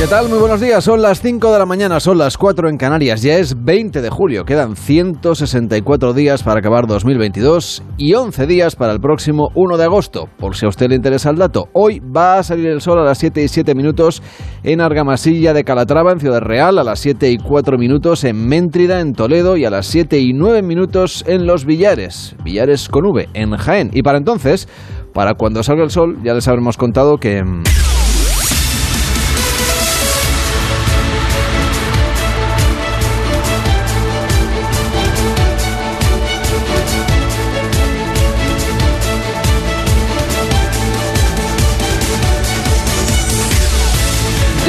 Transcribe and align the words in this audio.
¿Qué 0.00 0.06
tal? 0.06 0.30
Muy 0.30 0.38
buenos 0.38 0.62
días. 0.62 0.82
Son 0.82 1.02
las 1.02 1.20
5 1.20 1.52
de 1.52 1.58
la 1.58 1.66
mañana, 1.66 2.00
son 2.00 2.16
las 2.16 2.38
4 2.38 2.70
en 2.70 2.78
Canarias. 2.78 3.20
Ya 3.20 3.36
es 3.36 3.62
20 3.62 4.00
de 4.00 4.08
julio. 4.08 4.46
Quedan 4.46 4.74
164 4.74 6.14
días 6.14 6.42
para 6.42 6.60
acabar 6.60 6.86
2022 6.86 7.82
y 7.98 8.14
11 8.14 8.46
días 8.46 8.76
para 8.76 8.94
el 8.94 9.00
próximo 9.00 9.50
1 9.54 9.76
de 9.76 9.84
agosto. 9.84 10.26
Por 10.38 10.56
si 10.56 10.64
a 10.64 10.70
usted 10.70 10.88
le 10.88 10.94
interesa 10.94 11.28
el 11.28 11.36
dato, 11.36 11.68
hoy 11.74 12.00
va 12.00 12.38
a 12.38 12.42
salir 12.42 12.68
el 12.68 12.80
sol 12.80 12.98
a 12.98 13.04
las 13.04 13.18
7 13.18 13.42
y 13.42 13.48
7 13.48 13.74
minutos 13.74 14.22
en 14.62 14.80
Argamasilla 14.80 15.52
de 15.52 15.64
Calatrava, 15.64 16.12
en 16.12 16.20
Ciudad 16.20 16.40
Real, 16.40 16.78
a 16.78 16.84
las 16.84 16.98
7 17.00 17.30
y 17.30 17.36
4 17.36 17.76
minutos 17.76 18.24
en 18.24 18.48
Méntrida, 18.48 19.00
en 19.00 19.12
Toledo 19.12 19.58
y 19.58 19.66
a 19.66 19.70
las 19.70 19.84
7 19.84 20.18
y 20.18 20.32
9 20.32 20.62
minutos 20.62 21.24
en 21.26 21.46
Los 21.46 21.66
Villares, 21.66 22.36
Villares 22.42 22.88
con 22.88 23.04
V, 23.04 23.28
en 23.34 23.54
Jaén. 23.54 23.90
Y 23.92 24.02
para 24.02 24.16
entonces, 24.16 24.66
para 25.12 25.34
cuando 25.34 25.62
salga 25.62 25.84
el 25.84 25.90
sol, 25.90 26.16
ya 26.24 26.32
les 26.32 26.48
habremos 26.48 26.78
contado 26.78 27.18
que... 27.18 27.44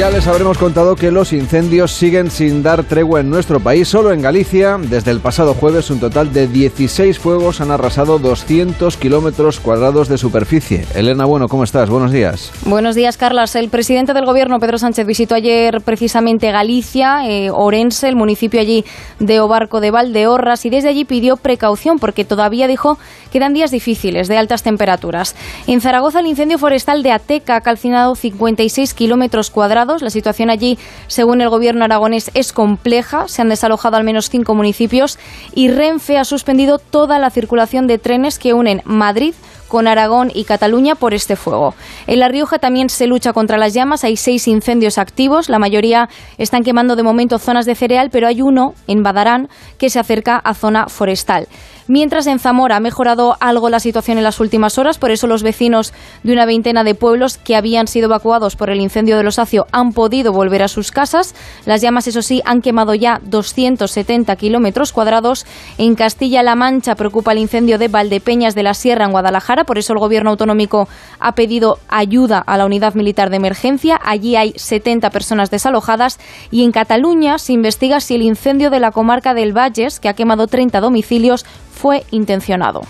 Ya 0.02 0.10
les 0.10 0.26
habremos 0.26 0.58
contado 0.58 0.96
que 0.96 1.12
los 1.12 1.32
incendios 1.32 1.92
siguen 1.92 2.28
sin 2.28 2.64
dar 2.64 2.82
tregua 2.82 3.20
en 3.20 3.30
nuestro 3.30 3.60
país. 3.60 3.86
Solo 3.86 4.10
en 4.10 4.20
Galicia, 4.20 4.76
desde 4.76 5.12
el 5.12 5.20
pasado 5.20 5.54
jueves, 5.54 5.90
un 5.90 6.00
total 6.00 6.32
de 6.32 6.48
16 6.48 7.20
fuegos 7.20 7.60
han 7.60 7.70
arrasado 7.70 8.18
200 8.18 8.96
kilómetros 8.96 9.60
cuadrados 9.60 10.08
de 10.08 10.18
superficie. 10.18 10.86
Elena, 10.96 11.24
bueno, 11.24 11.46
¿cómo 11.46 11.62
estás? 11.62 11.88
Buenos 11.88 12.10
días. 12.10 12.50
Buenos 12.64 12.96
días, 12.96 13.16
Carlas. 13.16 13.54
El 13.54 13.68
presidente 13.68 14.12
del 14.12 14.24
Gobierno, 14.24 14.58
Pedro 14.58 14.76
Sánchez, 14.76 15.06
visitó 15.06 15.36
ayer 15.36 15.80
precisamente 15.82 16.50
Galicia, 16.50 17.24
eh, 17.28 17.50
Orense, 17.52 18.08
el 18.08 18.16
municipio 18.16 18.60
allí 18.60 18.84
de 19.20 19.38
Obarco 19.38 19.80
de 19.80 19.92
Valdeorras, 19.92 20.66
y 20.66 20.70
desde 20.70 20.88
allí 20.88 21.04
pidió 21.04 21.36
precaución 21.36 22.00
porque 22.00 22.24
todavía 22.24 22.66
dijo 22.66 22.98
que 23.32 23.38
eran 23.38 23.54
días 23.54 23.70
difíciles 23.70 24.28
de 24.28 24.36
altas 24.36 24.62
temperaturas. 24.62 25.34
En 25.66 25.80
Zaragoza, 25.80 26.20
el 26.20 26.26
incendio 26.26 26.58
forestal 26.58 27.02
de 27.02 27.12
Ateca 27.12 27.56
ha 27.56 27.60
calcinado 27.62 28.14
56 28.14 28.92
kilómetros 28.94 29.50
cuadrados. 29.50 30.02
La 30.02 30.10
situación 30.10 30.50
allí, 30.50 30.78
según 31.06 31.40
el 31.40 31.48
Gobierno 31.48 31.84
aragonés, 31.84 32.30
es 32.34 32.52
compleja. 32.52 33.26
Se 33.28 33.40
han 33.40 33.48
desalojado 33.48 33.96
al 33.96 34.04
menos 34.04 34.28
cinco 34.28 34.54
municipios 34.54 35.18
y 35.54 35.68
Renfe 35.68 36.18
ha 36.18 36.24
suspendido 36.24 36.78
toda 36.78 37.18
la 37.18 37.30
circulación 37.30 37.86
de 37.86 37.98
trenes 37.98 38.38
que 38.38 38.52
unen 38.52 38.82
Madrid 38.84 39.34
con 39.72 39.88
Aragón 39.88 40.30
y 40.34 40.44
Cataluña 40.44 40.96
por 40.96 41.14
este 41.14 41.34
fuego. 41.34 41.74
En 42.06 42.20
La 42.20 42.28
Rioja 42.28 42.58
también 42.58 42.90
se 42.90 43.06
lucha 43.06 43.32
contra 43.32 43.56
las 43.56 43.72
llamas. 43.72 44.04
Hay 44.04 44.18
seis 44.18 44.46
incendios 44.46 44.98
activos. 44.98 45.48
La 45.48 45.58
mayoría 45.58 46.10
están 46.36 46.62
quemando 46.62 46.94
de 46.94 47.02
momento 47.02 47.38
zonas 47.38 47.64
de 47.64 47.74
cereal, 47.74 48.10
pero 48.10 48.26
hay 48.26 48.42
uno 48.42 48.74
en 48.86 49.02
Badarán 49.02 49.48
que 49.78 49.88
se 49.88 49.98
acerca 49.98 50.36
a 50.36 50.52
zona 50.52 50.88
forestal. 50.88 51.48
Mientras 51.88 52.26
en 52.26 52.38
Zamora 52.38 52.76
ha 52.76 52.80
mejorado 52.80 53.36
algo 53.40 53.68
la 53.68 53.80
situación 53.80 54.18
en 54.18 54.24
las 54.24 54.40
últimas 54.40 54.78
horas, 54.78 54.98
por 54.98 55.10
eso 55.10 55.26
los 55.26 55.42
vecinos 55.42 55.92
de 56.22 56.32
una 56.32 56.46
veintena 56.46 56.84
de 56.84 56.94
pueblos 56.94 57.38
que 57.38 57.56
habían 57.56 57.88
sido 57.88 58.06
evacuados 58.06 58.56
por 58.56 58.70
el 58.70 58.80
incendio 58.80 59.16
del 59.16 59.26
Osacio 59.26 59.66
han 59.72 59.92
podido 59.92 60.32
volver 60.32 60.62
a 60.62 60.68
sus 60.68 60.92
casas. 60.92 61.34
Las 61.66 61.80
llamas, 61.80 62.06
eso 62.06 62.22
sí, 62.22 62.40
han 62.44 62.62
quemado 62.62 62.94
ya 62.94 63.20
270 63.24 64.36
kilómetros 64.36 64.92
cuadrados. 64.92 65.44
En 65.78 65.94
Castilla-La 65.94 66.54
Mancha 66.54 66.94
preocupa 66.94 67.32
el 67.32 67.38
incendio 67.38 67.78
de 67.78 67.88
Valdepeñas 67.88 68.54
de 68.54 68.62
la 68.62 68.74
Sierra 68.74 69.04
en 69.04 69.12
Guadalajara, 69.12 69.64
por 69.64 69.78
eso 69.78 69.92
el 69.92 69.98
gobierno 69.98 70.30
autonómico 70.30 70.88
ha 71.18 71.34
pedido 71.34 71.78
ayuda 71.88 72.38
a 72.38 72.56
la 72.56 72.66
unidad 72.66 72.94
militar 72.94 73.30
de 73.30 73.36
emergencia. 73.36 74.00
Allí 74.04 74.36
hay 74.36 74.52
70 74.56 75.10
personas 75.10 75.50
desalojadas 75.50 76.18
y 76.50 76.64
en 76.64 76.72
Cataluña 76.72 77.38
se 77.38 77.52
investiga 77.52 78.00
si 78.00 78.14
el 78.14 78.22
incendio 78.22 78.70
de 78.70 78.80
la 78.80 78.92
comarca 78.92 79.34
del 79.34 79.56
Valles, 79.56 80.00
que 80.00 80.08
ha 80.08 80.14
quemado 80.14 80.46
30 80.46 80.80
domicilios, 80.80 81.44
fue 81.72 82.04
intencionado. 82.10 82.82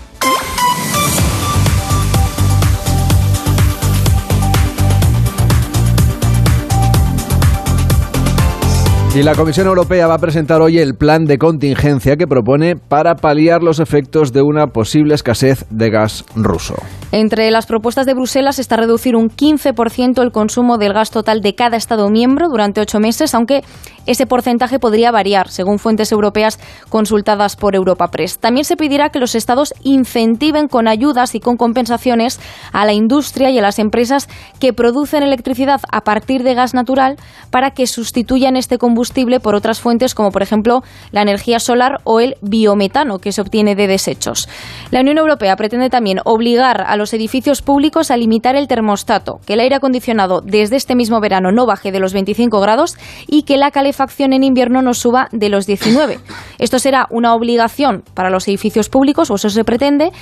Y 9.15 9.23
la 9.23 9.35
Comisión 9.35 9.67
Europea 9.67 10.07
va 10.07 10.15
a 10.15 10.19
presentar 10.19 10.63
hoy 10.63 10.79
el 10.79 10.95
plan 10.95 11.27
de 11.27 11.37
contingencia 11.37 12.17
que 12.17 12.27
propone 12.27 12.77
para 12.77 13.15
paliar 13.15 13.63
los 13.63 13.79
efectos 13.79 14.33
de 14.33 14.41
una 14.41 14.69
posible 14.69 15.15
escasez 15.15 15.67
de 15.69 15.91
gas 15.91 16.25
ruso. 16.35 16.77
Entre 17.11 17.51
las 17.51 17.67
propuestas 17.67 18.07
de 18.07 18.15
Bruselas 18.15 18.59
está 18.59 18.77
reducir 18.77 19.15
un 19.15 19.29
15% 19.29 20.23
el 20.23 20.33
consumo 20.33 20.79
del 20.79 20.95
gas 20.95 21.11
total 21.11 21.43
de 21.43 21.55
cada 21.55 21.77
Estado 21.77 22.09
miembro 22.09 22.49
durante 22.49 22.81
ocho 22.81 23.01
meses, 23.01 23.35
aunque 23.35 23.61
ese 24.07 24.27
porcentaje 24.27 24.79
podría 24.79 25.11
variar, 25.11 25.51
según 25.51 25.79
fuentes 25.79 26.11
europeas 26.11 26.59
consultadas 26.89 27.55
por 27.57 27.75
Europa 27.75 28.09
Press. 28.09 28.39
También 28.39 28.65
se 28.65 28.79
pedirá 28.79 29.11
que 29.11 29.21
los 29.21 29.35
Estados 29.35 29.75
incentiven 29.83 30.69
con 30.69 30.89
ayudas 30.89 31.35
y 31.35 31.41
con 31.41 31.59
compensaciones 31.59 32.41
a 32.73 32.87
la 32.87 32.95
industria 32.95 33.51
y 33.51 33.59
a 33.59 33.63
las 33.63 33.79
empresas 33.79 34.27
que 34.59 34.73
producen 34.73 35.23
electricidad 35.23 35.83
a 35.93 36.01
partir 36.01 36.43
de 36.45 36.55
gas 36.55 36.73
natural 36.73 37.17
para 37.51 37.73
que 37.73 37.87
sustituyan 37.87 38.57
este 38.57 38.79
combustible 38.79 39.02
por 39.41 39.55
otras 39.55 39.81
fuentes 39.81 40.15
como 40.15 40.31
por 40.31 40.43
ejemplo 40.43 40.83
la 41.11 41.23
energía 41.23 41.59
solar 41.59 42.01
o 42.05 42.21
el 42.21 42.37
biometano 42.41 43.19
que 43.19 43.33
se 43.33 43.41
obtiene 43.41 43.75
de 43.75 43.87
desechos. 43.87 44.49
La 44.91 45.01
Unión 45.01 45.19
Europea 45.19 45.57
pretende 45.57 45.91
también 45.91 46.21
obligar 46.25 46.83
a 46.87 46.97
los 46.97 47.13
edificios 47.15 47.63
públicos 47.63 48.11
a 48.11 48.17
limitar 48.17 48.57
el 48.57 48.69
termostato, 48.69 49.41
que 49.47 49.55
el 49.55 49.61
aire 49.61 49.77
acondicionado 49.77 50.41
desde 50.41 50.77
este 50.77 50.95
mismo 50.95 51.21
verano 51.21 51.53
no 51.53 51.67
baje 51.67 51.93
de 51.93 52.01
los 52.01 52.13
25 52.13 52.61
grados 52.61 52.97
y 53.27 53.43
que 53.43 53.57
la 53.57 53.71
calefacción 53.71 54.33
en 54.33 54.45
invierno 54.45 54.83
no 54.83 54.95
suba 54.95 55.29
de 55.33 55.49
los 55.49 55.67
19. 55.67 56.19
Esto 56.59 56.79
será 56.79 57.07
una 57.11 57.35
obligación 57.35 58.05
para 58.15 58.31
los 58.31 58.47
edificios 58.49 58.89
públicos, 58.89 59.31
o 59.31 59.37
eso 59.37 59.51
se 59.51 59.65
pretende, 59.65 60.13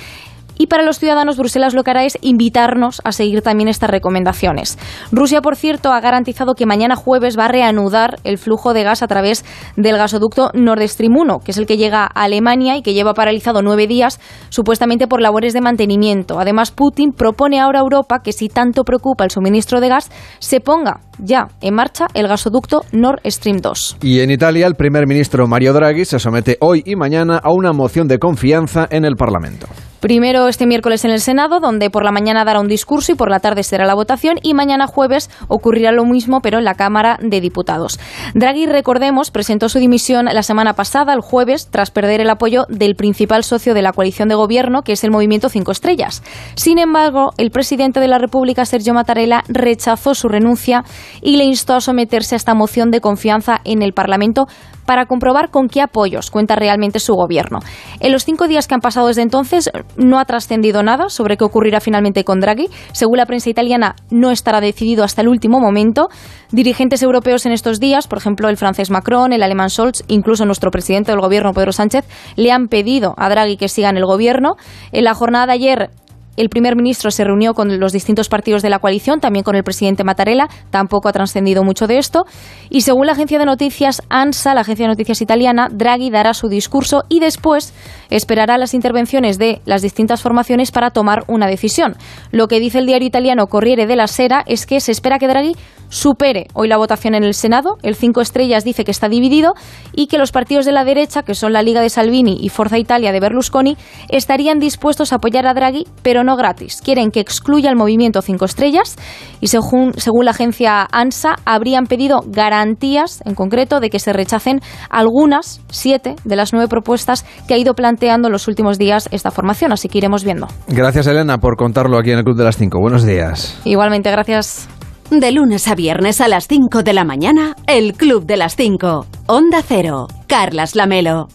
y 0.61 0.67
para 0.67 0.83
los 0.83 0.99
ciudadanos, 0.99 1.37
Bruselas 1.37 1.73
lo 1.73 1.83
que 1.83 1.89
hará 1.89 2.05
es 2.05 2.19
invitarnos 2.21 3.01
a 3.03 3.13
seguir 3.13 3.41
también 3.41 3.67
estas 3.67 3.89
recomendaciones. 3.89 4.77
Rusia, 5.11 5.41
por 5.41 5.55
cierto, 5.55 5.91
ha 5.91 5.99
garantizado 6.01 6.53
que 6.53 6.67
mañana 6.67 6.95
jueves 6.95 7.35
va 7.35 7.45
a 7.45 7.47
reanudar 7.47 8.19
el 8.25 8.37
flujo 8.37 8.75
de 8.75 8.83
gas 8.83 9.01
a 9.01 9.07
través 9.07 9.43
del 9.75 9.97
gasoducto 9.97 10.51
Nord 10.53 10.87
Stream 10.87 11.17
1, 11.17 11.39
que 11.39 11.49
es 11.49 11.57
el 11.57 11.65
que 11.65 11.77
llega 11.77 12.03
a 12.03 12.25
Alemania 12.25 12.77
y 12.77 12.83
que 12.83 12.93
lleva 12.93 13.15
paralizado 13.15 13.63
nueve 13.63 13.87
días, 13.87 14.19
supuestamente 14.49 15.07
por 15.07 15.19
labores 15.19 15.53
de 15.53 15.61
mantenimiento. 15.61 16.39
Además, 16.39 16.69
Putin 16.69 17.11
propone 17.11 17.59
ahora 17.59 17.79
a 17.79 17.81
Europa 17.81 18.19
que, 18.23 18.31
si 18.31 18.47
tanto 18.47 18.83
preocupa 18.83 19.23
el 19.23 19.31
suministro 19.31 19.81
de 19.81 19.89
gas, 19.89 20.11
se 20.37 20.59
ponga 20.59 20.99
ya 21.17 21.47
en 21.61 21.73
marcha 21.73 22.05
el 22.13 22.27
gasoducto 22.27 22.81
Nord 22.91 23.21
Stream 23.25 23.61
2. 23.61 23.97
Y 24.03 24.19
en 24.19 24.29
Italia, 24.29 24.67
el 24.67 24.75
primer 24.75 25.07
ministro 25.07 25.47
Mario 25.47 25.73
Draghi 25.73 26.05
se 26.05 26.19
somete 26.19 26.57
hoy 26.61 26.83
y 26.85 26.95
mañana 26.95 27.39
a 27.43 27.51
una 27.51 27.73
moción 27.73 28.07
de 28.07 28.19
confianza 28.19 28.87
en 28.91 29.05
el 29.05 29.15
Parlamento. 29.15 29.65
Primero 30.01 30.47
este 30.47 30.65
miércoles 30.65 31.05
en 31.05 31.11
el 31.11 31.21
Senado, 31.21 31.59
donde 31.59 31.91
por 31.91 32.03
la 32.03 32.11
mañana 32.11 32.43
dará 32.43 32.59
un 32.59 32.67
discurso 32.67 33.11
y 33.11 33.15
por 33.15 33.29
la 33.29 33.39
tarde 33.39 33.61
será 33.61 33.85
la 33.85 33.93
votación, 33.93 34.39
y 34.41 34.55
mañana 34.55 34.87
jueves 34.87 35.29
ocurrirá 35.47 35.91
lo 35.91 36.05
mismo, 36.05 36.41
pero 36.41 36.57
en 36.57 36.65
la 36.65 36.73
Cámara 36.73 37.19
de 37.21 37.39
Diputados. 37.39 37.99
Draghi, 38.33 38.65
recordemos, 38.65 39.29
presentó 39.29 39.69
su 39.69 39.77
dimisión 39.77 40.25
la 40.25 40.41
semana 40.41 40.73
pasada, 40.73 41.13
el 41.13 41.21
jueves, 41.21 41.67
tras 41.69 41.91
perder 41.91 42.19
el 42.19 42.31
apoyo 42.31 42.65
del 42.67 42.95
principal 42.95 43.43
socio 43.43 43.75
de 43.75 43.83
la 43.83 43.93
coalición 43.93 44.27
de 44.27 44.33
gobierno, 44.33 44.81
que 44.81 44.93
es 44.93 45.03
el 45.03 45.11
Movimiento 45.11 45.49
Cinco 45.49 45.71
Estrellas. 45.71 46.23
Sin 46.55 46.79
embargo, 46.79 47.33
el 47.37 47.51
presidente 47.51 47.99
de 47.99 48.07
la 48.07 48.17
República, 48.17 48.65
Sergio 48.65 48.95
Mattarella, 48.95 49.43
rechazó 49.49 50.15
su 50.15 50.27
renuncia 50.27 50.83
y 51.21 51.37
le 51.37 51.43
instó 51.43 51.75
a 51.75 51.81
someterse 51.81 52.33
a 52.33 52.37
esta 52.37 52.55
moción 52.55 52.89
de 52.89 53.01
confianza 53.01 53.61
en 53.65 53.83
el 53.83 53.93
Parlamento 53.93 54.47
para 54.91 55.05
comprobar 55.05 55.51
con 55.51 55.69
qué 55.69 55.79
apoyos 55.81 56.29
cuenta 56.31 56.57
realmente 56.57 56.99
su 56.99 57.13
gobierno. 57.13 57.59
En 58.01 58.11
los 58.11 58.25
cinco 58.25 58.49
días 58.49 58.67
que 58.67 58.73
han 58.73 58.81
pasado 58.81 59.07
desde 59.07 59.21
entonces 59.21 59.71
no 59.95 60.19
ha 60.19 60.25
trascendido 60.25 60.83
nada 60.83 61.07
sobre 61.07 61.37
qué 61.37 61.45
ocurrirá 61.45 61.79
finalmente 61.79 62.25
con 62.25 62.41
Draghi. 62.41 62.67
Según 62.91 63.15
la 63.15 63.25
prensa 63.25 63.49
italiana, 63.49 63.95
no 64.09 64.31
estará 64.31 64.59
decidido 64.59 65.05
hasta 65.05 65.21
el 65.21 65.29
último 65.29 65.61
momento. 65.61 66.09
Dirigentes 66.51 67.01
europeos 67.01 67.45
en 67.45 67.53
estos 67.53 67.79
días, 67.79 68.09
por 68.09 68.17
ejemplo 68.17 68.49
el 68.49 68.57
francés 68.57 68.89
Macron, 68.89 69.31
el 69.31 69.43
alemán 69.43 69.69
Scholz, 69.69 70.03
incluso 70.09 70.45
nuestro 70.45 70.71
presidente 70.71 71.13
del 71.13 71.21
gobierno 71.21 71.53
Pedro 71.53 71.71
Sánchez, 71.71 72.05
le 72.35 72.51
han 72.51 72.67
pedido 72.67 73.13
a 73.15 73.29
Draghi 73.29 73.55
que 73.55 73.69
siga 73.69 73.91
en 73.91 73.95
el 73.95 74.05
gobierno. 74.05 74.57
En 74.91 75.05
la 75.05 75.13
jornada 75.13 75.45
de 75.45 75.53
ayer 75.53 75.89
el 76.37 76.49
primer 76.49 76.75
ministro 76.75 77.11
se 77.11 77.23
reunió 77.23 77.53
con 77.53 77.79
los 77.79 77.91
distintos 77.91 78.29
partidos 78.29 78.61
de 78.61 78.69
la 78.69 78.79
coalición, 78.79 79.19
también 79.19 79.43
con 79.43 79.55
el 79.55 79.63
presidente 79.63 80.03
Mattarella, 80.03 80.47
tampoco 80.69 81.09
ha 81.09 81.11
trascendido 81.11 81.63
mucho 81.63 81.87
de 81.87 81.97
esto. 81.97 82.25
Y 82.69 82.81
según 82.81 83.05
la 83.05 83.13
agencia 83.13 83.37
de 83.37 83.45
noticias 83.45 84.01
ANSA, 84.09 84.53
la 84.53 84.61
agencia 84.61 84.85
de 84.85 84.89
noticias 84.89 85.21
italiana, 85.21 85.67
Draghi 85.71 86.09
dará 86.09 86.33
su 86.33 86.47
discurso 86.47 87.03
y 87.09 87.19
después 87.19 87.73
esperará 88.11 88.57
las 88.57 88.75
intervenciones 88.75 89.39
de 89.39 89.61
las 89.65 89.81
distintas 89.81 90.21
formaciones 90.21 90.71
para 90.71 90.91
tomar 90.91 91.23
una 91.27 91.47
decisión. 91.47 91.95
Lo 92.31 92.47
que 92.47 92.59
dice 92.59 92.77
el 92.77 92.85
diario 92.85 93.07
italiano 93.07 93.47
Corriere 93.47 93.87
della 93.87 94.07
Sera 94.07 94.43
es 94.45 94.65
que 94.65 94.79
se 94.79 94.91
espera 94.91 95.17
que 95.17 95.27
Draghi 95.27 95.55
supere 95.89 96.47
hoy 96.53 96.67
la 96.67 96.77
votación 96.77 97.15
en 97.15 97.23
el 97.23 97.33
Senado. 97.33 97.77
El 97.83 97.95
Cinco 97.95 98.21
Estrellas 98.21 98.63
dice 98.63 98.83
que 98.85 98.91
está 98.91 99.09
dividido 99.09 99.53
y 99.93 100.07
que 100.07 100.17
los 100.17 100.31
partidos 100.31 100.65
de 100.65 100.71
la 100.71 100.85
derecha, 100.85 101.23
que 101.23 101.35
son 101.35 101.53
la 101.53 101.63
Liga 101.63 101.81
de 101.81 101.89
Salvini 101.89 102.37
y 102.39 102.49
Forza 102.49 102.77
Italia 102.77 103.11
de 103.11 103.19
Berlusconi, 103.19 103.77
estarían 104.09 104.59
dispuestos 104.59 105.11
a 105.11 105.15
apoyar 105.15 105.47
a 105.47 105.53
Draghi, 105.53 105.85
pero 106.01 106.23
no 106.23 106.35
gratis. 106.35 106.81
Quieren 106.81 107.11
que 107.11 107.19
excluya 107.19 107.69
el 107.69 107.75
movimiento 107.75 108.21
Cinco 108.21 108.45
Estrellas 108.45 108.95
y 109.39 109.47
según, 109.47 109.93
según 109.97 110.25
la 110.25 110.31
agencia 110.31 110.87
ANSA 110.91 111.35
habrían 111.45 111.85
pedido 111.85 112.21
garantías, 112.25 113.21
en 113.25 113.35
concreto, 113.35 113.79
de 113.79 113.89
que 113.89 113.99
se 113.99 114.13
rechacen 114.13 114.61
algunas, 114.89 115.61
siete, 115.69 116.15
de 116.23 116.35
las 116.35 116.53
nueve 116.53 116.67
propuestas 116.67 117.25
que 117.47 117.53
ha 117.53 117.57
ido 117.57 117.73
planteando 117.73 118.00
en 118.07 118.31
los 118.31 118.47
últimos 118.47 118.77
días 118.77 119.07
esta 119.11 119.31
formación. 119.31 119.71
Así 119.71 119.87
que 119.87 119.99
iremos 119.99 120.23
viendo. 120.23 120.47
Gracias, 120.67 121.07
Elena, 121.07 121.37
por 121.37 121.55
contarlo 121.55 121.97
aquí 121.97 122.11
en 122.11 122.19
el 122.19 122.23
Club 122.23 122.37
de 122.37 122.43
las 122.43 122.57
Cinco. 122.57 122.79
Buenos 122.79 123.05
días. 123.05 123.59
Igualmente, 123.65 124.11
gracias. 124.11 124.67
De 125.11 125.31
lunes 125.31 125.67
a 125.67 125.75
viernes 125.75 126.21
a 126.21 126.29
las 126.29 126.47
5 126.47 126.83
de 126.83 126.93
la 126.93 127.03
mañana, 127.03 127.57
el 127.67 127.95
Club 127.95 128.25
de 128.25 128.37
las 128.37 128.55
5. 128.55 129.05
Onda 129.27 129.61
Cero. 129.61 130.07
Carlas 130.27 130.73
Lamelo. 130.73 131.27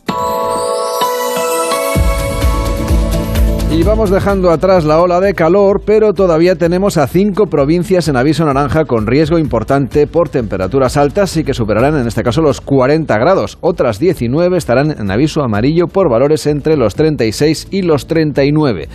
Y 3.70 3.82
vamos 3.82 4.10
dejando 4.10 4.50
atrás 4.50 4.84
la 4.84 5.00
ola 5.00 5.20
de 5.20 5.34
calor, 5.34 5.82
pero 5.84 6.14
todavía 6.14 6.54
tenemos 6.54 6.96
a 6.96 7.06
cinco 7.06 7.46
provincias 7.46 8.08
en 8.08 8.16
aviso 8.16 8.44
naranja 8.44 8.84
con 8.84 9.06
riesgo 9.06 9.38
importante 9.38 10.06
por 10.06 10.28
temperaturas 10.28 10.96
altas 10.96 11.36
y 11.36 11.44
que 11.44 11.52
superarán 11.52 11.96
en 11.96 12.06
este 12.06 12.22
caso 12.22 12.40
los 12.40 12.60
40 12.60 13.18
grados. 13.18 13.58
Otras 13.60 13.98
19 13.98 14.56
estarán 14.56 14.92
en 14.92 15.10
aviso 15.10 15.42
amarillo 15.42 15.88
por 15.88 16.08
valores 16.08 16.46
entre 16.46 16.76
los 16.76 16.94
36 16.94 17.68
y 17.72 17.82
los 17.82 18.06
39. 18.06 18.88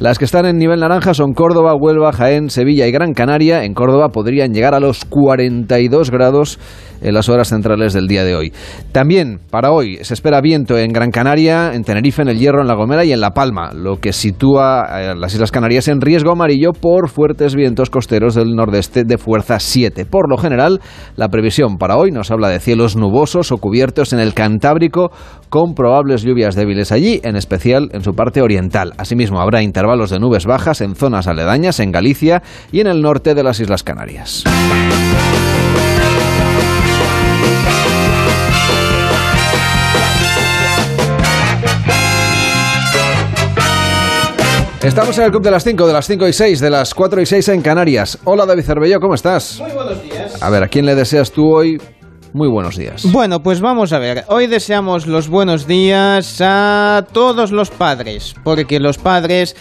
Las 0.00 0.18
que 0.18 0.24
están 0.24 0.44
en 0.44 0.58
nivel 0.58 0.80
naranja 0.80 1.14
son 1.14 1.34
Córdoba, 1.34 1.74
Huelva, 1.76 2.12
Jaén, 2.12 2.50
Sevilla 2.50 2.88
y 2.88 2.90
Gran 2.90 3.14
Canaria. 3.14 3.64
En 3.64 3.74
Córdoba 3.74 4.08
podrían 4.08 4.52
llegar 4.52 4.74
a 4.74 4.80
los 4.80 5.04
42 5.04 6.10
grados 6.10 6.58
en 7.00 7.14
las 7.14 7.28
horas 7.28 7.48
centrales 7.48 7.92
del 7.92 8.08
día 8.08 8.24
de 8.24 8.34
hoy. 8.34 8.52
También 8.90 9.38
para 9.50 9.70
hoy 9.70 9.98
se 10.02 10.14
espera 10.14 10.40
viento 10.40 10.76
en 10.78 10.92
Gran 10.92 11.10
Canaria, 11.10 11.74
en 11.74 11.84
Tenerife, 11.84 12.22
en 12.22 12.28
El 12.28 12.38
Hierro, 12.38 12.62
en 12.62 12.66
La 12.66 12.74
Gomera 12.74 13.04
y 13.04 13.12
en 13.12 13.20
La 13.20 13.30
Palma, 13.30 13.72
lo 13.72 14.00
que 14.00 14.12
sitúa 14.12 14.80
a 14.82 15.14
las 15.14 15.34
Islas 15.34 15.52
Canarias 15.52 15.86
en 15.88 16.00
riesgo 16.00 16.32
amarillo 16.32 16.72
por 16.72 17.08
fuertes 17.08 17.54
vientos 17.54 17.90
costeros 17.90 18.34
del 18.34 18.56
nordeste 18.56 19.04
de 19.04 19.18
fuerza 19.18 19.60
7. 19.60 20.06
Por 20.06 20.28
lo 20.28 20.38
general, 20.38 20.80
la 21.16 21.28
previsión 21.28 21.76
para 21.76 21.96
hoy 21.96 22.10
nos 22.10 22.30
habla 22.30 22.48
de 22.48 22.58
cielos 22.58 22.96
nubosos 22.96 23.52
o 23.52 23.58
cubiertos 23.58 24.12
en 24.12 24.18
el 24.18 24.34
Cantábrico 24.34 25.12
con 25.54 25.76
probables 25.76 26.24
lluvias 26.24 26.56
débiles 26.56 26.90
allí, 26.90 27.20
en 27.22 27.36
especial 27.36 27.88
en 27.92 28.02
su 28.02 28.12
parte 28.12 28.42
oriental. 28.42 28.92
Asimismo, 28.98 29.40
habrá 29.40 29.62
intervalos 29.62 30.10
de 30.10 30.18
nubes 30.18 30.46
bajas 30.46 30.80
en 30.80 30.96
zonas 30.96 31.28
aledañas, 31.28 31.78
en 31.78 31.92
Galicia 31.92 32.42
y 32.72 32.80
en 32.80 32.88
el 32.88 33.00
norte 33.00 33.36
de 33.36 33.44
las 33.44 33.60
Islas 33.60 33.84
Canarias. 33.84 34.42
Estamos 44.82 45.16
en 45.18 45.24
el 45.24 45.30
Club 45.30 45.44
de 45.44 45.52
las 45.52 45.62
5, 45.62 45.86
de 45.86 45.92
las 45.92 46.06
5 46.08 46.26
y 46.26 46.32
6, 46.32 46.60
de 46.60 46.70
las 46.70 46.92
4 46.92 47.22
y 47.22 47.26
6 47.26 47.48
en 47.50 47.62
Canarias. 47.62 48.18
Hola 48.24 48.44
David 48.44 48.64
Cervello, 48.64 48.98
¿cómo 48.98 49.14
estás? 49.14 49.60
Muy 49.60 49.70
buenos 49.70 50.02
días. 50.02 50.42
A 50.42 50.50
ver, 50.50 50.64
¿a 50.64 50.68
quién 50.68 50.84
le 50.84 50.96
deseas 50.96 51.30
tú 51.30 51.54
hoy? 51.54 51.78
Muy 52.34 52.48
buenos 52.48 52.76
días. 52.76 53.04
Bueno, 53.12 53.44
pues 53.44 53.60
vamos 53.60 53.92
a 53.92 54.00
ver. 54.00 54.24
Hoy 54.26 54.48
deseamos 54.48 55.06
los 55.06 55.28
buenos 55.28 55.68
días 55.68 56.40
a 56.40 57.06
todos 57.12 57.52
los 57.52 57.70
padres, 57.70 58.34
porque 58.42 58.80
los 58.80 58.98
padres... 58.98 59.54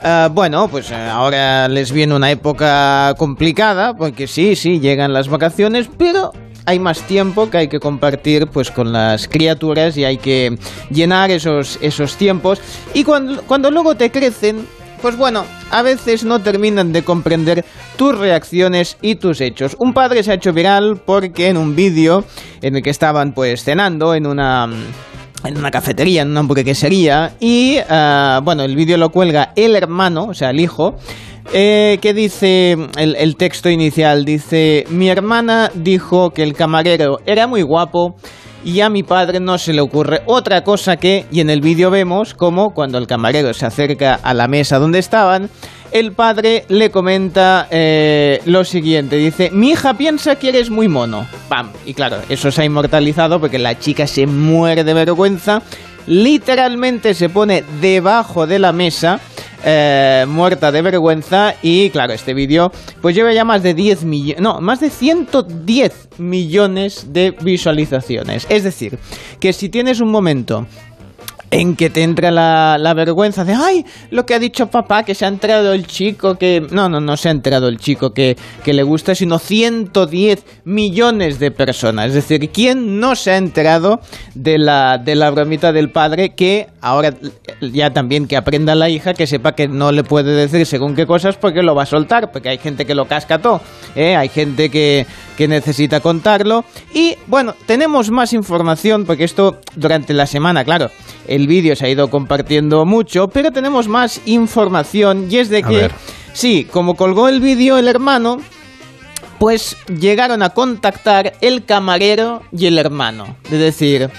Uh, 0.00 0.32
bueno, 0.32 0.68
pues 0.68 0.92
uh, 0.92 0.94
ahora 0.94 1.66
les 1.66 1.90
viene 1.90 2.14
una 2.14 2.30
época 2.30 3.16
complicada, 3.18 3.96
porque 3.96 4.28
sí, 4.28 4.54
sí, 4.54 4.78
llegan 4.78 5.12
las 5.12 5.26
vacaciones, 5.26 5.90
pero 5.98 6.32
hay 6.66 6.78
más 6.78 7.02
tiempo 7.02 7.50
que 7.50 7.58
hay 7.58 7.68
que 7.68 7.80
compartir 7.80 8.46
pues 8.46 8.70
con 8.70 8.92
las 8.92 9.26
criaturas 9.26 9.96
y 9.96 10.04
hay 10.04 10.18
que 10.18 10.56
llenar 10.88 11.32
esos, 11.32 11.80
esos 11.82 12.16
tiempos. 12.16 12.60
Y 12.94 13.02
cuando, 13.02 13.42
cuando 13.42 13.72
luego 13.72 13.96
te 13.96 14.12
crecen, 14.12 14.68
pues 15.00 15.16
bueno, 15.16 15.44
a 15.70 15.82
veces 15.82 16.24
no 16.24 16.40
terminan 16.40 16.92
de 16.92 17.02
comprender 17.02 17.64
tus 17.96 18.16
reacciones 18.16 18.96
y 19.02 19.16
tus 19.16 19.40
hechos. 19.40 19.76
Un 19.78 19.92
padre 19.92 20.22
se 20.22 20.32
ha 20.32 20.34
hecho 20.34 20.52
viral 20.52 21.00
porque 21.04 21.48
en 21.48 21.56
un 21.56 21.74
vídeo 21.74 22.24
en 22.62 22.76
el 22.76 22.82
que 22.82 22.90
estaban 22.90 23.32
pues 23.32 23.64
cenando 23.64 24.14
en 24.14 24.26
una 24.26 24.68
en 25.42 25.56
una 25.56 25.70
cafetería, 25.70 26.22
en 26.22 26.30
una 26.30 26.40
hamburguesería 26.40 27.34
y 27.40 27.78
uh, 27.78 28.42
bueno, 28.42 28.62
el 28.62 28.76
vídeo 28.76 28.98
lo 28.98 29.08
cuelga 29.08 29.52
el 29.56 29.74
hermano, 29.74 30.24
o 30.24 30.34
sea, 30.34 30.50
el 30.50 30.60
hijo 30.60 30.96
eh, 31.52 31.98
¿Qué 32.00 32.14
dice 32.14 32.76
el, 32.96 33.36
texto 33.36 33.70
inicial? 33.70 34.24
Dice, 34.24 34.84
mi 34.88 35.08
hermana 35.08 35.70
dijo 35.74 36.30
que 36.30 36.44
el 36.44 36.54
camarero 36.54 37.18
era 37.26 37.48
muy 37.48 37.62
guapo 37.62 38.14
y 38.64 38.80
a 38.80 38.90
mi 38.90 39.02
padre 39.02 39.40
no 39.40 39.58
se 39.58 39.72
le 39.72 39.80
ocurre 39.80 40.22
otra 40.26 40.64
cosa 40.64 40.96
que, 40.96 41.26
y 41.30 41.40
en 41.40 41.50
el 41.50 41.60
vídeo 41.60 41.90
vemos 41.90 42.34
como 42.34 42.74
cuando 42.74 42.98
el 42.98 43.06
camarero 43.06 43.54
se 43.54 43.66
acerca 43.66 44.14
a 44.14 44.34
la 44.34 44.48
mesa 44.48 44.78
donde 44.78 44.98
estaban, 44.98 45.50
el 45.92 46.12
padre 46.12 46.64
le 46.68 46.90
comenta 46.90 47.66
eh, 47.70 48.40
lo 48.44 48.64
siguiente, 48.64 49.16
dice, 49.16 49.50
mi 49.50 49.70
hija 49.70 49.94
piensa 49.94 50.36
que 50.36 50.50
eres 50.50 50.70
muy 50.70 50.88
mono. 50.88 51.26
¡Pam! 51.48 51.70
Y 51.84 51.94
claro, 51.94 52.18
eso 52.28 52.50
se 52.50 52.62
ha 52.62 52.64
inmortalizado 52.64 53.40
porque 53.40 53.58
la 53.58 53.78
chica 53.78 54.06
se 54.06 54.26
muere 54.26 54.84
de 54.84 54.94
vergüenza, 54.94 55.62
literalmente 56.06 57.14
se 57.14 57.28
pone 57.28 57.64
debajo 57.80 58.46
de 58.46 58.58
la 58.58 58.72
mesa 58.72 59.20
eh, 59.64 60.24
muerta 60.28 60.72
de 60.72 60.82
vergüenza 60.82 61.54
y 61.62 61.90
claro, 61.90 62.12
este 62.12 62.34
vídeo 62.34 62.72
pues 63.00 63.14
lleva 63.14 63.32
ya 63.32 63.44
más 63.44 63.62
de 63.62 63.74
10 63.74 64.04
millones, 64.04 64.42
no, 64.42 64.60
más 64.60 64.80
de 64.80 64.90
110 64.90 66.08
millones 66.18 67.12
de 67.12 67.32
visualizaciones. 67.40 68.46
Es 68.48 68.64
decir, 68.64 68.98
que 69.38 69.52
si 69.52 69.68
tienes 69.68 70.00
un 70.00 70.10
momento 70.10 70.66
en 71.50 71.76
que 71.76 71.90
te 71.90 72.02
entra 72.02 72.30
la, 72.30 72.94
vergüenza 72.94 73.44
de, 73.44 73.54
ay, 73.54 73.84
lo 74.10 74.24
que 74.26 74.34
ha 74.34 74.38
dicho 74.38 74.68
papá, 74.68 75.04
que 75.04 75.14
se 75.14 75.24
ha 75.24 75.28
enterado 75.28 75.72
el 75.72 75.86
chico, 75.86 76.36
que... 76.36 76.66
No, 76.70 76.88
no, 76.88 77.00
no 77.00 77.16
se 77.16 77.28
ha 77.28 77.32
enterado 77.32 77.68
el 77.68 77.78
chico 77.78 78.12
que, 78.12 78.36
que 78.64 78.72
le 78.72 78.82
gusta, 78.82 79.14
sino 79.14 79.38
110 79.38 80.44
millones 80.64 81.38
de 81.38 81.50
personas. 81.50 82.08
Es 82.08 82.14
decir, 82.14 82.50
¿quién 82.50 83.00
no 83.00 83.16
se 83.16 83.32
ha 83.32 83.36
enterado 83.36 84.00
de 84.34 84.58
la, 84.58 84.98
de 84.98 85.14
la 85.14 85.30
bromita 85.30 85.72
del 85.72 85.90
padre 85.90 86.34
que 86.34 86.68
ahora 86.80 87.14
ya 87.60 87.90
también 87.90 88.26
que 88.26 88.36
aprenda 88.36 88.74
la 88.74 88.88
hija, 88.88 89.14
que 89.14 89.26
sepa 89.26 89.52
que 89.52 89.68
no 89.68 89.92
le 89.92 90.04
puede 90.04 90.32
decir 90.32 90.64
según 90.66 90.94
qué 90.94 91.06
cosas 91.06 91.36
porque 91.36 91.62
lo 91.62 91.74
va 91.74 91.82
a 91.82 91.86
soltar, 91.86 92.30
porque 92.32 92.48
hay 92.48 92.58
gente 92.58 92.86
que 92.86 92.94
lo 92.94 93.06
casca 93.06 93.38
todo, 93.38 93.60
¿eh? 93.94 94.16
hay 94.16 94.28
gente 94.28 94.70
que, 94.70 95.06
que 95.36 95.48
necesita 95.48 96.00
contarlo. 96.00 96.64
Y 96.94 97.16
bueno, 97.26 97.54
tenemos 97.66 98.10
más 98.10 98.32
información, 98.32 99.04
porque 99.04 99.24
esto 99.24 99.58
durante 99.74 100.14
la 100.14 100.26
semana, 100.26 100.64
claro, 100.64 100.90
vídeo 101.46 101.76
se 101.76 101.86
ha 101.86 101.88
ido 101.88 102.10
compartiendo 102.10 102.84
mucho, 102.84 103.28
pero 103.28 103.50
tenemos 103.50 103.88
más 103.88 104.20
información 104.26 105.28
y 105.30 105.38
es 105.38 105.48
de 105.48 105.62
que, 105.62 105.90
sí, 106.32 106.66
como 106.70 106.94
colgó 106.94 107.28
el 107.28 107.40
vídeo 107.40 107.78
el 107.78 107.88
hermano, 107.88 108.38
pues 109.38 109.76
llegaron 109.88 110.42
a 110.42 110.50
contactar 110.50 111.32
el 111.40 111.64
camarero 111.64 112.42
y 112.52 112.66
el 112.66 112.78
hermano. 112.78 113.36
Es 113.44 113.58
decir, 113.58 114.10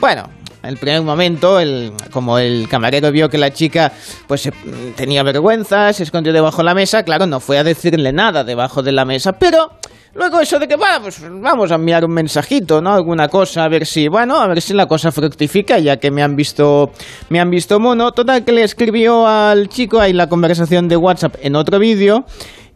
bueno, 0.00 0.28
en 0.28 0.35
el 0.66 0.76
primer 0.76 1.02
momento, 1.02 1.60
el, 1.60 1.92
como 2.10 2.38
el 2.38 2.68
camarero 2.68 3.10
vio 3.12 3.28
que 3.28 3.38
la 3.38 3.52
chica 3.52 3.92
pues 4.26 4.48
tenía 4.96 5.22
vergüenza, 5.22 5.92
se 5.92 6.02
escondió 6.02 6.32
debajo 6.32 6.58
de 6.58 6.64
la 6.64 6.74
mesa, 6.74 7.02
claro, 7.02 7.26
no 7.26 7.40
fue 7.40 7.58
a 7.58 7.64
decirle 7.64 8.12
nada 8.12 8.44
debajo 8.44 8.82
de 8.82 8.92
la 8.92 9.04
mesa, 9.04 9.32
pero 9.32 9.70
Luego 10.16 10.40
eso 10.40 10.58
de 10.58 10.66
que, 10.66 10.76
bueno, 10.76 11.02
pues 11.02 11.20
vamos 11.30 11.70
a 11.70 11.74
enviar 11.74 12.02
un 12.02 12.12
mensajito, 12.12 12.80
¿no? 12.80 12.94
Alguna 12.94 13.28
cosa, 13.28 13.64
a 13.64 13.68
ver 13.68 13.84
si, 13.84 14.08
bueno, 14.08 14.40
a 14.40 14.46
ver 14.46 14.62
si 14.62 14.72
la 14.72 14.86
cosa 14.86 15.12
fructifica, 15.12 15.78
ya 15.78 15.98
que 15.98 16.10
me 16.10 16.22
han 16.22 16.34
visto, 16.34 16.90
me 17.28 17.38
han 17.38 17.50
visto 17.50 17.78
mono. 17.78 18.12
Total 18.12 18.42
que 18.42 18.52
le 18.52 18.62
escribió 18.62 19.26
al 19.26 19.68
chico 19.68 20.00
ahí 20.00 20.14
la 20.14 20.26
conversación 20.26 20.88
de 20.88 20.96
WhatsApp 20.96 21.36
en 21.42 21.54
otro 21.54 21.78
vídeo 21.78 22.24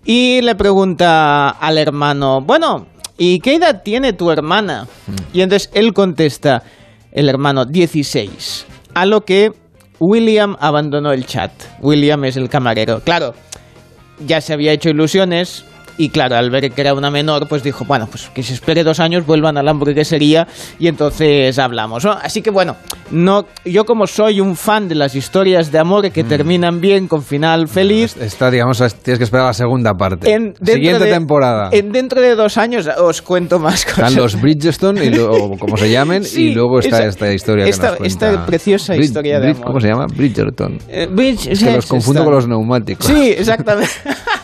y 0.05 0.43
le 0.43 0.55
pregunta 0.55 1.49
al 1.49 1.79
hermano, 1.79 2.43
bueno, 2.43 2.87
¿y 3.17 3.41
qué 3.41 3.55
edad 3.55 3.83
tiene 3.83 4.13
tu 4.13 4.31
hermana? 4.31 4.87
Y 5.33 5.41
entonces 5.41 5.71
él 5.73 5.95
contesta, 5.95 6.63
el 7.13 7.29
hermano, 7.29 7.65
16. 7.65 8.67
A 8.95 9.07
lo 9.07 9.25
que 9.25 9.53
William 9.99 10.57
abandonó 10.61 11.13
el 11.13 11.27
chat. 11.27 11.53
William 11.81 12.25
es 12.25 12.37
el 12.37 12.49
camarero. 12.49 13.01
Claro, 13.01 13.35
ya 14.27 14.41
se 14.41 14.53
había 14.53 14.73
hecho 14.73 14.91
ilusiones, 14.91 15.65
y 16.01 16.09
claro, 16.09 16.37
al 16.37 16.49
ver 16.51 16.71
que 16.73 16.81
era 16.81 16.95
una 16.95 17.11
menor, 17.11 17.47
pues 17.47 17.63
dijo, 17.63 17.85
bueno, 17.85 18.07
pues 18.07 18.31
que 18.33 18.43
se 18.43 18.55
espere 18.55 18.85
dos 18.85 19.01
años, 19.01 19.27
vuelvan 19.27 19.59
a 19.59 19.63
la 19.63 19.73
hamburguesería 19.73 20.49
y 20.79 20.89
entonces 20.89 21.59
hablamos. 21.59 22.07
Así 22.07 22.41
que 22.41 22.51
bueno, 22.51 22.77
no, 23.11 23.45
yo 23.67 23.85
como 23.85 24.07
soy 24.07 24.41
un 24.41 24.57
fan 24.57 24.89
de 24.89 24.95
las 24.95 25.15
historias 25.15 25.71
de 25.71 25.79
amor 25.79 26.11
que 26.11 26.25
mm. 26.25 26.27
terminan 26.29 26.81
bien 26.81 27.07
con 27.07 27.23
final 27.23 27.69
feliz. 27.69 28.17
Está, 28.17 28.51
digamos, 28.51 28.79
tienes 29.03 29.19
que 29.19 29.25
esperar 29.25 29.49
la 29.49 29.53
segunda 29.53 29.93
parte. 29.93 30.33
En, 30.33 30.55
Siguiente 30.65 31.05
temporada. 31.05 31.69
En, 31.71 31.93
dentro 31.93 32.23
de 32.23 32.35
dos 32.35 32.57
años 32.57 32.89
os 32.99 33.21
cuento 33.21 33.59
más 33.59 33.85
cosas. 33.85 34.09
Están 34.09 34.17
los 34.17 34.41
Bridgestone, 34.41 35.05
y 35.05 35.19
como 35.59 35.77
se 35.77 35.91
llamen, 35.91 36.23
y 36.35 36.55
luego 36.55 36.79
está 36.79 37.05
esta 37.05 37.31
historia 37.31 37.67
esta, 37.67 37.99
que 37.99 38.07
Esta 38.07 38.47
preciosa 38.47 38.97
historia 38.97 39.39
de 39.39 39.51
amor. 39.51 39.67
¿Cómo 39.67 39.81
se 39.81 39.89
llama? 39.89 40.07
Bridgerton. 40.07 40.79
Eh, 40.89 41.09
que 41.15 41.73
los 41.73 41.85
confundo 41.85 42.25
con 42.25 42.33
los 42.33 42.49
neumáticos. 42.49 43.05
Sí, 43.05 43.35
exactamente. 43.37 43.91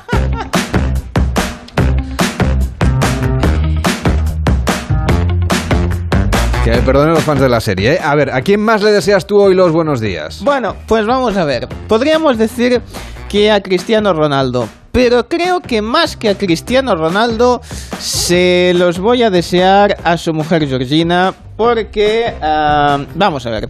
Que 6.66 6.72
me 6.72 6.82
perdonen 6.82 7.14
los 7.14 7.22
fans 7.22 7.40
de 7.40 7.48
la 7.48 7.60
serie. 7.60 7.92
¿eh? 7.92 7.98
A 8.02 8.16
ver, 8.16 8.34
¿a 8.34 8.40
quién 8.40 8.60
más 8.60 8.82
le 8.82 8.90
deseas 8.90 9.24
tú 9.24 9.38
hoy 9.38 9.54
los 9.54 9.70
buenos 9.70 10.00
días? 10.00 10.42
Bueno, 10.42 10.74
pues 10.88 11.06
vamos 11.06 11.36
a 11.36 11.44
ver. 11.44 11.68
Podríamos 11.86 12.38
decir 12.38 12.82
que 13.28 13.52
a 13.52 13.60
Cristiano 13.60 14.12
Ronaldo. 14.12 14.68
Pero 14.90 15.28
creo 15.28 15.60
que 15.60 15.80
más 15.80 16.16
que 16.16 16.28
a 16.28 16.36
Cristiano 16.36 16.96
Ronaldo, 16.96 17.60
se 18.00 18.72
los 18.74 18.98
voy 18.98 19.22
a 19.22 19.30
desear 19.30 19.96
a 20.02 20.16
su 20.16 20.32
mujer 20.32 20.66
Georgina, 20.66 21.32
porque, 21.56 22.34
ah, 22.42 22.98
vamos 23.14 23.46
a 23.46 23.50
ver, 23.50 23.68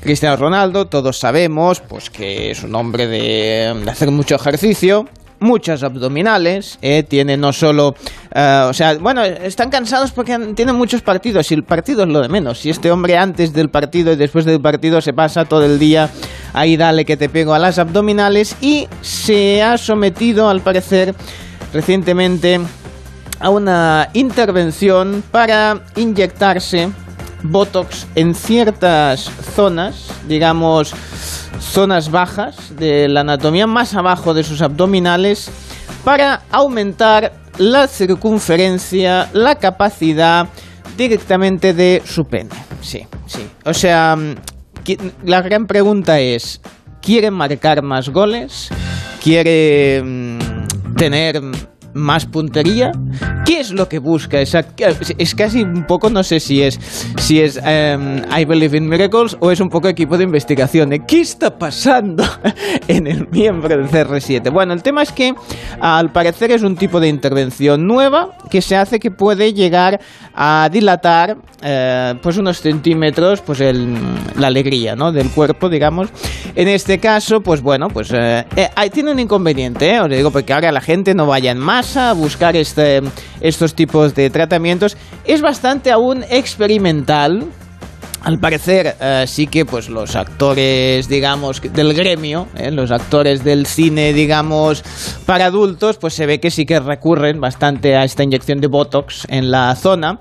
Cristiano 0.00 0.34
Ronaldo, 0.34 0.86
todos 0.86 1.20
sabemos, 1.20 1.80
pues 1.80 2.10
que 2.10 2.50
es 2.50 2.64
un 2.64 2.74
hombre 2.74 3.06
de 3.06 3.72
hacer 3.88 4.10
mucho 4.10 4.34
ejercicio, 4.34 5.04
muchas 5.42 5.82
abdominales, 5.82 6.78
eh, 6.80 7.02
tiene 7.02 7.36
no 7.36 7.52
solo, 7.52 7.94
eh, 8.34 8.66
o 8.68 8.72
sea, 8.72 8.94
bueno, 8.94 9.22
están 9.22 9.70
cansados 9.70 10.12
porque 10.12 10.38
tienen 10.54 10.76
muchos 10.76 11.02
partidos 11.02 11.50
y 11.50 11.54
el 11.54 11.64
partido 11.64 12.04
es 12.04 12.08
lo 12.08 12.20
de 12.20 12.28
menos. 12.28 12.64
Y 12.64 12.70
este 12.70 12.90
hombre 12.90 13.16
antes 13.16 13.52
del 13.52 13.68
partido 13.68 14.12
y 14.12 14.16
después 14.16 14.44
del 14.44 14.60
partido 14.60 15.00
se 15.00 15.12
pasa 15.12 15.44
todo 15.44 15.64
el 15.64 15.78
día 15.78 16.10
ahí 16.52 16.76
dale 16.76 17.04
que 17.04 17.16
te 17.16 17.28
pego 17.28 17.54
a 17.54 17.58
las 17.58 17.78
abdominales 17.78 18.56
y 18.60 18.88
se 19.00 19.62
ha 19.62 19.78
sometido, 19.78 20.48
al 20.48 20.60
parecer, 20.60 21.14
recientemente 21.72 22.60
a 23.40 23.50
una 23.50 24.08
intervención 24.12 25.22
para 25.30 25.82
inyectarse 25.96 26.90
Botox 27.44 28.06
en 28.14 28.34
ciertas 28.34 29.30
zonas, 29.54 30.08
digamos, 30.28 30.94
zonas 31.60 32.10
bajas 32.10 32.76
de 32.76 33.08
la 33.08 33.20
anatomía, 33.20 33.66
más 33.66 33.94
abajo 33.94 34.34
de 34.34 34.44
sus 34.44 34.62
abdominales, 34.62 35.50
para 36.04 36.42
aumentar 36.50 37.32
la 37.58 37.86
circunferencia, 37.86 39.28
la 39.32 39.56
capacidad 39.56 40.48
directamente 40.96 41.74
de 41.74 42.02
su 42.04 42.24
pene. 42.24 42.50
Sí, 42.80 43.06
sí. 43.26 43.46
O 43.64 43.74
sea, 43.74 44.16
la 45.24 45.42
gran 45.42 45.66
pregunta 45.66 46.20
es, 46.20 46.60
¿quiere 47.00 47.30
marcar 47.30 47.82
más 47.82 48.08
goles? 48.08 48.68
¿Quiere 49.22 50.02
mm, 50.02 50.94
tener 50.96 51.40
más 51.94 52.26
puntería. 52.26 52.92
¿Qué 53.44 53.60
es 53.60 53.72
lo 53.72 53.88
que 53.88 53.98
busca? 53.98 54.40
Es, 54.40 54.56
es 55.18 55.34
casi 55.34 55.62
un 55.62 55.84
poco, 55.86 56.10
no 56.10 56.22
sé 56.22 56.40
si 56.40 56.62
es, 56.62 56.78
si 57.18 57.40
es 57.40 57.60
em, 57.64 58.22
I 58.36 58.44
Believe 58.44 58.76
in 58.76 58.88
Miracles 58.88 59.36
o 59.40 59.50
es 59.50 59.60
un 59.60 59.68
poco 59.68 59.88
equipo 59.88 60.16
de 60.16 60.24
investigación 60.24 60.90
de 60.90 61.00
qué 61.06 61.20
está 61.20 61.58
pasando 61.58 62.24
en 62.88 63.06
el 63.06 63.28
miembro 63.28 63.68
del 63.68 63.88
CR7. 63.88 64.52
Bueno, 64.52 64.72
el 64.72 64.82
tema 64.82 65.02
es 65.02 65.12
que 65.12 65.34
al 65.80 66.12
parecer 66.12 66.52
es 66.52 66.62
un 66.62 66.76
tipo 66.76 67.00
de 67.00 67.08
intervención 67.08 67.86
nueva 67.86 68.36
que 68.50 68.62
se 68.62 68.76
hace 68.76 68.98
que 68.98 69.10
puede 69.10 69.52
llegar 69.52 70.00
a 70.34 70.68
dilatar 70.72 71.36
eh, 71.62 72.14
pues 72.22 72.38
unos 72.38 72.60
centímetros 72.60 73.40
pues 73.40 73.60
el, 73.60 73.94
la 74.36 74.46
alegría 74.46 74.96
¿no? 74.96 75.12
del 75.12 75.30
cuerpo, 75.30 75.68
digamos. 75.68 76.08
En 76.54 76.68
este 76.68 76.98
caso, 76.98 77.40
pues 77.40 77.62
bueno, 77.62 77.88
pues 77.88 78.12
eh, 78.12 78.44
eh, 78.56 78.90
tiene 78.92 79.12
un 79.12 79.18
inconveniente, 79.18 79.98
os 80.00 80.10
digo, 80.10 80.30
porque 80.30 80.52
ahora 80.52 80.70
la 80.70 80.80
gente 80.80 81.14
no 81.14 81.26
vaya 81.26 81.50
en 81.50 81.58
más 81.58 81.81
a 81.96 82.12
buscar 82.12 82.56
este, 82.56 83.02
estos 83.40 83.74
tipos 83.74 84.14
de 84.14 84.30
tratamientos. 84.30 84.96
Es 85.24 85.42
bastante 85.42 85.90
aún 85.90 86.24
experimental, 86.30 87.46
al 88.22 88.38
parecer 88.38 88.96
eh, 89.00 89.24
sí 89.26 89.46
que 89.46 89.64
pues 89.64 89.88
los 89.88 90.14
actores 90.14 91.08
digamos 91.08 91.60
del 91.60 91.92
gremio 91.92 92.46
eh, 92.56 92.70
los 92.70 92.92
actores 92.92 93.42
del 93.42 93.66
cine 93.66 94.12
digamos 94.12 94.84
para 95.26 95.46
adultos 95.46 95.98
pues 95.98 96.14
se 96.14 96.26
ve 96.26 96.38
que 96.38 96.52
sí 96.52 96.64
que 96.64 96.78
recurren 96.78 97.40
bastante 97.40 97.96
a 97.96 98.04
esta 98.04 98.22
inyección 98.22 98.60
de 98.60 98.68
botox 98.68 99.26
en 99.28 99.50
la 99.50 99.74
zona. 99.74 100.18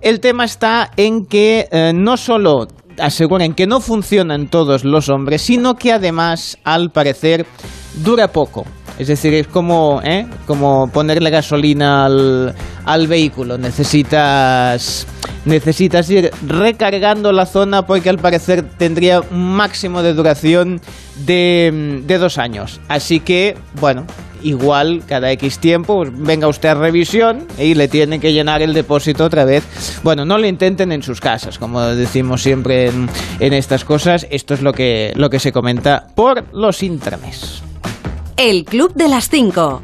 El 0.00 0.20
tema 0.20 0.44
está 0.44 0.90
en 0.96 1.24
que 1.26 1.68
eh, 1.70 1.92
no 1.94 2.16
solo 2.16 2.66
aseguran 2.98 3.54
que 3.54 3.66
no 3.66 3.80
funciona 3.80 4.34
en 4.34 4.48
todos 4.48 4.84
los 4.84 5.08
hombres 5.08 5.42
sino 5.42 5.76
que 5.76 5.92
además 5.92 6.58
al 6.64 6.90
parecer 6.90 7.46
dura 8.02 8.28
poco 8.28 8.64
es 8.98 9.08
decir, 9.08 9.34
es 9.34 9.46
como, 9.46 10.00
¿eh? 10.04 10.26
como 10.46 10.88
ponerle 10.92 11.30
gasolina 11.30 12.06
al, 12.06 12.54
al 12.84 13.06
vehículo. 13.06 13.58
Necesitas, 13.58 15.06
necesitas 15.44 16.08
ir 16.10 16.30
recargando 16.46 17.32
la 17.32 17.46
zona 17.46 17.86
porque 17.86 18.08
al 18.08 18.18
parecer 18.18 18.62
tendría 18.78 19.20
un 19.20 19.54
máximo 19.54 20.02
de 20.02 20.14
duración 20.14 20.80
de, 21.26 22.02
de 22.06 22.18
dos 22.18 22.38
años. 22.38 22.80
Así 22.88 23.20
que, 23.20 23.56
bueno, 23.80 24.06
igual 24.42 25.02
cada 25.06 25.30
X 25.32 25.58
tiempo 25.58 25.96
pues, 25.96 26.10
venga 26.14 26.48
usted 26.48 26.70
a 26.70 26.74
revisión 26.74 27.46
y 27.58 27.74
le 27.74 27.88
tienen 27.88 28.20
que 28.20 28.32
llenar 28.32 28.62
el 28.62 28.72
depósito 28.72 29.24
otra 29.24 29.44
vez. 29.44 29.64
Bueno, 30.02 30.24
no 30.24 30.38
lo 30.38 30.46
intenten 30.46 30.92
en 30.92 31.02
sus 31.02 31.20
casas, 31.20 31.58
como 31.58 31.80
decimos 31.82 32.42
siempre 32.42 32.86
en, 33.40 33.52
estas 33.52 33.84
cosas. 33.84 34.26
Esto 34.30 34.54
es 34.54 34.62
lo 34.62 34.72
que, 34.72 35.12
lo 35.16 35.30
que 35.30 35.38
se 35.38 35.52
comenta 35.52 36.06
por 36.14 36.44
los 36.52 36.82
intrames. 36.82 37.65
El 38.38 38.66
Club 38.66 38.92
de 38.92 39.08
las 39.08 39.30
5. 39.30 39.82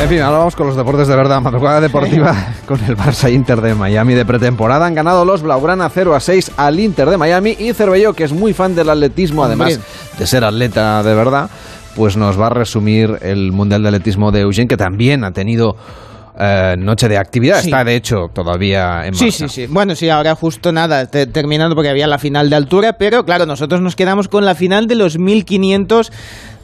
En 0.00 0.08
fin, 0.08 0.20
ahora 0.20 0.38
vamos 0.38 0.54
con 0.54 0.68
los 0.68 0.76
deportes 0.76 1.08
de 1.08 1.16
verdad. 1.16 1.40
Madrugada 1.40 1.80
deportiva 1.80 2.54
con 2.66 2.78
el 2.84 2.96
Barça 2.96 3.32
Inter 3.32 3.60
de 3.60 3.74
Miami 3.74 4.14
de 4.14 4.24
pretemporada. 4.24 4.86
Han 4.86 4.94
ganado 4.94 5.24
los 5.24 5.42
Blaugrana 5.42 5.88
0 5.88 6.14
a 6.14 6.20
6 6.20 6.52
al 6.56 6.78
Inter 6.78 7.10
de 7.10 7.16
Miami. 7.16 7.56
Y 7.58 7.72
Cervello, 7.72 8.12
que 8.12 8.22
es 8.22 8.32
muy 8.32 8.54
fan 8.54 8.76
del 8.76 8.90
atletismo, 8.90 9.42
además 9.42 9.80
de 10.16 10.26
ser 10.28 10.44
atleta 10.44 11.02
de 11.02 11.14
verdad, 11.16 11.50
pues 11.96 12.16
nos 12.16 12.40
va 12.40 12.46
a 12.46 12.50
resumir 12.50 13.18
el 13.22 13.50
Mundial 13.50 13.82
de 13.82 13.88
Atletismo 13.88 14.30
de 14.30 14.42
Eugene, 14.42 14.68
que 14.68 14.76
también 14.76 15.24
ha 15.24 15.32
tenido 15.32 15.74
eh, 16.38 16.76
noche 16.78 17.08
de 17.08 17.18
actividad. 17.18 17.58
Está, 17.58 17.84
de 17.84 17.96
hecho, 17.96 18.30
todavía 18.32 19.06
en 19.06 19.14
marcha. 19.14 19.18
Sí, 19.18 19.30
sí, 19.32 19.48
sí. 19.48 19.66
Bueno, 19.66 19.94
sí, 19.94 20.08
ahora 20.08 20.34
justo 20.34 20.72
nada, 20.72 21.06
terminando 21.06 21.74
porque 21.74 21.88
había 21.88 22.06
la 22.06 22.18
final 22.18 22.48
de 22.48 22.56
altura, 22.56 22.94
pero 22.94 23.24
claro, 23.24 23.44
nosotros 23.44 23.80
nos 23.80 23.96
quedamos 23.96 24.28
con 24.28 24.44
la 24.44 24.54
final 24.54 24.86
de 24.86 24.94
los 24.94 25.18
1500 25.18 26.12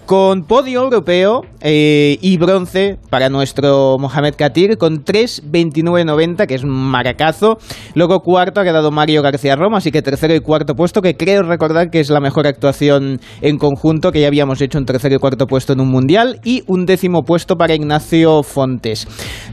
con 0.07 0.45
podio 0.45 0.83
europeo 0.83 1.43
eh, 1.61 2.19
y 2.21 2.37
bronce 2.37 2.99
para 3.09 3.31
nuestro 3.31 3.97
Mohamed 3.99 4.35
Katir 4.37 4.77
con 4.77 5.05
3.29.90, 5.05 6.47
que 6.47 6.55
es 6.55 6.63
un 6.63 6.71
maracazo. 6.71 7.59
Luego 7.95 8.21
cuarto 8.21 8.61
ha 8.61 8.65
quedado 8.65 8.91
Mario 8.91 9.23
García 9.23 9.57
Roma, 9.57 9.79
así 9.79 9.91
que 9.91 10.03
tercero 10.03 10.35
y 10.35 10.41
cuarto 10.41 10.75
puesto, 10.75 11.01
que 11.01 11.17
creo 11.17 11.43
recordar 11.43 11.91
que 11.91 12.01
es 12.01 12.11
la 12.11 12.21
mejor 12.21 12.47
actuación 12.47 13.21
en 13.41 13.57
conjunto, 13.57 14.13
que 14.13 14.21
ya 14.21 14.27
habíamos 14.27 14.61
hecho 14.61 14.79
un 14.79 14.85
tercero 14.85 15.15
y 15.15 15.19
cuarto 15.19 15.47
puesto 15.47 15.73
en 15.73 15.81
un 15.81 15.89
mundial, 15.89 16.41
y 16.45 16.63
un 16.67 16.85
décimo 16.85 17.23
puesto 17.23 17.57
para 17.57 17.75
Ignacio 17.75 18.43
Fontes, 18.43 19.09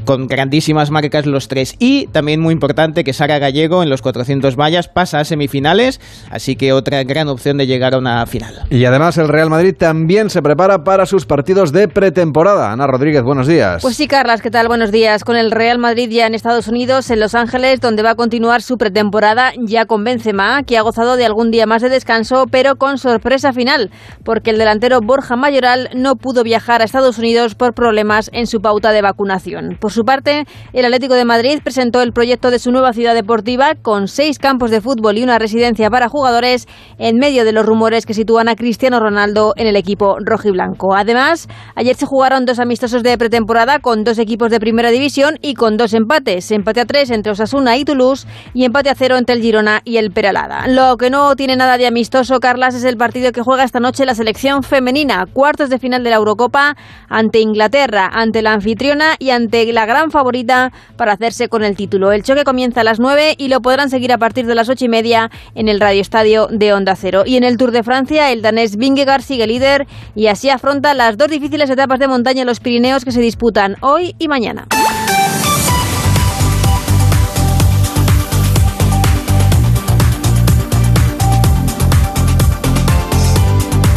con 0.05 0.27
grandísimas 0.27 0.91
marcas 0.91 1.25
los 1.25 1.47
tres. 1.47 1.75
Y 1.79 2.07
también 2.07 2.41
muy 2.41 2.53
importante 2.53 3.03
que 3.03 3.13
Sara 3.13 3.39
Gallego 3.39 3.83
en 3.83 3.89
los 3.89 4.01
400 4.01 4.57
vallas 4.57 4.89
pasa 4.89 5.19
a 5.19 5.23
semifinales, 5.23 6.01
así 6.29 6.55
que 6.55 6.73
otra 6.73 7.03
gran 7.03 7.29
opción 7.29 7.57
de 7.57 7.67
llegar 7.67 7.93
a 7.93 7.99
una 7.99 8.25
final. 8.25 8.65
Y 8.69 8.83
además 8.83 9.17
el 9.17 9.29
Real 9.29 9.49
Madrid 9.49 9.75
también 9.77 10.29
se 10.29 10.40
prepara 10.41 10.83
para 10.83 11.05
sus 11.05 11.25
partidos 11.25 11.71
de 11.71 11.87
pretemporada. 11.87 12.71
Ana 12.71 12.87
Rodríguez, 12.87 13.23
buenos 13.23 13.47
días. 13.47 13.81
Pues 13.81 13.95
sí, 13.95 14.07
Carlas, 14.07 14.41
¿qué 14.41 14.51
tal? 14.51 14.67
Buenos 14.67 14.91
días. 14.91 15.23
Con 15.23 15.35
el 15.35 15.51
Real 15.51 15.79
Madrid 15.79 16.09
ya 16.09 16.27
en 16.27 16.35
Estados 16.35 16.67
Unidos, 16.67 17.09
en 17.09 17.19
Los 17.19 17.35
Ángeles, 17.35 17.79
donde 17.79 18.03
va 18.03 18.11
a 18.11 18.15
continuar 18.15 18.61
su 18.61 18.77
pretemporada 18.77 19.51
ya 19.59 19.85
con 19.85 20.03
Benzema, 20.03 20.63
que 20.63 20.77
ha 20.77 20.81
gozado 20.81 21.15
de 21.15 21.25
algún 21.25 21.51
día 21.51 21.65
más 21.65 21.81
de 21.81 21.89
descanso, 21.89 22.45
pero 22.49 22.75
con 22.75 22.97
sorpresa 22.97 23.53
final, 23.53 23.91
porque 24.23 24.51
el 24.51 24.57
delantero 24.57 24.99
Borja 25.01 25.35
Mayoral 25.35 25.89
no 25.95 26.15
pudo 26.15 26.43
viajar 26.43 26.81
a 26.81 26.85
Estados 26.85 27.17
Unidos 27.17 27.55
por 27.55 27.73
problemas 27.73 28.29
en 28.33 28.47
su 28.47 28.61
pauta 28.61 28.91
de 28.91 29.01
vacunación. 29.01 29.77
Por 29.79 29.91
su 29.91 30.03
parte, 30.03 30.45
el 30.73 30.85
Atlético 30.85 31.15
de 31.15 31.25
Madrid 31.25 31.59
presentó 31.63 32.01
el 32.01 32.13
proyecto 32.13 32.51
de 32.51 32.59
su 32.59 32.71
nueva 32.71 32.93
ciudad 32.93 33.13
deportiva 33.13 33.75
con 33.81 34.07
seis 34.07 34.39
campos 34.39 34.71
de 34.71 34.81
fútbol 34.81 35.17
y 35.17 35.23
una 35.23 35.39
residencia 35.39 35.89
para 35.89 36.09
jugadores 36.09 36.67
en 36.97 37.17
medio 37.17 37.45
de 37.45 37.51
los 37.51 37.65
rumores 37.65 38.05
que 38.05 38.13
sitúan 38.13 38.49
a 38.49 38.55
Cristiano 38.55 38.99
Ronaldo 38.99 39.53
en 39.57 39.67
el 39.67 39.75
equipo 39.75 40.17
rojiblanco. 40.31 40.95
Además, 40.95 41.47
ayer 41.75 41.95
se 41.95 42.05
jugaron 42.05 42.45
dos 42.45 42.59
amistosos 42.59 43.03
de 43.03 43.17
pretemporada 43.17 43.79
con 43.79 44.03
dos 44.03 44.17
equipos 44.17 44.49
de 44.49 44.59
primera 44.59 44.89
división 44.89 45.37
y 45.41 45.53
con 45.53 45.77
dos 45.77 45.93
empates. 45.93 46.51
Empate 46.51 46.81
a 46.81 46.85
tres 46.85 47.11
entre 47.11 47.33
Osasuna 47.33 47.77
y 47.77 47.85
Toulouse 47.85 48.25
y 48.53 48.65
empate 48.65 48.89
a 48.89 48.95
cero 48.95 49.17
entre 49.17 49.35
el 49.35 49.41
Girona 49.41 49.81
y 49.83 49.97
el 49.97 50.11
Peralada. 50.11 50.67
Lo 50.67 50.97
que 50.97 51.09
no 51.09 51.35
tiene 51.35 51.55
nada 51.55 51.77
de 51.77 51.87
amistoso, 51.87 52.39
Carlas, 52.39 52.75
es 52.75 52.83
el 52.83 52.97
partido 52.97 53.31
que 53.31 53.41
juega 53.41 53.63
esta 53.63 53.79
noche 53.79 54.05
la 54.05 54.15
selección 54.15 54.63
femenina. 54.63 55.25
Cuartos 55.31 55.69
de 55.69 55.79
final 55.79 56.03
de 56.03 56.09
la 56.09 56.15
Eurocopa 56.15 56.75
ante 57.09 57.39
Inglaterra, 57.39 58.09
ante 58.11 58.41
la 58.41 58.53
anfitriona 58.53 59.15
y 59.19 59.31
ante 59.31 59.71
la 59.73 59.85
gran 59.85 60.11
favorita 60.11 60.71
para 60.95 61.13
hacerse 61.13 61.49
con 61.49 61.63
el 61.63 61.75
título. 61.75 62.11
El 62.11 62.23
choque 62.23 62.43
comienza 62.43 62.81
a 62.81 62.83
las 62.83 62.99
9 62.99 63.35
y 63.37 63.49
lo 63.49 63.61
podrán 63.61 63.89
seguir 63.89 64.13
a 64.13 64.17
partir 64.17 64.45
de 64.45 64.55
las 64.55 64.69
ocho 64.69 64.85
y 64.85 64.89
media 64.89 65.29
en 65.55 65.67
el 65.67 65.79
Radio 65.79 66.01
Estadio 66.01 66.47
de 66.47 66.73
Onda 66.73 66.95
Cero. 66.95 67.23
Y 67.25 67.35
en 67.35 67.43
el 67.43 67.57
Tour 67.57 67.71
de 67.71 67.83
Francia, 67.83 68.31
el 68.31 68.41
danés 68.41 68.77
Vingegaard 68.77 69.21
sigue 69.21 69.47
líder 69.47 69.87
y 70.15 70.20
así 70.27 70.49
afronta 70.49 70.93
las 70.93 71.17
dos 71.17 71.29
difíciles 71.29 71.69
etapas 71.69 71.99
de 71.99 72.07
montaña 72.07 72.41
en 72.41 72.47
los 72.47 72.59
Pirineos 72.59 73.05
que 73.05 73.11
se 73.11 73.21
disputan 73.21 73.77
hoy 73.81 74.15
y 74.19 74.27
mañana. 74.27 74.67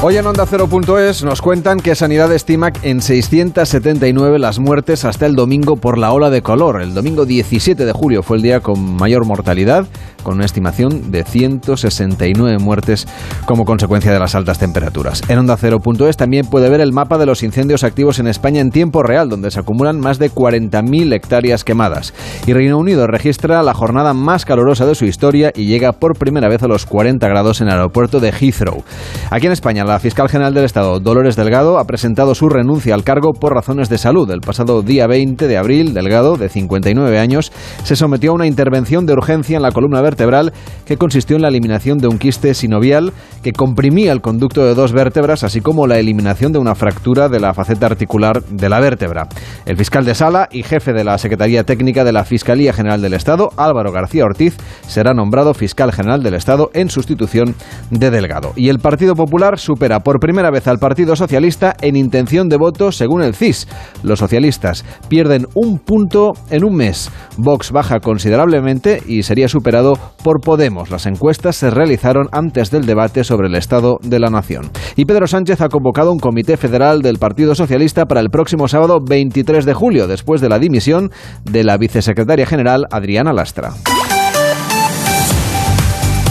Hoy 0.06 0.18
en 0.18 0.26
Onda 0.26 0.44
0.es 0.44 1.24
nos 1.24 1.40
cuentan 1.40 1.80
que 1.80 1.94
Sanidad 1.94 2.30
estima 2.30 2.70
en 2.82 3.00
679 3.00 4.38
las 4.38 4.58
muertes 4.58 5.06
hasta 5.06 5.24
el 5.24 5.34
domingo 5.34 5.76
por 5.76 5.96
la 5.96 6.12
ola 6.12 6.28
de 6.28 6.42
calor. 6.42 6.82
El 6.82 6.92
domingo 6.92 7.24
17 7.24 7.86
de 7.86 7.92
julio 7.92 8.22
fue 8.22 8.36
el 8.36 8.42
día 8.42 8.60
con 8.60 8.96
mayor 8.96 9.24
mortalidad, 9.24 9.86
con 10.22 10.34
una 10.34 10.44
estimación 10.44 11.10
de 11.10 11.24
169 11.24 12.58
muertes 12.58 13.08
como 13.46 13.64
consecuencia 13.64 14.12
de 14.12 14.18
las 14.18 14.34
altas 14.34 14.58
temperaturas. 14.58 15.22
En 15.28 15.38
Onda 15.38 15.56
0.es 15.56 16.18
también 16.18 16.48
puede 16.48 16.68
ver 16.68 16.82
el 16.82 16.92
mapa 16.92 17.16
de 17.16 17.24
los 17.24 17.42
incendios 17.42 17.82
activos 17.82 18.18
en 18.18 18.26
España 18.26 18.60
en 18.60 18.70
tiempo 18.70 19.02
real, 19.02 19.30
donde 19.30 19.50
se 19.50 19.60
acumulan 19.60 20.00
más 20.00 20.18
de 20.18 20.30
40.000 20.30 21.14
hectáreas 21.14 21.64
quemadas. 21.64 22.12
Y 22.46 22.52
Reino 22.52 22.76
Unido 22.76 23.06
registra 23.06 23.62
la 23.62 23.72
jornada 23.72 24.12
más 24.12 24.44
calurosa 24.44 24.84
de 24.84 24.96
su 24.96 25.06
historia 25.06 25.50
y 25.54 25.64
llega 25.64 25.92
por 25.92 26.18
primera 26.18 26.50
vez 26.50 26.62
a 26.62 26.68
los 26.68 26.84
40 26.84 27.26
grados 27.26 27.62
en 27.62 27.68
el 27.68 27.72
aeropuerto 27.72 28.20
de 28.20 28.32
Heathrow. 28.32 28.84
Aquí 29.30 29.46
en 29.46 29.52
España, 29.52 29.82
la 29.84 29.93
la 29.94 30.00
fiscal 30.00 30.28
general 30.28 30.52
del 30.54 30.64
Estado, 30.64 30.98
Dolores 30.98 31.36
Delgado, 31.36 31.78
ha 31.78 31.84
presentado 31.84 32.34
su 32.34 32.48
renuncia 32.48 32.96
al 32.96 33.04
cargo 33.04 33.32
por 33.32 33.54
razones 33.54 33.88
de 33.88 33.96
salud. 33.96 34.28
El 34.28 34.40
pasado 34.40 34.82
día 34.82 35.06
20 35.06 35.46
de 35.46 35.56
abril, 35.56 35.94
Delgado, 35.94 36.36
de 36.36 36.48
59 36.48 37.16
años, 37.16 37.52
se 37.84 37.94
sometió 37.94 38.32
a 38.32 38.34
una 38.34 38.48
intervención 38.48 39.06
de 39.06 39.12
urgencia 39.12 39.54
en 39.56 39.62
la 39.62 39.70
columna 39.70 40.00
vertebral 40.00 40.52
que 40.84 40.96
consistió 40.96 41.36
en 41.36 41.42
la 41.42 41.48
eliminación 41.48 41.98
de 41.98 42.08
un 42.08 42.18
quiste 42.18 42.54
sinovial 42.54 43.12
que 43.44 43.52
comprimía 43.52 44.10
el 44.10 44.20
conducto 44.20 44.64
de 44.64 44.74
dos 44.74 44.92
vértebras, 44.92 45.44
así 45.44 45.60
como 45.60 45.86
la 45.86 46.00
eliminación 46.00 46.52
de 46.52 46.58
una 46.58 46.74
fractura 46.74 47.28
de 47.28 47.38
la 47.38 47.54
faceta 47.54 47.86
articular 47.86 48.42
de 48.42 48.68
la 48.68 48.80
vértebra. 48.80 49.28
El 49.64 49.76
fiscal 49.76 50.04
de 50.04 50.16
sala 50.16 50.48
y 50.50 50.64
jefe 50.64 50.92
de 50.92 51.04
la 51.04 51.18
Secretaría 51.18 51.62
Técnica 51.62 52.02
de 52.02 52.10
la 52.10 52.24
Fiscalía 52.24 52.72
General 52.72 53.00
del 53.00 53.14
Estado, 53.14 53.50
Álvaro 53.56 53.92
García 53.92 54.24
Ortiz, 54.24 54.56
será 54.88 55.14
nombrado 55.14 55.54
fiscal 55.54 55.92
general 55.92 56.24
del 56.24 56.34
Estado 56.34 56.70
en 56.74 56.90
sustitución 56.90 57.54
de 57.92 58.10
Delgado. 58.10 58.54
Y 58.56 58.70
el 58.70 58.80
Partido 58.80 59.14
Popular 59.14 59.60
supera 59.74 60.00
por 60.00 60.20
primera 60.20 60.52
vez 60.52 60.68
al 60.68 60.78
Partido 60.78 61.16
Socialista 61.16 61.74
en 61.80 61.96
intención 61.96 62.48
de 62.48 62.56
voto 62.56 62.92
según 62.92 63.22
el 63.22 63.34
CIS. 63.34 63.66
Los 64.04 64.20
socialistas 64.20 64.84
pierden 65.08 65.46
un 65.54 65.80
punto 65.80 66.32
en 66.50 66.64
un 66.64 66.76
mes. 66.76 67.10
Vox 67.36 67.72
baja 67.72 67.98
considerablemente 67.98 69.02
y 69.04 69.24
sería 69.24 69.48
superado 69.48 69.98
por 70.22 70.40
Podemos. 70.40 70.90
Las 70.90 71.06
encuestas 71.06 71.56
se 71.56 71.70
realizaron 71.70 72.28
antes 72.30 72.70
del 72.70 72.86
debate 72.86 73.24
sobre 73.24 73.48
el 73.48 73.56
estado 73.56 73.98
de 74.00 74.20
la 74.20 74.30
nación. 74.30 74.70
Y 74.94 75.06
Pedro 75.06 75.26
Sánchez 75.26 75.60
ha 75.60 75.68
convocado 75.68 76.12
un 76.12 76.20
comité 76.20 76.56
federal 76.56 77.02
del 77.02 77.18
Partido 77.18 77.56
Socialista 77.56 78.04
para 78.06 78.20
el 78.20 78.30
próximo 78.30 78.68
sábado 78.68 79.00
23 79.04 79.64
de 79.64 79.74
julio, 79.74 80.06
después 80.06 80.40
de 80.40 80.50
la 80.50 80.60
dimisión 80.60 81.10
de 81.42 81.64
la 81.64 81.78
vicesecretaria 81.78 82.46
general 82.46 82.84
Adriana 82.92 83.32
Lastra. 83.32 83.72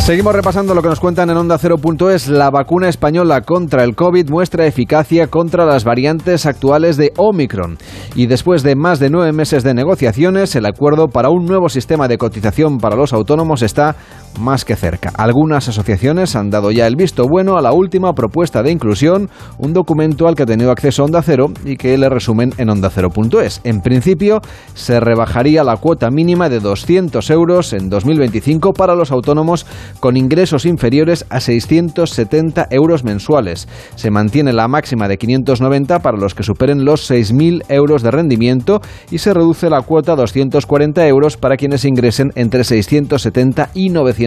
Seguimos 0.03 0.36
repasando 0.36 0.75
lo 0.75 0.81
que 0.81 0.89
nos 0.89 1.00
cuentan 1.00 1.29
en 1.29 1.38
Onda 1.38 1.57
0.es. 1.57 2.27
La 2.27 2.50
vacuna 2.50 2.89
española 2.89 3.39
contra 3.39 3.86
el 3.86 3.95
COVID 3.95 4.29
muestra 4.29 4.65
eficacia 4.65 5.27
contra 5.27 5.65
las 5.65 5.86
variantes 5.86 6.45
actuales 6.45 6.98
de 6.98 7.13
Omicron. 7.15 7.77
Y 8.13 8.25
después 8.25 8.63
de 8.63 8.75
más 8.75 9.00
de 9.00 9.10
nueve 9.10 9.31
meses 9.31 9.63
de 9.63 9.74
negociaciones, 9.74 10.57
el 10.57 10.65
acuerdo 10.65 11.07
para 11.07 11.29
un 11.29 11.45
nuevo 11.45 11.69
sistema 11.69 12.10
de 12.10 12.17
cotización 12.17 12.79
para 12.79 12.98
los 12.98 13.13
autónomos 13.13 13.62
está 13.62 13.95
más 14.40 14.66
que 14.66 14.75
cerca. 14.75 15.12
Algunas 15.16 15.68
asociaciones 15.68 16.36
han 16.36 16.50
dado 16.50 16.72
ya 16.72 16.88
el 16.88 16.96
visto 16.96 17.28
bueno 17.28 17.58
a 17.58 17.62
la 17.62 17.74
última 17.74 18.13
propuesta 18.13 18.63
de 18.63 18.72
inclusión, 18.72 19.30
un 19.58 19.74
documento 19.74 20.28
al 20.28 20.36
que 20.36 20.44
ha 20.44 20.46
tenido 20.46 20.72
acceso 20.72 21.04
Onda 21.04 21.22
Cero 21.22 21.52
y 21.66 21.78
que 21.78 21.98
le 21.98 22.10
resumen 22.10 22.54
en 22.58 22.70
Onda 22.70 22.90
Cero.es. 22.90 23.62
En 23.63 23.82
principio, 23.82 24.42
se 24.74 25.00
rebajaría 25.00 25.63
la 25.63 25.78
cuota 25.78 26.10
mínima 26.10 26.50
de 26.50 26.60
200 26.60 27.30
euros 27.30 27.74
en 27.74 27.90
2025 27.90 28.74
para 28.74 28.96
los 28.96 29.12
autónomos 29.12 29.66
con 30.00 30.18
ingresos 30.18 30.66
inferiores 30.66 31.25
a 31.30 31.40
670 31.40 32.68
euros 32.70 33.04
mensuales. 33.04 33.68
Se 33.96 34.12
mantiene 34.12 34.54
la 34.54 34.68
máxima 34.68 35.08
de 35.08 35.18
590 35.18 36.00
para 36.00 36.18
los 36.18 36.34
que 36.34 36.44
superen 36.44 36.86
los 36.86 37.10
6.000 37.10 37.66
euros 37.70 38.02
de 38.02 38.12
rendimiento 38.12 38.82
y 39.12 39.18
se 39.18 39.34
reduce 39.34 39.70
la 39.70 39.82
cuota 39.82 40.13
a 40.13 40.16
240 40.16 41.08
euros 41.08 41.38
para 41.38 41.58
quienes 41.58 41.86
ingresen 41.86 42.32
entre 42.36 42.63
670 42.63 43.70
y 43.74 43.90
900 43.90 44.23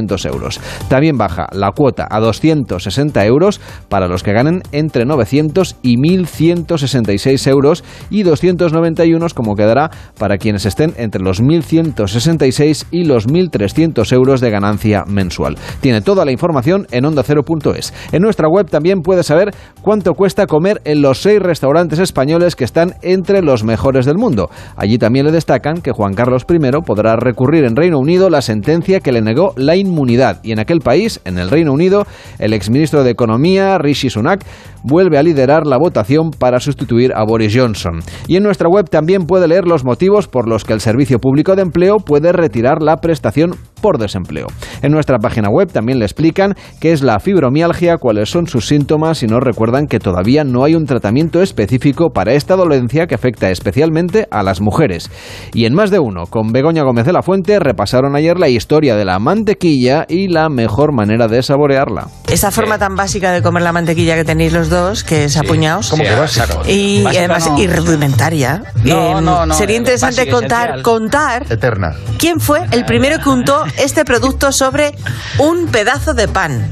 También 0.89 1.19
baja 1.19 1.47
la 1.53 1.73
cuota 1.73 2.07
a 2.11 2.21
260 2.21 3.25
euros 3.27 3.61
para 3.89 4.09
los 4.09 4.23
que 4.23 4.33
ganen 4.33 4.63
entre 4.73 5.05
900 5.05 5.77
y 5.83 5.97
1.166 5.97 7.47
euros 7.49 7.85
y 8.11 8.23
291 8.23 9.17
como 9.35 9.55
quedará 9.55 9.91
para 10.19 10.39
quienes 10.39 10.67
estén 10.67 10.95
entre 10.97 11.23
los 11.23 11.43
1.166 11.43 12.87
y 12.91 13.05
los 13.05 13.27
1.300 13.27 14.13
euros 14.13 14.41
de 14.41 14.51
ganancia 14.51 15.05
mensual. 15.07 15.57
Tiene 15.81 16.01
toda 16.01 16.25
la 16.25 16.33
información 16.33 16.87
en 16.91 17.05
onda0.es. 17.05 17.93
En 18.13 18.23
nuestra 18.23 18.49
web 18.49 18.69
también 18.69 19.03
puede 19.03 19.23
saber 19.23 19.55
cuánto 19.83 20.15
cuesta 20.15 20.47
comer 20.47 20.81
en 20.85 21.03
los 21.03 21.23
seis 21.23 21.41
restaurantes 21.41 21.99
españoles 21.99 22.57
que 22.57 22.65
están 22.65 22.95
entre 23.03 23.43
los 23.43 23.65
mejores 23.65 24.07
del 24.07 24.19
mundo. 24.19 24.51
Allí 24.77 24.99
también 24.99 25.27
le 25.27 25.33
destacan 25.33 25.81
que 25.81 25.93
Juan 25.93 26.15
Carlos 26.15 26.45
I 26.49 26.59
podrá 26.85 27.17
recurrir 27.17 27.65
en 27.65 27.77
Reino 27.77 27.99
Unido 27.99 28.31
la 28.31 28.43
sentencia 28.43 29.01
que 29.01 29.13
le 29.13 29.23
negó 29.23 29.53
la 29.57 29.77
inmunidad. 29.87 30.41
Y 30.43 30.53
en 30.53 30.59
aquel 30.59 30.81
país, 30.81 31.21
en 31.25 31.39
el 31.39 31.51
Reino 31.51 31.73
Unido, 31.73 32.07
el 32.39 32.53
exministro 32.53 33.05
de 33.05 33.11
Economía, 33.11 33.79
Rishi 33.79 34.11
Sunak, 34.11 34.45
vuelve 34.83 35.19
a 35.19 35.23
liderar 35.23 35.67
la 35.67 35.79
votación 35.79 36.31
para 36.31 36.61
sustituir 36.61 37.13
a 37.15 37.25
Boris 37.25 37.55
Johnson. 37.57 38.01
Y 38.29 38.37
en 38.37 38.43
nuestra 38.43 38.69
web 38.69 38.89
también 38.89 39.27
puede 39.27 39.49
leer 39.49 39.67
los 39.67 39.85
motivos 39.85 40.29
por 40.29 40.49
los 40.49 40.65
que 40.65 40.73
el 40.73 40.81
Servicio 40.81 41.19
Público 41.19 41.57
de 41.57 41.63
Empleo 41.63 41.99
puede 41.99 42.33
retirar 42.33 42.83
la 42.83 42.99
prestación 42.99 43.57
por 43.87 43.99
desempleo. 43.99 44.49
En 44.83 44.91
nuestra 44.91 45.19
página 45.21 45.49
web 45.49 45.71
también 45.71 46.01
le 46.01 46.05
explican 46.07 46.57
qué 46.81 46.91
es 46.91 47.03
la 47.03 47.21
fibromialgia, 47.21 47.99
cuáles 47.99 48.29
son 48.29 48.49
sus 48.49 48.67
síntomas 48.67 49.23
y 49.23 49.29
nos 49.29 49.41
recuerdan 49.41 49.87
que 49.87 50.01
todavía 50.01 50.43
no 50.43 50.65
hay 50.65 50.75
un 50.75 50.87
tratamiento 50.87 51.41
específico 51.41 52.11
para 52.11 52.33
esta 52.33 52.57
dolencia 52.57 53.07
que 53.07 53.15
afecta 53.15 53.49
especialmente 53.49 54.27
a 54.33 54.43
las 54.43 54.61
mujeres. 54.61 55.09
Y 55.55 55.67
en 55.67 55.75
más 55.75 55.93
de 55.93 56.01
uno, 56.01 56.25
con 56.27 56.51
Begoña 56.51 56.83
Gómez 56.83 57.05
de 57.07 57.13
la 57.13 57.23
Fuente, 57.23 57.61
repasaron 57.61 58.17
ayer 58.17 58.41
la 58.41 58.49
historia 58.49 58.97
de 58.97 59.05
la 59.05 59.21
mantequilla 59.21 60.05
y 60.09 60.27
la 60.27 60.49
mejor 60.49 60.93
manera 60.93 61.29
de 61.29 61.41
saborearla. 61.45 62.09
Esa 62.29 62.51
forma 62.51 62.77
tan 62.79 62.97
básica 62.97 63.31
de 63.31 63.41
comer 63.41 63.63
la 63.63 63.73
mantequilla 63.73 64.17
que 64.17 64.25
tenéis 64.25 64.53
los 64.53 64.69
dos, 64.69 65.05
que 65.05 65.27
es 65.27 65.37
apuñados. 65.37 65.91
¿Cómo 65.91 66.03
que 66.03 66.11
básica? 66.13 66.47
Y 66.67 67.05
Básica 67.05 67.21
además 67.21 67.49
no. 67.51 67.59
y 67.61 67.69
rudimentaria. 67.69 68.65
No, 68.83 69.19
Eh, 69.19 69.23
no, 69.23 69.47
no, 69.47 69.55
Sería 69.55 69.77
interesante 69.77 70.29
contar, 70.29 70.71
esencial. 70.71 70.83
contar 70.83 71.47
Eterna. 71.53 71.95
quién 72.19 72.41
fue 72.41 72.63
el 72.73 72.85
primero 72.85 73.19
que 73.23 73.29
untó 73.29 73.63
este 73.79 74.05
producto 74.05 74.53
sobre 74.53 74.95
un 75.39 75.69
pedazo 75.69 76.15
de 76.15 76.29
pan. 76.29 76.71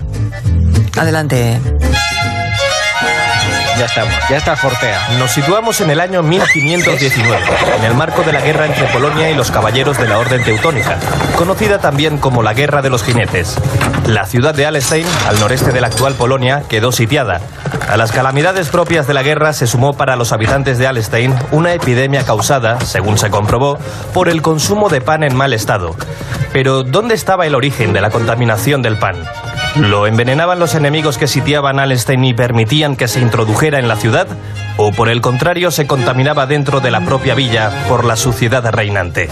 Adelante. 0.96 1.60
Ya 3.78 3.86
estamos, 3.86 4.14
ya 4.30 4.36
está 4.36 4.54
Fortea. 4.54 5.18
Nos 5.18 5.32
situamos 5.32 5.80
en 5.80 5.90
el 5.90 5.98
año 5.98 6.22
1519, 6.22 7.38
en 7.78 7.84
el 7.84 7.94
marco 7.94 8.22
de 8.22 8.32
la 8.32 8.40
guerra 8.40 8.66
entre 8.66 8.86
Polonia 8.86 9.30
y 9.30 9.34
los 9.34 9.50
caballeros 9.50 9.98
de 9.98 10.06
la 10.06 10.18
Orden 10.18 10.44
Teutónica, 10.44 10.96
conocida 11.36 11.78
también 11.78 12.18
como 12.18 12.44
la 12.44 12.54
Guerra 12.54 12.82
de 12.82 12.90
los 12.90 13.02
Jinetes. 13.02 13.56
La 14.06 14.26
ciudad 14.26 14.54
de 14.54 14.66
Alestein, 14.66 15.06
al 15.26 15.40
noreste 15.40 15.72
de 15.72 15.80
la 15.80 15.88
actual 15.88 16.14
Polonia, 16.14 16.62
quedó 16.68 16.92
sitiada. 16.92 17.40
A 17.88 17.96
las 17.96 18.12
calamidades 18.12 18.68
propias 18.68 19.08
de 19.08 19.14
la 19.14 19.24
guerra 19.24 19.52
se 19.52 19.66
sumó 19.66 19.94
para 19.94 20.14
los 20.14 20.32
habitantes 20.32 20.78
de 20.78 20.86
Alestein 20.86 21.34
una 21.50 21.72
epidemia 21.72 22.24
causada, 22.24 22.80
según 22.80 23.18
se 23.18 23.30
comprobó, 23.30 23.78
por 24.12 24.28
el 24.28 24.40
consumo 24.40 24.88
de 24.88 25.00
pan 25.00 25.24
en 25.24 25.34
mal 25.34 25.52
estado. 25.52 25.96
Pero, 26.54 26.84
¿dónde 26.84 27.16
estaba 27.16 27.46
el 27.46 27.56
origen 27.56 27.92
de 27.92 28.00
la 28.00 28.10
contaminación 28.10 28.80
del 28.80 28.96
pan? 28.96 29.16
¿Lo 29.74 30.06
envenenaban 30.06 30.60
los 30.60 30.76
enemigos 30.76 31.18
que 31.18 31.26
sitiaban 31.26 31.80
Alestein 31.80 32.24
y 32.24 32.32
permitían 32.32 32.94
que 32.94 33.08
se 33.08 33.18
introdujera 33.18 33.80
en 33.80 33.88
la 33.88 33.96
ciudad? 33.96 34.28
O 34.76 34.92
por 34.92 35.08
el 35.08 35.20
contrario 35.20 35.70
se 35.70 35.86
contaminaba 35.86 36.46
dentro 36.46 36.80
de 36.80 36.90
la 36.90 37.00
propia 37.00 37.34
villa 37.34 37.70
por 37.88 38.04
la 38.04 38.16
suciedad 38.16 38.64
reinante. 38.72 39.28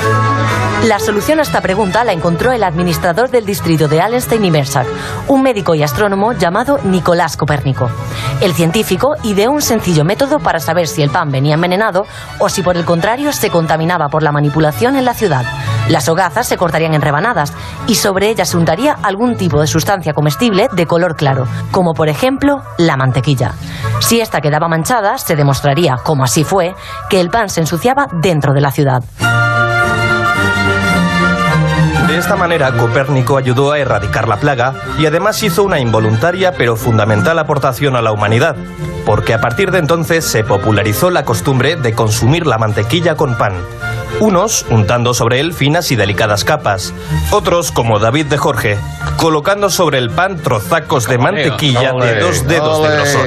La 0.84 0.98
solución 0.98 1.38
a 1.38 1.42
esta 1.42 1.60
pregunta 1.60 2.02
la 2.02 2.12
encontró 2.12 2.50
el 2.50 2.64
administrador 2.64 3.30
del 3.30 3.46
distrito 3.46 3.86
de 3.86 4.00
Allenstein 4.00 4.44
y 4.44 4.50
Mersac, 4.50 4.86
un 5.28 5.42
médico 5.42 5.76
y 5.76 5.82
astrónomo 5.82 6.32
llamado 6.32 6.78
Nicolás 6.82 7.36
Copérnico. 7.36 7.88
El 8.40 8.52
científico 8.52 9.14
ideó 9.22 9.52
un 9.52 9.62
sencillo 9.62 10.04
método 10.04 10.40
para 10.40 10.58
saber 10.58 10.88
si 10.88 11.02
el 11.02 11.10
pan 11.10 11.30
venía 11.30 11.54
envenenado 11.54 12.04
o 12.40 12.48
si 12.48 12.62
por 12.62 12.76
el 12.76 12.84
contrario 12.84 13.32
se 13.32 13.50
contaminaba 13.50 14.08
por 14.08 14.24
la 14.24 14.32
manipulación 14.32 14.96
en 14.96 15.04
la 15.04 15.14
ciudad. 15.14 15.44
Las 15.88 16.08
hogazas 16.08 16.46
se 16.48 16.56
cortarían 16.56 16.94
en 16.94 17.02
rebanadas 17.02 17.52
y 17.86 17.94
sobre 17.94 18.30
ellas 18.30 18.48
se 18.48 18.56
untaría 18.56 18.96
algún 19.02 19.36
tipo 19.36 19.60
de 19.60 19.66
sustancia 19.66 20.12
comestible 20.12 20.68
de 20.72 20.86
color 20.86 21.16
claro, 21.16 21.46
como 21.70 21.92
por 21.94 22.08
ejemplo 22.08 22.62
la 22.78 22.96
mantequilla. 22.96 23.52
Si 24.00 24.20
esta 24.20 24.40
quedaba 24.40 24.68
manchada, 24.68 25.18
se 25.18 25.31
demostraría, 25.36 25.96
como 26.02 26.24
así 26.24 26.44
fue, 26.44 26.74
que 27.08 27.20
el 27.20 27.30
pan 27.30 27.48
se 27.48 27.60
ensuciaba 27.60 28.06
dentro 28.12 28.52
de 28.52 28.60
la 28.60 28.70
ciudad. 28.70 29.02
De 32.12 32.18
esta 32.18 32.36
manera, 32.36 32.72
Copérnico 32.72 33.38
ayudó 33.38 33.72
a 33.72 33.78
erradicar 33.78 34.28
la 34.28 34.36
plaga 34.36 34.74
y 34.98 35.06
además 35.06 35.42
hizo 35.42 35.64
una 35.64 35.80
involuntaria 35.80 36.52
pero 36.52 36.76
fundamental 36.76 37.38
aportación 37.38 37.96
a 37.96 38.02
la 38.02 38.12
humanidad, 38.12 38.54
porque 39.06 39.32
a 39.32 39.40
partir 39.40 39.70
de 39.70 39.78
entonces 39.78 40.24
se 40.26 40.44
popularizó 40.44 41.10
la 41.10 41.24
costumbre 41.24 41.76
de 41.76 41.94
consumir 41.94 42.46
la 42.46 42.58
mantequilla 42.58 43.16
con 43.16 43.38
pan. 43.38 43.54
Unos 44.20 44.66
untando 44.68 45.14
sobre 45.14 45.40
él 45.40 45.54
finas 45.54 45.90
y 45.90 45.96
delicadas 45.96 46.44
capas, 46.44 46.92
otros, 47.30 47.72
como 47.72 47.98
David 47.98 48.26
de 48.26 48.36
Jorge, 48.36 48.78
colocando 49.16 49.70
sobre 49.70 49.96
el 49.96 50.10
pan 50.10 50.36
trozacos 50.36 51.08
de 51.08 51.16
mantequilla 51.16 51.92
de 51.94 52.20
dos 52.20 52.46
dedos 52.46 52.82
de 52.82 52.94
grosor. 52.94 53.26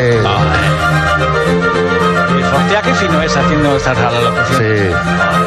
Hostia, 2.66 2.82
qué 2.82 2.96
fino 2.96 3.22
es 3.22 3.38
haciendo 3.38 3.78
esta 3.78 3.94
locución. 3.94 4.64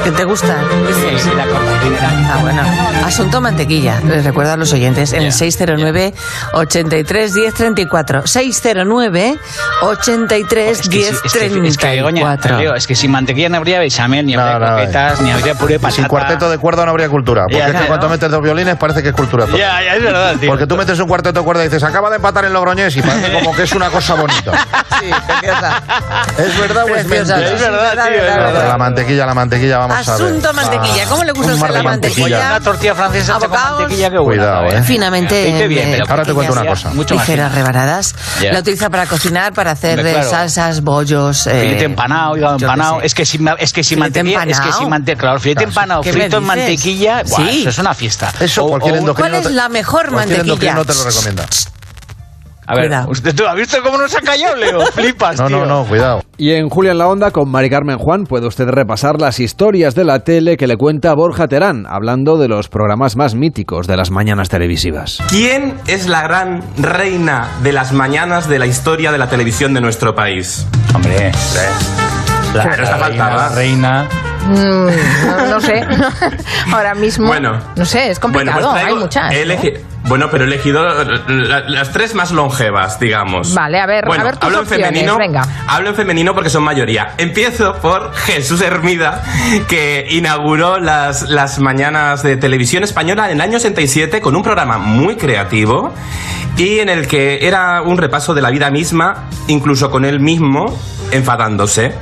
¿Que 0.04 0.12
te 0.12 0.22
gusta? 0.24 0.56
Sí, 0.86 1.18
sí, 1.18 1.30
la 1.36 1.46
cortina. 1.46 2.32
Ah, 2.32 2.38
bueno. 2.40 2.62
Asunto 3.04 3.40
mantequilla. 3.40 3.98
Les 4.06 4.24
recuerdo 4.24 4.52
a 4.52 4.56
los 4.56 4.72
oyentes 4.72 5.12
en 5.12 5.22
el 5.22 5.32
609 5.32 6.14
83 6.52 7.34
10 7.34 7.54
34. 7.54 8.24
609 8.24 9.36
83 9.82 10.88
10 10.88 11.10
Es 11.24 11.32
que, 11.32 11.46
es 11.46 11.76
que, 11.76 11.88
Begoña, 11.88 12.22
34. 12.22 12.58
Leo, 12.58 12.74
es 12.76 12.86
que 12.86 12.94
sin 12.94 13.10
mantequilla 13.10 13.48
no 13.48 13.56
habría 13.56 13.80
bechamel, 13.80 14.24
ni 14.24 14.34
habría 14.34 14.58
No, 14.60 14.60
no, 14.60 14.76
croquetas, 14.76 15.20
ni 15.20 15.32
habría 15.32 15.54
puré 15.56 15.80
patata. 15.80 15.96
Sin 15.96 16.04
cuarteto 16.06 16.48
de 16.48 16.58
cuerda 16.58 16.84
no 16.84 16.92
habría 16.92 17.08
cultura. 17.08 17.42
Porque 17.42 17.58
Ya, 17.58 17.66
es 17.66 17.74
que 17.74 17.86
cuando 17.88 18.08
metes 18.08 18.30
dos 18.30 18.42
violines 18.42 18.76
parece 18.76 19.02
que 19.02 19.08
es 19.08 19.14
cultura. 19.14 19.46
Ya, 19.46 19.82
ya, 19.82 19.96
es 19.96 20.02
verdad, 20.04 20.36
tío. 20.38 20.50
Porque 20.50 20.68
tú 20.68 20.76
metes 20.76 20.96
un 21.00 21.08
cuarteto 21.08 21.40
de 21.40 21.44
cuerda 21.44 21.64
y 21.64 21.66
dices, 21.66 21.82
acaba 21.82 22.10
de 22.10 22.16
empatar 22.16 22.44
en 22.44 22.52
Logroñés 22.52 22.96
y 22.96 23.02
parece 23.02 23.32
como 23.32 23.56
que 23.56 23.64
es 23.64 23.72
una 23.72 23.90
cosa 23.90 24.14
bonita. 24.14 24.52
Sí. 24.98 25.10
¿Es 26.38 26.58
verdad 26.58 26.84
o 26.84 26.88
es 26.88 27.07
Preciosa. 27.07 27.07
Mentira? 27.08 27.38
Es 27.52 27.60
verdad, 27.60 27.92
tío, 28.08 28.16
es 28.16 28.22
verdad. 28.36 28.68
La 28.68 28.76
mantequilla, 28.78 29.26
la 29.26 29.34
mantequilla, 29.34 29.78
vamos 29.78 29.96
a 30.08 30.12
ver. 30.16 30.22
Asunto 30.22 30.52
mantequilla. 30.52 31.04
¿Cómo 31.08 31.24
le 31.24 31.32
gusta 31.32 31.52
de 31.66 31.72
la 31.72 31.82
mantequilla? 31.82 32.38
Una 32.38 32.60
tortilla 32.60 32.94
francesa 32.94 33.36
hecha 33.38 33.48
con 33.48 33.50
mantequilla 33.60 34.10
que 34.10 34.18
buena. 34.18 34.42
Cuidado, 34.42 34.66
eh. 34.78 34.82
Finamente, 34.82 35.44
Dice 35.44 35.68
bien, 35.68 35.88
eh, 35.94 35.98
Ahora 36.08 36.24
te 36.24 36.34
cuento 36.34 36.52
una 36.52 36.66
cosa. 36.66 36.90
Mucho 36.90 37.18
fino. 37.18 37.48
rebanadas. 37.48 38.14
Ya. 38.40 38.52
La 38.52 38.60
utiliza 38.60 38.90
para 38.90 39.06
cocinar, 39.06 39.52
para 39.52 39.72
hacer 39.72 39.98
eh, 40.00 40.12
claro. 40.12 40.30
salsas, 40.30 40.82
bollos. 40.82 41.46
eh, 41.46 41.60
Filete 41.62 41.84
empanado, 41.84 42.36
hígado 42.36 42.56
empanado. 42.56 43.00
Es 43.02 43.14
que 43.14 43.24
ma- 43.38 43.56
es 43.58 43.72
que 43.72 43.82
Filete 43.82 44.22
mantequilla, 44.22 44.42
es 44.44 44.60
que 44.60 44.72
sin 44.72 44.88
mantequilla, 44.88 45.20
claro, 45.20 45.40
filete 45.40 45.58
Claro, 45.64 45.70
empanado, 45.70 46.00
¿qué 46.02 46.12
me 46.12 46.20
frito 46.20 46.36
en 46.38 46.44
mantequilla, 46.44 47.20
eso 47.20 47.68
es 47.68 47.78
una 47.78 47.94
fiesta. 47.94 48.32
Eso 48.40 48.66
cualquier 48.66 48.96
endocrino 48.96 49.30
¿Cuál 49.30 49.44
es 49.46 49.50
la 49.52 49.68
mejor 49.68 50.10
mantequilla? 50.10 50.42
endocrino 50.42 50.84
te 50.84 50.94
lo 50.94 51.04
recomienda. 51.04 51.46
A 52.70 52.74
ver, 52.74 52.84
Cuidado. 52.88 53.08
usted 53.10 53.34
tú 53.34 53.46
has 53.46 53.54
visto 53.56 53.78
cómo 53.82 53.96
nos 53.96 54.14
ha 54.14 54.20
callado, 54.20 54.54
Leo. 54.56 54.80
Flipas, 54.92 55.40
No, 55.40 55.46
tío. 55.46 55.56
no, 55.60 55.66
no, 55.66 55.84
cuidado. 55.86 56.22
Y 56.36 56.52
en 56.52 56.68
Julia 56.68 56.92
en 56.92 56.98
la 56.98 57.08
Onda, 57.08 57.30
con 57.30 57.50
Mari 57.50 57.70
Carmen 57.70 57.96
Juan, 57.96 58.24
puede 58.24 58.46
usted 58.46 58.66
repasar 58.68 59.20
las 59.20 59.40
historias 59.40 59.94
de 59.94 60.04
la 60.04 60.20
tele 60.20 60.56
que 60.58 60.66
le 60.66 60.76
cuenta 60.76 61.14
Borja 61.14 61.48
Terán, 61.48 61.86
hablando 61.88 62.36
de 62.36 62.48
los 62.48 62.68
programas 62.68 63.16
más 63.16 63.34
míticos 63.34 63.86
de 63.86 63.96
las 63.96 64.10
mañanas 64.10 64.50
televisivas. 64.50 65.18
¿Quién 65.30 65.74
es 65.86 66.06
la 66.08 66.22
gran 66.22 66.62
reina 66.76 67.48
de 67.62 67.72
las 67.72 67.92
mañanas 67.92 68.48
de 68.48 68.58
la 68.58 68.66
historia 68.66 69.12
de 69.12 69.18
la 69.18 69.28
televisión 69.28 69.72
de 69.72 69.80
nuestro 69.80 70.14
país? 70.14 70.66
Hombre, 70.94 71.32
la, 72.54 72.64
esta 72.64 72.96
la 72.98 73.08
reina, 73.08 73.30
la 73.34 73.48
reina. 73.48 74.08
Mm, 74.46 75.26
no, 75.26 75.46
no 75.50 75.60
sé. 75.60 75.80
Ahora 76.72 76.94
mismo. 76.94 77.26
Bueno. 77.26 77.58
No 77.76 77.84
sé, 77.84 78.10
es 78.10 78.18
complicado. 78.18 78.60
Bueno, 78.60 78.70
pues 78.72 78.82
traigo- 78.82 78.96
Hay 78.96 79.02
muchas. 79.02 79.32
he 79.34 79.44
¿no? 79.44 79.88
Bueno, 80.08 80.28
pero 80.30 80.44
he 80.44 80.46
elegido 80.46 80.82
la- 81.28 81.60
las 81.68 81.92
tres 81.92 82.14
más 82.14 82.32
longevas, 82.32 82.98
digamos. 82.98 83.54
Vale, 83.54 83.78
a 83.80 83.86
ver, 83.86 84.04
Bueno, 84.06 84.22
a 84.22 84.26
ver 84.26 84.36
tus 84.36 84.44
hablo 84.44 84.60
en 84.60 84.66
femenino. 84.66 85.18
venga. 85.18 85.42
Hablo 85.66 85.90
en 85.90 85.94
femenino 85.96 86.34
porque 86.34 86.50
son 86.50 86.62
mayoría. 86.64 87.14
Empiezo 87.18 87.74
por 87.76 88.14
Jesús 88.14 88.60
Hermida, 88.62 89.22
que 89.68 90.06
inauguró 90.10 90.78
las, 90.80 91.28
las 91.28 91.58
mañanas 91.60 92.22
de 92.22 92.36
televisión 92.36 92.82
española 92.84 93.26
en 93.26 93.32
el 93.36 93.40
año 93.40 93.58
67 93.58 94.20
con 94.20 94.34
un 94.36 94.42
programa 94.42 94.78
muy 94.78 95.16
creativo 95.16 95.92
y 96.56 96.78
en 96.80 96.88
el 96.88 97.06
que 97.06 97.46
era 97.46 97.82
un 97.82 97.98
repaso 97.98 98.34
de 98.34 98.42
la 98.42 98.50
vida 98.50 98.70
misma, 98.70 99.28
incluso 99.46 99.90
con 99.90 100.04
él 100.04 100.20
mismo 100.20 100.76
enfadándose. 101.12 101.94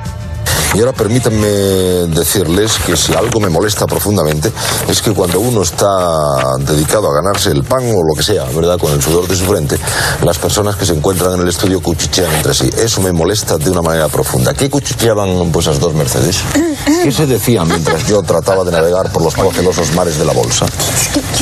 Y 0.76 0.80
ahora 0.80 0.92
permítanme 0.92 1.46
decirles 1.46 2.74
que 2.84 2.98
si 2.98 3.14
algo 3.14 3.40
me 3.40 3.48
molesta 3.48 3.86
profundamente 3.86 4.52
es 4.86 5.00
que 5.00 5.12
cuando 5.12 5.40
uno 5.40 5.62
está 5.62 5.88
dedicado 6.58 7.08
a 7.10 7.14
ganarse 7.22 7.50
el 7.50 7.64
pan 7.64 7.82
o 7.94 8.02
lo 8.06 8.14
que 8.14 8.22
sea, 8.22 8.44
¿verdad? 8.54 8.78
Con 8.78 8.92
el 8.92 9.00
sudor 9.02 9.26
de 9.26 9.34
su 9.36 9.46
frente, 9.46 9.78
las 10.22 10.36
personas 10.36 10.76
que 10.76 10.84
se 10.84 10.92
encuentran 10.92 11.32
en 11.32 11.40
el 11.40 11.48
estudio 11.48 11.80
cuchichean 11.80 12.30
entre 12.34 12.52
sí. 12.52 12.68
Eso 12.76 13.00
me 13.00 13.10
molesta 13.10 13.56
de 13.56 13.70
una 13.70 13.80
manera 13.80 14.08
profunda. 14.08 14.52
¿Qué 14.52 14.68
cuchicheaban 14.68 15.50
pues 15.50 15.66
esas 15.66 15.80
dos 15.80 15.94
Mercedes? 15.94 16.40
¿Qué 17.02 17.10
se 17.10 17.24
decía 17.24 17.64
mientras 17.64 18.06
yo 18.06 18.22
trataba 18.22 18.62
de 18.62 18.72
navegar 18.72 19.10
por 19.12 19.22
los 19.22 19.32
procelosos 19.32 19.94
mares 19.94 20.18
de 20.18 20.26
la 20.26 20.34
bolsa? 20.34 20.66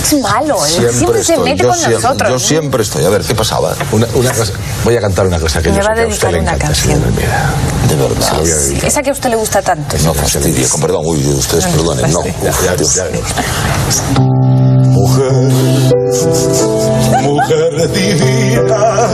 Es 0.01 0.21
malo, 0.21 0.65
¿eh? 0.65 0.69
Siempre, 0.93 1.25
se 1.25 1.33
estoy, 1.33 1.45
mete 1.51 1.63
yo 1.65 1.69
con 1.71 1.77
siempre, 1.79 2.01
nosotros. 2.03 2.31
yo 2.31 2.39
siempre 2.39 2.83
estoy. 2.85 3.05
A 3.05 3.09
ver, 3.09 3.23
¿qué 3.23 3.35
pasaba? 3.35 3.75
Una, 3.91 4.07
una 4.15 4.33
cosa, 4.33 4.53
voy 4.85 4.97
a 4.97 5.01
cantar 5.01 5.27
una 5.27 5.41
cosa 5.41 5.61
que 5.61 5.71
Me 5.71 5.79
yo 5.79 5.83
va 5.83 5.87
sé 5.87 5.91
a 5.93 5.95
que 5.95 6.03
a 6.03 6.07
usted 6.07 6.29
dedicar 6.29 6.33
le 6.33 6.39
una 6.41 6.53
encanta, 6.55 6.67
canción. 6.67 6.93
señora 6.95 7.09
Hermida. 7.09 7.55
De 7.89 7.97
verdad. 7.97 8.27
Se 8.29 8.33
lo 8.35 8.41
voy 8.41 8.51
a 8.51 8.57
dedicar. 8.57 8.85
Esa 8.85 9.03
que 9.03 9.11
a 9.11 9.13
usted 9.25 9.31
le 9.31 9.37
gusta 9.37 9.63
tanto. 9.63 9.97
No 10.05 10.13
fastidie, 10.13 10.69
con 10.69 10.81
perdón, 10.83 11.03
uy, 11.07 11.27
ustedes 11.29 11.65
perdonen, 11.67 12.13
no. 12.13 12.21
Ya, 12.43 12.77
Dios. 12.77 12.95
ya, 12.95 13.05
Mujer, 14.91 15.33
mujer 17.23 17.93
divina, 17.93 19.09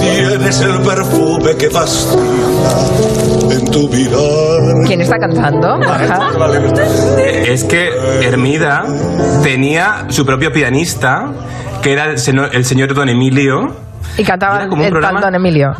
tienes 0.00 0.60
el 0.60 0.80
perfume 0.80 1.56
que 1.56 1.70
fascina 1.70 2.22
en 3.52 3.64
tu 3.66 3.88
mirar. 3.88 4.84
¿Quién 4.84 5.00
está 5.00 5.16
cantando? 5.16 5.78
Es 7.22 7.64
que 7.64 7.88
Hermida 8.22 8.84
tenía 9.42 10.06
su 10.08 10.26
propio 10.26 10.52
pianista, 10.52 11.32
que 11.82 11.92
era 11.92 12.06
el 12.06 12.64
señor 12.64 12.94
Don 12.94 13.08
Emilio. 13.08 13.85
Y 14.18 14.24
cantaba 14.24 14.56
Era 14.56 14.68
como 14.68 14.80
un 14.82 14.86
el 14.86 14.92
programa- 14.92 15.20
Don 15.20 15.34
Emilio. 15.34 15.72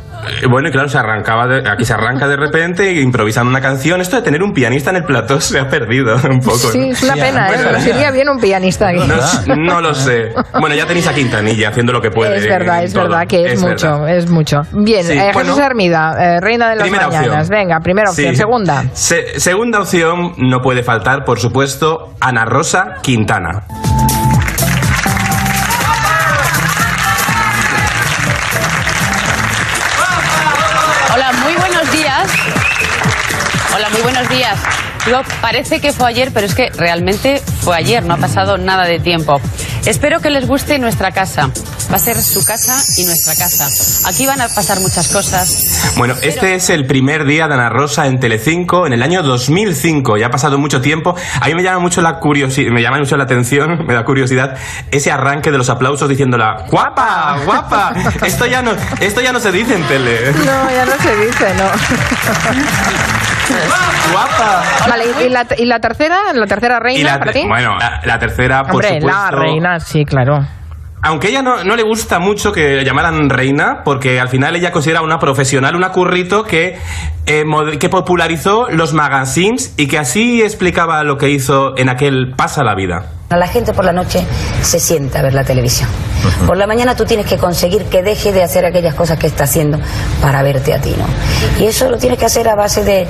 Eh, 0.42 0.46
Bueno, 0.48 0.68
y 0.68 0.72
claro, 0.72 0.88
se 0.88 0.98
arrancaba 0.98 1.46
de- 1.46 1.68
aquí 1.68 1.84
se 1.84 1.94
arranca 1.94 2.26
de 2.28 2.36
repente 2.36 2.92
improvisando 3.00 3.50
una 3.50 3.60
canción. 3.60 4.00
Esto 4.00 4.16
de 4.16 4.22
tener 4.22 4.42
un 4.42 4.52
pianista 4.52 4.90
en 4.90 4.96
el 4.96 5.04
plató 5.04 5.40
se 5.40 5.58
ha 5.58 5.68
perdido 5.68 6.16
un 6.30 6.40
poco. 6.40 6.56
Sí, 6.58 6.78
¿no? 6.78 6.86
es 6.92 7.02
una 7.02 7.14
pena, 7.14 7.48
¿eh? 7.50 7.58
Nos 7.72 7.86
iría 7.86 8.10
bien 8.10 8.28
un 8.28 8.38
pianista 8.40 8.88
aquí. 8.88 9.00
No, 9.46 9.56
no 9.56 9.80
lo 9.80 9.94
sé. 9.94 10.32
Bueno, 10.60 10.74
ya 10.74 10.86
tenéis 10.86 11.06
a 11.06 11.14
Quintanilla 11.14 11.68
haciendo 11.70 11.92
lo 11.92 12.00
que 12.00 12.10
puede. 12.10 12.36
Es 12.36 12.46
verdad, 12.46 12.82
es 12.84 12.92
todo. 12.92 13.04
verdad 13.04 13.26
que 13.26 13.52
es, 13.52 13.60
mucho, 13.60 14.00
verdad. 14.00 14.16
es 14.16 14.30
mucho. 14.30 14.62
Bien, 14.72 15.04
Sí, 15.04 15.12
eh, 15.12 15.30
bueno. 15.32 15.50
Jesús 15.50 15.64
Hermida, 15.64 16.14
eh, 16.36 16.40
reina 16.40 16.70
de 16.70 16.76
las 16.76 16.90
mañanas. 16.90 17.14
opción. 17.16 17.48
Venga, 17.48 17.80
primera 17.80 18.10
opción. 18.10 18.30
Sí. 18.32 18.36
Segunda. 18.36 18.84
Se- 18.92 19.38
segunda 19.40 19.80
opción, 19.80 20.34
no 20.38 20.60
puede 20.60 20.82
faltar, 20.82 21.24
por 21.24 21.38
supuesto, 21.38 22.14
Ana 22.20 22.44
Rosa 22.44 22.94
Quintana. 23.02 23.62
Parece 35.40 35.80
que 35.80 35.92
fue 35.92 36.08
ayer, 36.08 36.30
pero 36.32 36.46
es 36.46 36.54
que 36.54 36.70
realmente 36.70 37.42
fue 37.60 37.76
ayer, 37.76 38.04
no 38.04 38.14
ha 38.14 38.18
pasado 38.18 38.58
nada 38.58 38.84
de 38.84 38.98
tiempo. 38.98 39.40
Espero 39.84 40.20
que 40.20 40.30
les 40.30 40.46
guste 40.46 40.78
nuestra 40.78 41.12
casa. 41.12 41.50
Va 41.90 41.96
a 41.96 42.00
ser 42.00 42.20
su 42.20 42.44
casa 42.44 42.74
y 42.98 43.04
nuestra 43.04 43.34
casa. 43.36 43.68
Aquí 44.08 44.26
van 44.26 44.40
a 44.40 44.48
pasar 44.48 44.80
muchas 44.80 45.08
cosas. 45.08 45.92
Bueno, 45.96 46.14
este 46.20 46.54
es 46.56 46.68
el 46.70 46.86
primer 46.86 47.24
día 47.24 47.46
de 47.46 47.54
Ana 47.54 47.68
Rosa 47.68 48.06
en 48.06 48.18
Telecinco 48.18 48.86
en 48.86 48.92
el 48.92 49.02
año 49.02 49.22
2005. 49.22 50.16
Ya 50.16 50.26
ha 50.26 50.30
pasado 50.30 50.58
mucho 50.58 50.80
tiempo. 50.80 51.14
A 51.40 51.46
mí 51.46 51.54
me 51.54 51.62
llama 51.62 51.78
mucho 51.78 52.02
la 52.02 52.18
curiosidad, 52.18 52.72
me 52.72 52.82
llama 52.82 52.98
mucho 52.98 53.16
la 53.16 53.24
atención, 53.24 53.76
me 53.86 53.94
da 53.94 54.04
curiosidad 54.04 54.56
ese 54.90 55.12
arranque 55.12 55.52
de 55.52 55.58
los 55.58 55.70
aplausos 55.70 56.08
diciéndola 56.08 56.64
guapa, 56.70 57.38
guapa. 57.44 57.94
Esto 58.26 58.46
ya 58.46 58.62
no, 58.62 58.72
esto 59.00 59.20
ya 59.20 59.32
no 59.32 59.38
se 59.40 59.52
dice 59.52 59.74
en 59.76 59.84
tele. 59.84 60.32
No, 60.32 60.70
ya 60.70 60.84
no 60.86 60.92
se 61.02 61.16
dice, 61.24 61.54
no. 61.54 61.66
Guapa. 64.12 64.62
Vale, 64.88 65.04
¿y 65.24 65.28
la, 65.28 65.46
y 65.56 65.64
la 65.66 65.80
tercera? 65.80 66.16
¿La 66.34 66.46
tercera 66.46 66.80
reina 66.80 67.12
la 67.12 67.18
para 67.18 67.32
ti? 67.32 67.44
bueno, 67.46 67.76
la, 67.78 68.00
la 68.04 68.18
tercera, 68.18 68.62
por 68.64 68.74
Hombre, 68.84 69.00
supuesto. 69.00 69.08
la 69.08 69.30
reina, 69.30 69.80
sí, 69.80 70.04
claro. 70.04 70.46
Aunque 71.02 71.28
ella 71.28 71.42
no, 71.42 71.62
no 71.64 71.76
le 71.76 71.82
gusta 71.82 72.18
mucho 72.18 72.52
que 72.52 72.76
le 72.76 72.84
llamaran 72.84 73.30
reina, 73.30 73.82
porque 73.84 74.18
al 74.20 74.28
final 74.28 74.56
ella 74.56 74.72
considera 74.72 75.02
una 75.02 75.18
profesional, 75.18 75.76
una 75.76 75.92
currito 75.92 76.42
que, 76.42 76.78
eh, 77.26 77.44
que 77.78 77.88
popularizó 77.88 78.68
los 78.70 78.92
magazines 78.92 79.72
y 79.76 79.86
que 79.88 79.98
así 79.98 80.42
explicaba 80.42 81.04
lo 81.04 81.16
que 81.16 81.30
hizo 81.30 81.76
en 81.76 81.88
aquel 81.88 82.34
Pasa 82.36 82.64
la 82.64 82.74
vida. 82.74 83.12
La 83.30 83.48
gente 83.48 83.72
por 83.72 83.84
la 83.84 83.92
noche 83.92 84.24
se 84.62 84.78
sienta 84.78 85.18
a 85.18 85.22
ver 85.22 85.34
la 85.34 85.42
televisión. 85.42 85.88
Por 86.46 86.56
la 86.56 86.66
mañana 86.68 86.94
tú 86.94 87.04
tienes 87.04 87.26
que 87.26 87.36
conseguir 87.38 87.84
que 87.86 88.02
deje 88.02 88.32
de 88.32 88.42
hacer 88.44 88.64
aquellas 88.64 88.94
cosas 88.94 89.18
que 89.18 89.26
está 89.26 89.44
haciendo 89.44 89.78
para 90.22 90.42
verte 90.42 90.72
a 90.72 90.80
ti, 90.80 90.94
¿no? 90.96 91.04
Y 91.60 91.66
eso 91.66 91.90
lo 91.90 91.98
tienes 91.98 92.18
que 92.20 92.26
hacer 92.26 92.48
a 92.48 92.54
base 92.54 92.84
de, 92.84 93.06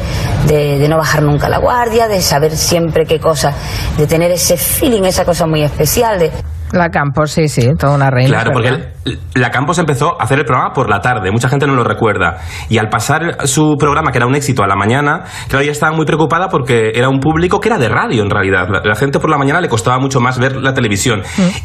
de- 0.46 0.78
de 0.78 0.88
no 0.88 0.96
bajar 0.96 1.22
nunca 1.22 1.48
la 1.50 1.58
guardia, 1.58 2.08
de 2.08 2.22
saber 2.22 2.56
siempre 2.56 3.04
qué 3.04 3.20
cosa, 3.20 3.52
de 3.98 4.06
tener 4.06 4.30
ese 4.30 4.56
feeling, 4.56 5.02
esa 5.04 5.24
cosa 5.26 5.46
muy 5.46 5.62
especial, 5.62 6.18
de... 6.18 6.30
La 6.72 6.90
Campos, 6.90 7.30
sí, 7.30 7.48
sí, 7.48 7.68
toda 7.78 7.94
una 7.94 8.10
reina. 8.10 8.28
Claro, 8.28 8.50
porque 8.52 8.88
la 9.34 9.50
Campos 9.50 9.78
empezó 9.78 10.20
a 10.20 10.24
hacer 10.24 10.38
el 10.40 10.44
programa 10.44 10.72
por 10.72 10.90
la 10.90 11.00
tarde, 11.00 11.30
mucha 11.30 11.48
gente 11.48 11.66
no 11.66 11.74
lo 11.74 11.84
recuerda. 11.84 12.38
Y 12.68 12.78
al 12.78 12.88
pasar 12.88 13.46
su 13.46 13.76
programa, 13.78 14.10
que 14.10 14.18
era 14.18 14.26
un 14.26 14.34
éxito 14.34 14.62
a 14.64 14.66
la 14.66 14.74
mañana, 14.76 15.22
claro, 15.48 15.62
ella 15.62 15.72
estaba 15.72 15.94
muy 15.94 16.04
preocupada 16.06 16.48
porque 16.48 16.90
era 16.94 17.08
un 17.08 17.20
público 17.20 17.60
que 17.60 17.68
era 17.68 17.78
de 17.78 17.88
radio 17.88 18.22
en 18.22 18.30
realidad. 18.30 18.68
La, 18.68 18.80
la 18.84 18.94
gente 18.96 19.20
por 19.20 19.30
la 19.30 19.38
mañana 19.38 19.60
le 19.60 19.68
costaba 19.68 19.98
mucho 19.98 20.20
más 20.20 20.38
ver 20.38 20.56
la 20.56 20.74
televisión. 20.74 21.22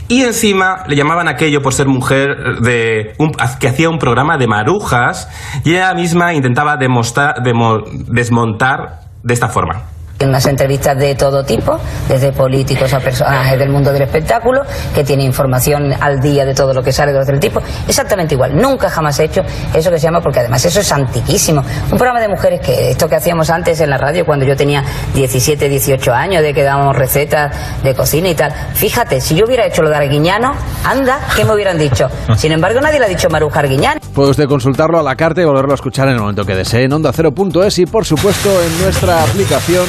Y 0.08 0.22
encima 0.24 0.84
le 0.88 0.96
llamaban 0.96 1.28
aquello 1.28 1.62
por 1.62 1.74
ser 1.74 1.88
mujer 1.88 2.60
de 2.62 3.14
un- 3.18 3.32
que 3.60 3.68
hacía 3.68 3.90
un 3.90 3.98
programa 3.98 4.38
de 4.38 4.48
marujas 4.48 5.30
y 5.64 5.72
ella 5.74 5.94
misma 5.94 6.34
intentaba 6.34 6.78
demostrar, 6.78 7.42
demo- 7.44 7.84
desmontar 8.08 9.00
de 9.24 9.34
esta 9.34 9.48
forma. 9.48 9.84
Unas 10.26 10.46
entrevistas 10.46 10.98
de 10.98 11.16
todo 11.16 11.44
tipo, 11.44 11.78
desde 12.08 12.32
políticos 12.32 12.94
a 12.94 13.00
personajes 13.00 13.58
del 13.58 13.70
mundo 13.70 13.92
del 13.92 14.04
espectáculo, 14.04 14.62
que 14.94 15.04
tiene 15.04 15.24
información 15.24 15.94
al 16.00 16.20
día 16.20 16.46
de 16.46 16.54
todo 16.54 16.74
lo 16.74 16.82
que 16.84 16.92
sale 16.92 17.14
de 17.14 17.20
otro 17.20 17.40
tipo. 17.40 17.62
Exactamente 17.88 18.36
igual. 18.36 18.56
Nunca 18.56 18.90
jamás 18.90 19.20
he 19.20 19.26
hecho 19.26 19.42
eso 19.74 19.90
que 19.90 19.98
se 19.98 20.04
llama, 20.04 20.22
porque 20.22 20.40
además 20.40 20.64
eso 20.66 20.80
es 20.80 20.92
antiquísimo. 20.92 21.64
Un 21.92 21.98
programa 21.98 22.20
de 22.20 22.28
mujeres 22.28 22.62
que 22.62 22.92
esto 22.92 23.08
que 23.08 23.16
hacíamos 23.16 23.50
antes 23.50 23.80
en 23.80 23.90
la 23.90 23.98
radio 23.98 24.26
cuando 24.26 24.46
yo 24.46 24.56
tenía 24.56 24.84
17, 25.14 25.70
18 25.70 26.14
años, 26.14 26.44
de 26.44 26.54
que 26.54 26.64
dábamos 26.64 26.96
recetas 26.96 27.56
de 27.84 27.94
cocina 27.94 28.30
y 28.30 28.36
tal. 28.36 28.52
Fíjate, 28.74 29.22
si 29.22 29.36
yo 29.36 29.46
hubiera 29.46 29.66
hecho 29.66 29.82
lo 29.82 29.90
de 29.90 29.96
Arguiñano, 29.96 30.54
anda, 30.86 31.20
¿qué 31.36 31.46
me 31.46 31.54
hubieran 31.54 31.78
dicho? 31.78 32.08
Sin 32.36 32.52
embargo, 32.52 32.82
nadie 32.82 33.00
le 33.00 33.06
ha 33.06 33.10
dicho 33.10 33.30
Maruja 33.30 33.60
Arguiñano. 33.60 34.00
Puede 34.14 34.32
usted 34.32 34.46
consultarlo 34.46 35.00
a 35.00 35.04
la 35.04 35.16
carta 35.16 35.42
y 35.42 35.46
volverlo 35.46 35.72
a 35.72 35.76
escuchar 35.76 36.08
en 36.08 36.16
el 36.16 36.20
momento 36.20 36.46
que 36.46 36.56
desee 36.56 36.84
en 36.84 36.92
onda0.es 36.92 37.80
y 37.80 37.86
por 37.86 38.06
supuesto 38.06 38.50
en 38.62 38.82
nuestra 38.82 39.24
aplicación 39.24 39.86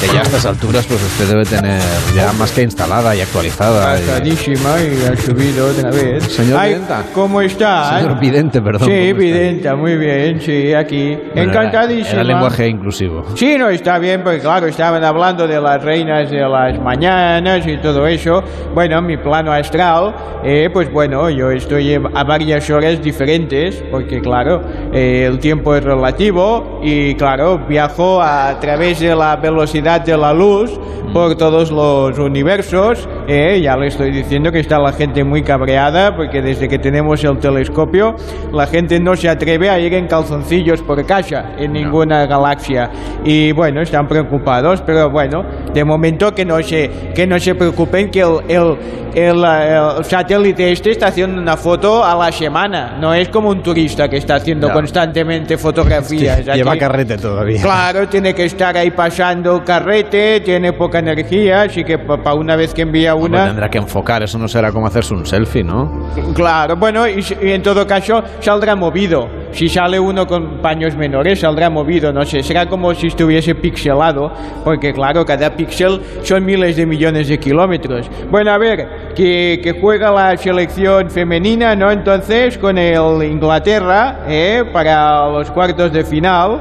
que 0.00 0.06
ya 0.14 0.20
a 0.20 0.22
estas 0.22 0.46
alturas 0.46 0.86
pues 0.86 1.02
usted 1.02 1.26
debe 1.28 1.44
tener 1.44 1.80
ya 2.14 2.32
más 2.34 2.52
que 2.52 2.62
instalada 2.62 3.14
y 3.16 3.20
actualizada. 3.20 3.94
Pasadísima 3.94 4.76
y 4.80 5.04
ha 5.06 5.16
subido 5.16 5.66
otra 5.68 5.90
vez. 5.90 6.24
Señor 6.24 6.58
Ay, 6.60 6.70
Videnta. 6.74 7.02
¿Cómo 7.14 7.40
está? 7.40 7.98
Señor 7.98 8.20
Vidente, 8.20 8.62
perdón. 8.62 8.88
Sí. 8.88 9.12
Videnta, 9.12 9.74
muy 9.76 9.96
bien, 9.96 10.40
sí, 10.40 10.72
aquí. 10.74 11.16
Bueno, 11.16 11.32
era- 11.34 11.42
Encantadísima. 11.42 12.12
Era 12.12 12.24
lenguaje 12.24 12.68
inclusivo. 12.68 13.24
Sí, 13.34 13.56
no, 13.58 13.68
está 13.68 13.98
bien, 13.98 14.22
porque 14.22 14.40
claro, 14.40 14.66
estaban 14.66 15.02
hablando 15.02 15.46
de 15.48 15.60
las 15.60 15.82
reinas 15.82 16.30
de 16.30 16.40
las 16.40 16.78
mañanas 16.80 17.66
y 17.66 17.78
todo 17.78 18.06
eso. 18.06 18.42
Bueno, 18.74 19.02
mi 19.02 19.16
plano 19.16 19.52
astral, 19.52 20.14
eh, 20.44 20.70
pues 20.72 20.92
bueno, 20.92 21.28
yo 21.30 21.50
estoy 21.50 21.94
a 21.94 22.24
varias 22.24 22.68
horas 22.70 23.02
diferentes, 23.02 23.82
porque 23.90 24.20
claro, 24.20 24.62
eh, 24.92 25.24
el 25.28 25.38
tiempo 25.38 25.74
es 25.74 25.82
relativo 25.82 26.80
y 26.82 27.14
claro, 27.16 27.58
viajo 27.68 28.22
a 28.22 28.58
través 28.60 28.77
de 28.78 29.14
la 29.16 29.34
velocidad 29.36 30.00
de 30.02 30.16
la 30.16 30.32
luz 30.32 30.70
por 31.12 31.34
todos 31.36 31.70
los 31.72 32.16
universos. 32.18 33.08
eh, 33.26 33.60
ya 33.60 33.76
le 33.76 33.88
estoy 33.88 34.10
diciendo 34.12 34.52
que 34.52 34.60
está 34.60 34.78
la 34.78 34.92
gente 34.92 35.24
muy 35.24 35.42
cabreada, 35.42 36.14
porque 36.16 36.40
desde 36.40 36.68
que 36.68 36.78
tenemos 36.78 37.22
el 37.24 37.38
telescopio, 37.38 38.14
la 38.52 38.66
gente 38.66 39.00
no 39.00 39.16
se 39.16 39.28
atreve 39.28 39.68
a 39.68 39.78
ir 39.80 39.92
en 39.94 40.06
calzoncillos 40.06 40.80
por 40.82 41.04
casa 41.04 41.50
en 41.58 41.72
ninguna 41.72 42.24
galaxia. 42.26 42.88
Y 43.24 43.52
bueno, 43.52 43.82
están 43.82 44.06
preocupados, 44.06 44.80
pero 44.82 45.10
bueno, 45.10 45.42
de 45.74 45.84
momento 45.84 46.32
que 46.34 46.44
no 46.44 46.62
se, 46.62 46.88
que 47.14 47.26
no 47.26 47.38
se 47.38 47.54
preocupen 47.54 48.10
que 48.10 48.20
el, 48.20 48.36
el, 48.48 48.76
el, 49.14 49.44
el 49.44 50.04
satélite 50.04 50.70
este 50.72 50.90
está 50.90 51.08
haciendo 51.08 51.40
una 51.40 51.56
foto 51.56 52.04
a 52.04 52.14
la 52.14 52.30
semana. 52.32 52.96
No 53.00 53.12
es 53.12 53.28
como 53.28 53.48
un 53.50 53.62
turista 53.62 54.08
que 54.08 54.18
está 54.18 54.36
haciendo 54.36 54.68
Ya. 54.68 54.72
constantemente 54.74 55.58
fotografías. 55.58 56.44
Lleva 56.46 56.72
Aquí- 56.72 56.80
carrete 56.80 57.16
todavía. 57.18 57.60
Claro, 57.60 58.08
tiene 58.08 58.34
que 58.34 58.44
estar 58.44 58.67
ahí 58.76 58.90
pasando 58.90 59.62
carrete, 59.64 60.40
tiene 60.40 60.72
poca 60.72 60.98
energía, 60.98 61.62
así 61.62 61.84
que 61.84 61.98
para 61.98 62.34
una 62.34 62.56
vez 62.56 62.74
que 62.74 62.82
envía 62.82 63.14
una... 63.14 63.46
tendrá 63.46 63.68
que 63.68 63.78
enfocar, 63.78 64.22
eso 64.22 64.38
no 64.38 64.48
será 64.48 64.72
como 64.72 64.86
hacerse 64.86 65.14
un 65.14 65.24
selfie, 65.24 65.64
¿no? 65.64 66.08
Claro, 66.34 66.76
bueno, 66.76 67.06
y, 67.08 67.24
y 67.42 67.52
en 67.52 67.62
todo 67.62 67.86
caso 67.86 68.22
saldrá 68.40 68.76
movido. 68.76 69.37
Si 69.52 69.68
sale 69.68 69.98
uno 69.98 70.26
con 70.26 70.58
paños 70.58 70.94
menores, 70.96 71.40
saldrá 71.40 71.70
movido, 71.70 72.12
no 72.12 72.24
sé, 72.24 72.42
será 72.42 72.66
como 72.66 72.94
si 72.94 73.08
estuviese 73.08 73.54
pixelado, 73.54 74.32
porque 74.64 74.92
claro, 74.92 75.24
cada 75.24 75.54
píxel 75.56 76.00
son 76.22 76.44
miles 76.44 76.76
de 76.76 76.86
millones 76.86 77.28
de 77.28 77.38
kilómetros. 77.38 78.10
Bueno, 78.30 78.52
a 78.52 78.58
ver, 78.58 79.12
que, 79.14 79.60
que 79.62 79.72
juega 79.80 80.10
la 80.10 80.36
selección 80.36 81.10
femenina, 81.10 81.74
¿no? 81.74 81.90
Entonces, 81.90 82.58
con 82.58 82.78
el 82.78 83.22
Inglaterra, 83.22 84.20
¿eh? 84.28 84.64
Para 84.72 85.28
los 85.28 85.50
cuartos 85.50 85.92
de 85.92 86.04
final, 86.04 86.60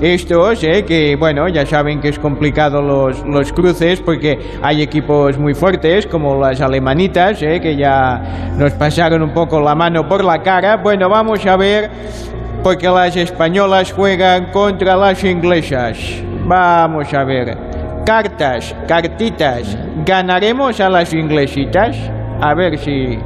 estos, 0.00 0.62
¿eh? 0.62 0.84
Que, 0.84 1.16
bueno, 1.16 1.48
ya 1.48 1.66
saben 1.66 2.00
que 2.00 2.08
es 2.08 2.18
complicado 2.18 2.80
los, 2.80 3.24
los 3.26 3.52
cruces, 3.52 4.00
porque 4.00 4.38
hay 4.62 4.82
equipos 4.82 5.36
muy 5.38 5.54
fuertes, 5.54 6.06
como 6.06 6.40
las 6.40 6.60
alemanitas, 6.60 7.42
¿eh? 7.42 7.60
Que 7.60 7.76
ya 7.76 8.54
nos 8.56 8.72
pasaron 8.72 9.22
un 9.22 9.34
poco 9.34 9.60
la 9.60 9.74
mano 9.74 10.08
por 10.08 10.24
la 10.24 10.42
cara. 10.42 10.76
Bueno, 10.76 11.08
vamos 11.08 11.44
a 11.46 11.56
ver, 11.56 11.90
porque 12.68 12.86
las 12.86 13.16
españolas 13.16 13.94
juegan 13.94 14.50
contra 14.52 14.94
las 14.94 15.24
inglesas. 15.24 15.96
Vamos 16.44 17.14
a 17.14 17.24
ver. 17.24 17.56
Cartas, 18.04 18.76
cartitas. 18.86 19.74
¿Ganaremos 20.04 20.78
a 20.78 20.90
las 20.90 21.14
inglesitas? 21.14 21.96
A 22.42 22.52
ver 22.52 22.76
si. 22.76 23.18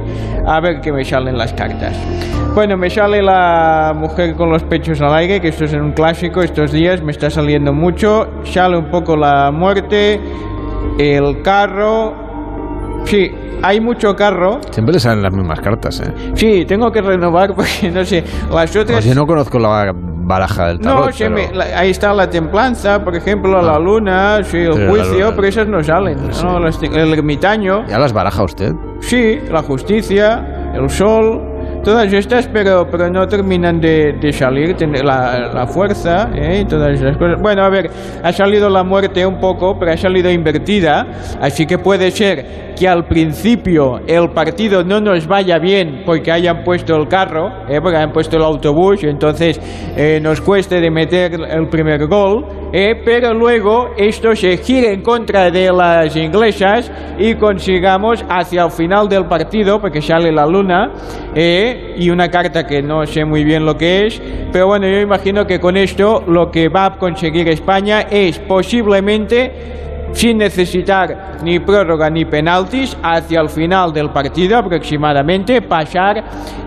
A 0.47 0.61
ver 0.61 0.79
qué 0.79 0.93
me 0.93 1.03
salen 1.03 1.37
las 1.37 1.51
cartas. 1.51 1.93
Bueno, 2.55 2.77
me 2.77 2.89
sale 2.89 3.21
la 3.21 3.93
mujer 3.93 4.33
con 4.35 4.49
los 4.49 4.63
pechos 4.63 5.01
al 5.01 5.13
aire, 5.13 5.41
que 5.41 5.49
esto 5.49 5.65
es 5.65 5.73
un 5.73 5.91
clásico 5.91 6.41
estos 6.41 6.71
días, 6.71 7.01
me 7.01 7.11
está 7.11 7.29
saliendo 7.29 7.73
mucho. 7.73 8.29
Sale 8.45 8.77
un 8.77 8.89
poco 8.89 9.17
la 9.17 9.51
muerte, 9.51 10.21
el 10.97 11.41
carro. 11.41 12.32
Sí, 13.05 13.31
hay 13.61 13.79
mucho 13.79 14.15
carro. 14.15 14.59
Siempre 14.71 14.93
le 14.93 14.99
salen 14.99 15.21
las 15.23 15.33
mismas 15.33 15.59
cartas, 15.59 15.99
¿eh? 16.01 16.11
Sí, 16.35 16.65
tengo 16.65 16.91
que 16.91 17.01
renovar 17.01 17.49
porque 17.55 17.91
no 17.91 18.03
sé. 18.03 18.23
Las 18.51 18.71
otras. 18.75 18.97
Pues 18.97 19.05
yo 19.05 19.15
no 19.15 19.25
conozco 19.25 19.59
la 19.59 19.93
baraja 20.25 20.67
del 20.67 20.79
tarot, 20.79 21.05
No, 21.07 21.11
se 21.11 21.25
pero- 21.29 21.35
me- 21.35 21.53
la- 21.53 21.79
ahí 21.79 21.89
está 21.89 22.13
la 22.13 22.29
templanza, 22.29 23.03
por 23.03 23.15
ejemplo, 23.15 23.61
la 23.61 23.77
luna, 23.77 24.41
sí, 24.43 24.57
el 24.57 24.73
Pero 24.73 24.89
juicio, 24.89 25.25
luna- 25.25 25.35
pero 25.35 25.47
esas 25.47 25.67
no 25.67 25.83
salen. 25.83 26.17
¿no? 26.43 26.59
Las 26.59 26.79
te- 26.79 26.87
el 26.87 27.13
ermitaño, 27.13 27.85
¿Ya 27.87 27.99
las 27.99 28.13
baraja 28.13 28.43
usted? 28.43 28.71
sí, 29.01 29.39
la 29.51 29.61
justicia, 29.63 30.71
el 30.73 30.89
sol, 30.89 31.41
todas 31.83 32.11
estas, 32.13 32.47
pero, 32.47 32.87
pero 32.89 33.09
no 33.09 33.27
terminan 33.27 33.79
de, 33.79 34.13
de 34.13 34.31
salir, 34.31 34.75
la, 35.03 35.51
la 35.53 35.67
fuerza 35.67 36.29
¿eh? 36.35 36.61
y 36.61 36.65
todas 36.65 36.99
esas 36.99 37.17
cosas. 37.17 37.39
Bueno, 37.41 37.63
a 37.63 37.69
ver, 37.69 37.89
ha 38.23 38.31
salido 38.31 38.69
la 38.69 38.83
muerte 38.83 39.25
un 39.25 39.39
poco, 39.39 39.77
pero 39.77 39.91
ha 39.91 39.97
salido 39.97 40.31
invertida, 40.31 41.05
así 41.41 41.65
que 41.65 41.77
puede 41.77 42.09
ser 42.11 42.73
que 42.75 42.87
al 42.87 43.05
principio 43.05 43.99
el 44.07 44.29
partido 44.29 44.83
no 44.83 44.99
nos 44.99 45.27
vaya 45.27 45.59
bien 45.59 46.03
porque 46.05 46.31
hayan 46.31 46.63
puesto 46.63 46.95
el 46.95 47.07
carro, 47.07 47.49
¿eh? 47.69 47.79
porque 47.81 47.97
hayan 47.97 48.11
puesto 48.11 48.37
el 48.37 48.43
autobús, 48.43 49.03
entonces 49.03 49.59
eh, 49.95 50.19
nos 50.21 50.41
cueste 50.41 50.79
de 50.79 50.89
meter 50.89 51.33
el 51.33 51.67
primer 51.67 52.07
gol, 52.07 52.45
¿eh? 52.71 53.01
pero 53.05 53.33
luego 53.33 53.89
esto 53.97 54.35
se 54.35 54.57
gire 54.57 54.93
en 54.93 55.01
contra 55.01 55.51
de 55.51 55.71
las 55.71 56.15
inglesas 56.15 56.91
y 57.17 57.35
consigamos 57.35 58.23
hacia 58.27 58.63
el 58.63 58.71
final 58.71 59.07
del 59.07 59.25
partido, 59.25 59.79
porque 59.79 60.01
sale 60.01 60.31
la 60.31 60.45
luna, 60.45 60.91
¿eh? 61.35 61.72
Y 61.97 62.09
una 62.09 62.29
carta 62.29 62.65
que 62.65 62.81
no 62.81 63.05
sé 63.05 63.25
muy 63.25 63.43
bien 63.43 63.65
lo 63.65 63.77
que 63.77 64.07
es, 64.07 64.21
pero 64.51 64.67
bueno, 64.67 64.87
yo 64.87 64.99
imagino 64.99 65.47
que 65.47 65.59
con 65.59 65.77
esto 65.77 66.23
lo 66.27 66.51
que 66.51 66.69
va 66.69 66.85
a 66.85 66.97
conseguir 66.97 67.47
España 67.49 68.01
es 68.01 68.39
posiblemente 68.39 69.51
sin 70.13 70.37
necesitar 70.37 71.39
ni 71.43 71.59
prórroga 71.59 72.09
ni 72.09 72.25
penaltis, 72.25 72.95
hacia 73.03 73.41
el 73.41 73.49
final 73.49 73.91
del 73.91 74.09
partido 74.09 74.57
aproximadamente, 74.57 75.61
pasar 75.61 76.23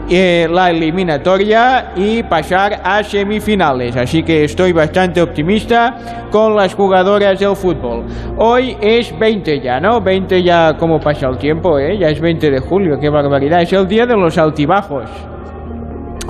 eh, 0.08 0.46
la 0.50 0.70
eliminatoria 0.70 1.92
y 1.96 2.22
pasar 2.22 2.80
a 2.84 3.02
semifinales. 3.02 3.96
Así 3.96 4.22
que 4.22 4.44
estoy 4.44 4.72
bastante 4.72 5.22
optimista 5.22 6.26
con 6.30 6.54
las 6.54 6.74
jugadoras 6.74 7.38
del 7.38 7.56
fútbol. 7.56 8.04
Hoy 8.36 8.76
es 8.80 9.16
20 9.18 9.60
ya, 9.60 9.80
¿no? 9.80 10.00
20 10.00 10.42
ya, 10.42 10.76
como 10.78 11.00
pasa 11.00 11.28
el 11.28 11.38
tiempo, 11.38 11.78
¿eh? 11.78 11.96
Ya 11.98 12.08
es 12.08 12.20
20 12.20 12.50
de 12.50 12.60
julio, 12.60 12.98
qué 13.00 13.08
barbaridad. 13.08 13.62
Es 13.62 13.72
el 13.72 13.88
día 13.88 14.06
de 14.06 14.16
los 14.16 14.36
altibajos. 14.36 15.35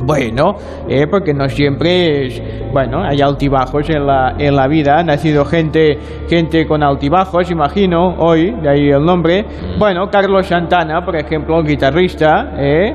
Bueno, 0.02 0.56
eh, 0.88 1.06
porque 1.06 1.32
no 1.32 1.48
siempre 1.48 2.26
es... 2.26 2.42
Bueno, 2.72 3.02
hay 3.02 3.20
altibajos 3.20 3.88
en 3.88 4.06
la, 4.06 4.34
en 4.38 4.54
la 4.54 4.68
vida. 4.68 4.98
Ha 4.98 5.02
nacido 5.02 5.44
gente, 5.44 5.98
gente 6.28 6.66
con 6.66 6.82
altibajos, 6.82 7.50
imagino, 7.50 8.16
hoy, 8.18 8.50
de 8.50 8.68
ahí 8.68 8.90
el 8.90 9.04
nombre. 9.04 9.44
Bueno, 9.78 10.10
Carlos 10.10 10.46
Santana, 10.46 11.04
por 11.04 11.16
ejemplo, 11.16 11.62
guitarrista, 11.62 12.52
eh, 12.56 12.94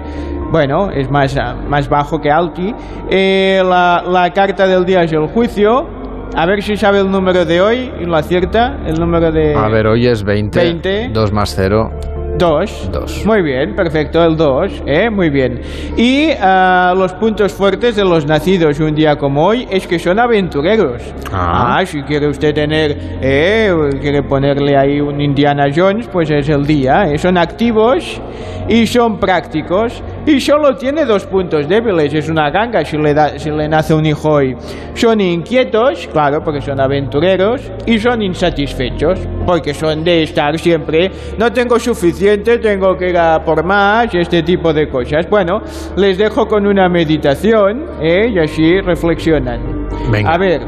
bueno, 0.52 0.92
es 0.92 1.10
más, 1.10 1.38
más 1.68 1.88
bajo 1.88 2.20
que 2.20 2.30
alti. 2.30 2.74
Eh, 3.10 3.62
la, 3.64 4.04
la 4.06 4.32
carta 4.32 4.68
del 4.68 4.86
día 4.86 5.04
es 5.04 5.14
el 5.14 5.28
juicio. 5.28 5.88
A 6.36 6.46
ver 6.46 6.62
si 6.62 6.78
sabe 6.78 7.00
el 7.00 7.12
número 7.12 7.44
de 7.46 7.62
hoy 7.62 7.92
y 8.00 8.06
lo 8.06 8.16
acierta. 8.16 8.78
El 8.86 9.00
número 9.00 9.32
de... 9.32 9.56
A 9.56 9.68
ver, 9.68 9.88
hoy 9.88 10.08
es 10.08 10.24
20. 10.24 10.60
20. 10.60 11.10
2 11.10 11.34
más 11.34 11.54
0. 11.56 11.92
Dos. 12.38 12.90
Dos. 12.92 13.26
Muy 13.26 13.42
bien, 13.42 13.76
perfecto, 13.76 14.24
el 14.24 14.36
2, 14.36 14.84
¿eh? 14.88 15.10
Muy 15.10 15.30
bien. 15.30 15.62
Y 15.96 16.30
ah, 16.40 16.94
los 16.98 17.14
puntos 17.14 17.54
fuertes 17.54 17.96
de 17.96 18.04
los 18.04 18.26
nacidos 18.26 18.80
un 18.80 18.96
día 18.96 19.16
como 19.16 19.46
hoy 19.46 19.68
es 19.70 19.86
que 19.86 20.00
son 20.00 20.20
aventureros. 20.20 21.02
Ah. 21.32 21.82
si 21.86 22.02
quiere 22.02 22.28
usted 22.28 22.54
tener, 22.54 22.98
eh, 23.22 23.72
quiere 24.02 24.24
ponerle 24.24 24.76
ahí 24.76 25.00
un 25.00 25.22
Indiana 25.22 25.68
Jones, 25.74 26.08
pues 26.08 26.30
es 26.32 26.50
el 26.50 26.66
día. 26.66 27.12
¿eh? 27.12 27.18
Son 27.18 27.38
activos 27.38 28.20
y 28.68 28.88
son 28.88 29.20
prácticos. 29.20 30.02
Y 30.26 30.40
solo 30.40 30.76
tiene 30.76 31.04
dos 31.06 31.26
puntos 31.26 31.68
débiles. 31.68 32.14
Es 32.14 32.30
una 32.30 32.52
ganga 32.52 32.86
si 32.86 32.98
le, 32.98 33.14
da, 33.14 33.40
si 33.40 33.50
le 33.50 33.68
nace 33.68 33.94
un 33.94 34.06
hijo 34.06 34.30
hoy. 34.30 34.56
Son 34.94 35.20
inquietos, 35.20 36.08
claro, 36.12 36.44
porque 36.44 36.62
son 36.62 36.80
aventureros. 36.80 37.72
Y 37.88 37.98
son 37.98 38.22
insatisfechos, 38.22 39.20
porque 39.46 39.74
son 39.74 40.04
de 40.04 40.24
estar 40.24 40.58
siempre. 40.60 41.12
No 41.38 41.52
tengo 41.52 41.80
suficiente, 41.80 42.60
tengo 42.60 42.96
que 42.96 43.10
ir 43.10 43.18
a 43.18 43.44
por 43.44 43.64
más, 43.64 44.14
este 44.14 44.44
tipo 44.44 44.72
de 44.72 44.88
cosas. 44.88 45.28
Bueno, 45.30 45.62
les 45.96 46.18
dejo 46.18 46.48
con 46.48 46.68
una 46.68 46.88
meditación, 46.88 47.86
¿eh? 48.00 48.30
y 48.32 48.40
así 48.40 48.80
reflexionan. 48.82 49.88
Venga. 50.12 50.34
A 50.34 50.38
ver. 50.38 50.62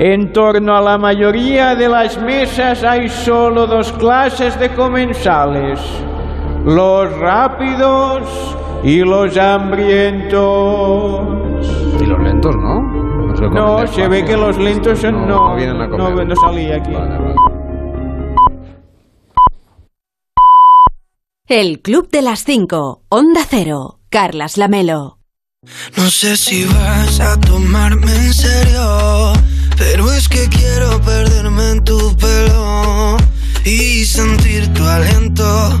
En 0.00 0.32
torno 0.32 0.74
a 0.76 0.80
la 0.80 0.98
mayoría 0.98 1.74
de 1.74 1.88
las 1.88 2.20
mesas 2.20 2.82
hay 2.82 3.08
solo 3.08 3.66
dos 3.66 3.92
clases 3.92 4.58
de 4.58 4.70
comensales. 4.70 5.78
Los 6.64 7.12
rápidos 7.18 8.22
y 8.82 9.00
los 9.00 9.36
hambrientos. 9.36 11.20
Y 12.00 12.06
los 12.06 12.18
lentos, 12.22 12.54
¿no? 12.56 12.80
No, 12.82 13.36
se 13.36 13.48
No, 13.50 13.86
se 13.86 14.08
ve 14.08 14.24
que 14.24 14.36
los 14.36 14.56
lentos 14.58 14.98
son- 14.98 15.12
No, 15.22 15.26
no, 15.26 15.48
no 15.50 15.56
vienen 15.56 15.80
a 15.80 15.86
no, 15.86 15.96
comer. 16.10 16.26
no 16.26 16.36
salía 16.36 16.76
aquí. 16.76 16.92
El 21.48 21.80
Club 21.82 22.08
de 22.10 22.22
las 22.22 22.44
5. 22.44 23.02
Onda 23.10 23.40
Cero. 23.48 24.00
Carlas 24.08 24.56
Lamelo. 24.56 25.18
No 25.96 26.10
sé 26.10 26.36
si 26.36 26.64
vas 26.66 27.20
a 27.20 27.38
tomarme 27.40 28.14
en 28.14 28.32
serio, 28.34 29.32
pero 29.78 30.10
es 30.12 30.28
que 30.28 30.46
quiero 30.48 31.00
perderme 31.00 31.70
en 31.72 31.84
tu 31.84 32.14
pelo 32.16 33.16
y 33.64 34.04
sentir 34.04 34.72
tu 34.74 34.84
aliento 34.84 35.80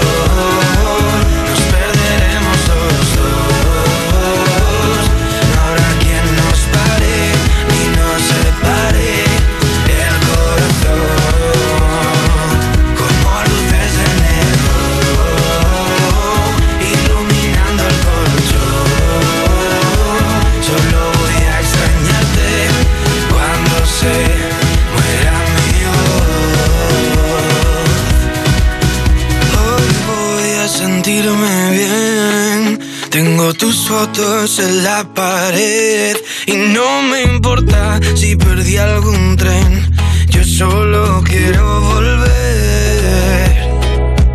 tus 33.61 33.87
fotos 33.87 34.57
en 34.57 34.83
la 34.83 35.03
pared 35.13 36.17
y 36.47 36.53
no 36.53 37.03
me 37.03 37.21
importa 37.21 37.99
si 38.15 38.35
perdí 38.35 38.77
algún 38.77 39.37
tren. 39.37 39.95
Yo 40.29 40.43
solo 40.43 41.21
quiero 41.23 41.81
volver. 41.81 43.69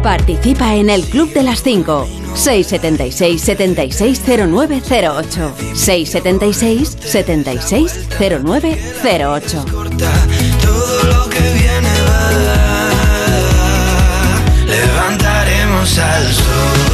Participa 0.01 0.77
en 0.77 0.91
el 0.91 1.03
Club 1.07 1.33
de 1.33 1.43
las 1.43 1.65
5. 1.65 2.09
676 2.35 3.43
760908 3.43 5.55
676 5.75 6.97
760908 7.01 9.65
Todo 10.63 11.03
lo 11.03 11.29
que 11.29 11.41
viene 11.41 11.91
va. 12.07 12.31
Levantaremos 14.67 15.99
al 15.99 16.33
sol. 16.33 16.86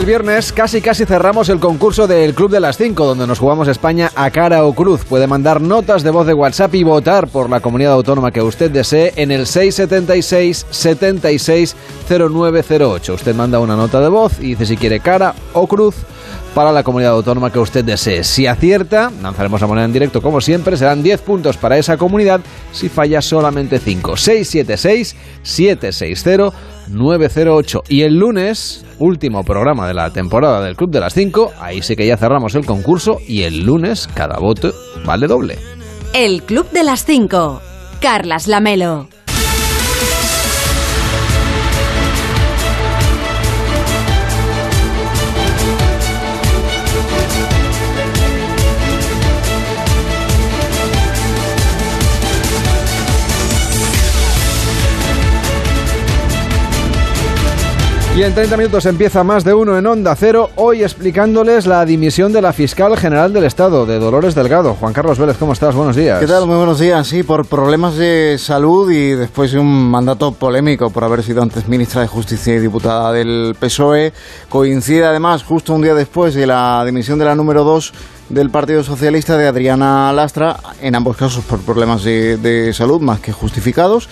El 0.00 0.06
viernes 0.06 0.50
casi 0.54 0.80
casi 0.80 1.04
cerramos 1.04 1.50
el 1.50 1.60
concurso 1.60 2.06
del 2.06 2.32
Club 2.32 2.50
de 2.50 2.60
las 2.60 2.78
5, 2.78 3.04
donde 3.04 3.26
nos 3.26 3.38
jugamos 3.38 3.68
España 3.68 4.10
a 4.14 4.30
cara 4.30 4.64
o 4.64 4.72
cruz. 4.72 5.04
Puede 5.04 5.26
mandar 5.26 5.60
notas 5.60 6.02
de 6.02 6.10
voz 6.10 6.26
de 6.26 6.32
WhatsApp 6.32 6.74
y 6.74 6.84
votar 6.84 7.28
por 7.28 7.50
la 7.50 7.60
comunidad 7.60 7.92
autónoma 7.92 8.30
que 8.30 8.40
usted 8.40 8.70
desee 8.70 9.12
en 9.16 9.30
el 9.30 9.46
676 9.46 10.66
76 10.70 11.76
0908. 12.08 13.12
Usted 13.12 13.34
manda 13.34 13.58
una 13.58 13.76
nota 13.76 14.00
de 14.00 14.08
voz 14.08 14.40
y 14.40 14.54
dice 14.54 14.64
si 14.64 14.78
quiere 14.78 15.00
cara 15.00 15.34
o 15.52 15.66
cruz 15.66 15.96
para 16.54 16.72
la 16.72 16.82
comunidad 16.82 17.12
autónoma 17.12 17.52
que 17.52 17.58
usted 17.58 17.84
desee. 17.84 18.24
Si 18.24 18.46
acierta, 18.46 19.12
lanzaremos 19.20 19.60
la 19.60 19.66
moneda 19.66 19.84
en 19.84 19.92
directo 19.92 20.22
como 20.22 20.40
siempre, 20.40 20.78
serán 20.78 21.02
10 21.02 21.20
puntos 21.20 21.58
para 21.58 21.76
esa 21.76 21.98
comunidad, 21.98 22.40
si 22.72 22.88
falla 22.88 23.20
solamente 23.20 23.78
5. 23.78 24.16
676 24.16 25.14
760 25.42 26.79
908. 26.90 27.84
Y 27.88 28.02
el 28.02 28.18
lunes, 28.18 28.84
último 28.98 29.44
programa 29.44 29.86
de 29.86 29.94
la 29.94 30.10
temporada 30.12 30.60
del 30.62 30.76
Club 30.76 30.90
de 30.90 31.00
las 31.00 31.14
5, 31.14 31.52
ahí 31.60 31.82
sí 31.82 31.96
que 31.96 32.06
ya 32.06 32.16
cerramos 32.16 32.54
el 32.54 32.66
concurso 32.66 33.18
y 33.26 33.42
el 33.42 33.64
lunes 33.64 34.08
cada 34.14 34.38
voto 34.38 34.72
vale 35.04 35.26
doble. 35.26 35.58
El 36.12 36.42
Club 36.42 36.68
de 36.70 36.84
las 36.84 37.04
5. 37.04 37.62
Carlas 38.00 38.46
Lamelo. 38.46 39.08
Y 58.16 58.24
en 58.24 58.34
30 58.34 58.56
minutos 58.56 58.86
empieza 58.86 59.22
más 59.22 59.44
de 59.44 59.54
uno 59.54 59.78
en 59.78 59.86
Onda 59.86 60.16
Cero, 60.16 60.50
hoy 60.56 60.82
explicándoles 60.82 61.66
la 61.66 61.84
dimisión 61.84 62.32
de 62.32 62.42
la 62.42 62.52
fiscal 62.52 62.96
general 62.96 63.32
del 63.32 63.44
Estado, 63.44 63.86
de 63.86 64.00
Dolores 64.00 64.34
Delgado. 64.34 64.74
Juan 64.74 64.92
Carlos 64.92 65.16
Vélez, 65.16 65.36
¿cómo 65.38 65.52
estás? 65.52 65.76
Buenos 65.76 65.94
días. 65.94 66.18
¿Qué 66.18 66.26
tal? 66.26 66.44
Muy 66.44 66.56
buenos 66.56 66.80
días. 66.80 67.06
Sí, 67.06 67.22
por 67.22 67.46
problemas 67.46 67.96
de 67.96 68.36
salud 68.38 68.90
y 68.90 69.10
después 69.10 69.52
de 69.52 69.60
un 69.60 69.90
mandato 69.90 70.32
polémico 70.32 70.90
por 70.90 71.04
haber 71.04 71.22
sido 71.22 71.40
antes 71.40 71.68
ministra 71.68 72.00
de 72.00 72.08
Justicia 72.08 72.52
y 72.56 72.58
diputada 72.58 73.12
del 73.12 73.54
PSOE, 73.58 74.12
coincide 74.48 75.06
además 75.06 75.44
justo 75.44 75.72
un 75.72 75.82
día 75.82 75.94
después 75.94 76.34
de 76.34 76.48
la 76.48 76.82
dimisión 76.84 77.16
de 77.20 77.26
la 77.26 77.36
número 77.36 77.62
2 77.62 77.92
del 78.28 78.50
Partido 78.50 78.82
Socialista 78.82 79.36
de 79.36 79.46
Adriana 79.46 80.12
Lastra, 80.12 80.56
en 80.82 80.96
ambos 80.96 81.16
casos 81.16 81.44
por 81.44 81.60
problemas 81.60 82.02
de, 82.02 82.36
de 82.38 82.72
salud 82.72 83.00
más 83.00 83.20
que 83.20 83.32
justificados. 83.32 84.08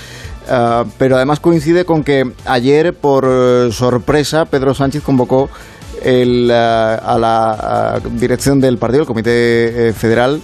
Uh, 0.50 0.88
pero 0.96 1.16
además 1.16 1.40
coincide 1.40 1.84
con 1.84 2.02
que 2.02 2.22
ayer, 2.46 2.94
por 2.94 3.26
uh, 3.26 3.70
sorpresa, 3.70 4.46
Pedro 4.46 4.72
Sánchez 4.72 5.02
convocó 5.02 5.50
el, 6.02 6.50
eh, 6.50 6.54
a 6.54 7.18
la 7.18 8.00
eh, 8.02 8.08
dirección 8.12 8.60
del 8.60 8.78
partido, 8.78 9.02
el 9.02 9.06
Comité 9.06 9.88
eh, 9.88 9.92
Federal, 9.92 10.40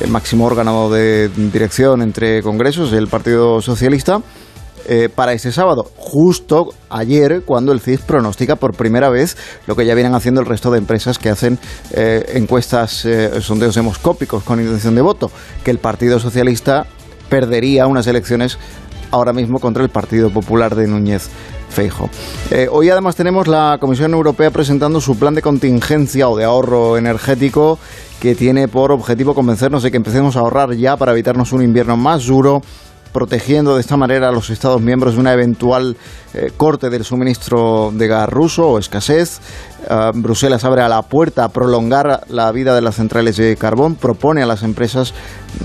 el 0.00 0.10
máximo 0.10 0.44
órgano 0.44 0.90
de 0.90 1.28
dirección 1.28 2.02
entre 2.02 2.42
congresos 2.42 2.90
del 2.90 3.08
Partido 3.08 3.60
Socialista, 3.60 4.20
eh, 4.90 5.10
para 5.14 5.34
este 5.34 5.52
sábado, 5.52 5.90
justo 5.96 6.68
ayer 6.88 7.42
cuando 7.44 7.72
el 7.72 7.80
CIS 7.80 8.00
pronostica 8.00 8.56
por 8.56 8.74
primera 8.74 9.10
vez 9.10 9.36
lo 9.66 9.76
que 9.76 9.84
ya 9.84 9.94
vienen 9.94 10.14
haciendo 10.14 10.40
el 10.40 10.46
resto 10.46 10.70
de 10.70 10.78
empresas 10.78 11.18
que 11.18 11.28
hacen 11.28 11.58
eh, 11.92 12.24
encuestas, 12.36 13.04
eh, 13.04 13.42
sondeos 13.42 13.74
demoscópicos 13.74 14.44
con 14.44 14.60
intención 14.60 14.94
de 14.94 15.02
voto, 15.02 15.30
que 15.62 15.70
el 15.70 15.78
Partido 15.78 16.18
Socialista 16.18 16.86
perdería 17.28 17.86
unas 17.86 18.06
elecciones 18.06 18.56
ahora 19.10 19.32
mismo 19.32 19.58
contra 19.58 19.82
el 19.82 19.88
Partido 19.88 20.30
Popular 20.30 20.74
de 20.74 20.86
Núñez 20.86 21.28
Feijo. 21.68 22.08
Eh, 22.50 22.68
hoy 22.70 22.90
además 22.90 23.16
tenemos 23.16 23.46
la 23.46 23.78
Comisión 23.80 24.12
Europea 24.12 24.50
presentando 24.50 25.00
su 25.00 25.18
plan 25.18 25.34
de 25.34 25.42
contingencia 25.42 26.28
o 26.28 26.36
de 26.36 26.44
ahorro 26.44 26.96
energético 26.96 27.78
que 28.20 28.34
tiene 28.34 28.68
por 28.68 28.90
objetivo 28.90 29.34
convencernos 29.34 29.82
de 29.82 29.90
que 29.90 29.96
empecemos 29.96 30.36
a 30.36 30.40
ahorrar 30.40 30.74
ya 30.74 30.96
para 30.96 31.12
evitarnos 31.12 31.52
un 31.52 31.62
invierno 31.62 31.96
más 31.96 32.26
duro 32.26 32.62
protegiendo 33.12 33.74
de 33.74 33.80
esta 33.80 33.96
manera 33.96 34.28
a 34.28 34.32
los 34.32 34.50
Estados 34.50 34.80
miembros 34.80 35.14
de 35.14 35.20
una 35.20 35.32
eventual 35.32 35.96
eh, 36.34 36.52
corte 36.56 36.90
del 36.90 37.04
suministro 37.04 37.90
de 37.92 38.06
gas 38.06 38.28
ruso 38.28 38.68
o 38.68 38.78
escasez. 38.78 39.40
Uh, 39.88 40.12
Bruselas 40.12 40.64
abre 40.64 40.82
a 40.82 40.88
la 40.88 41.02
puerta 41.02 41.44
a 41.44 41.48
prolongar 41.48 42.24
la 42.28 42.50
vida 42.52 42.74
de 42.74 42.82
las 42.82 42.96
centrales 42.96 43.36
de 43.36 43.56
carbón, 43.56 43.94
propone 43.94 44.42
a 44.42 44.46
las 44.46 44.62
empresas 44.62 45.14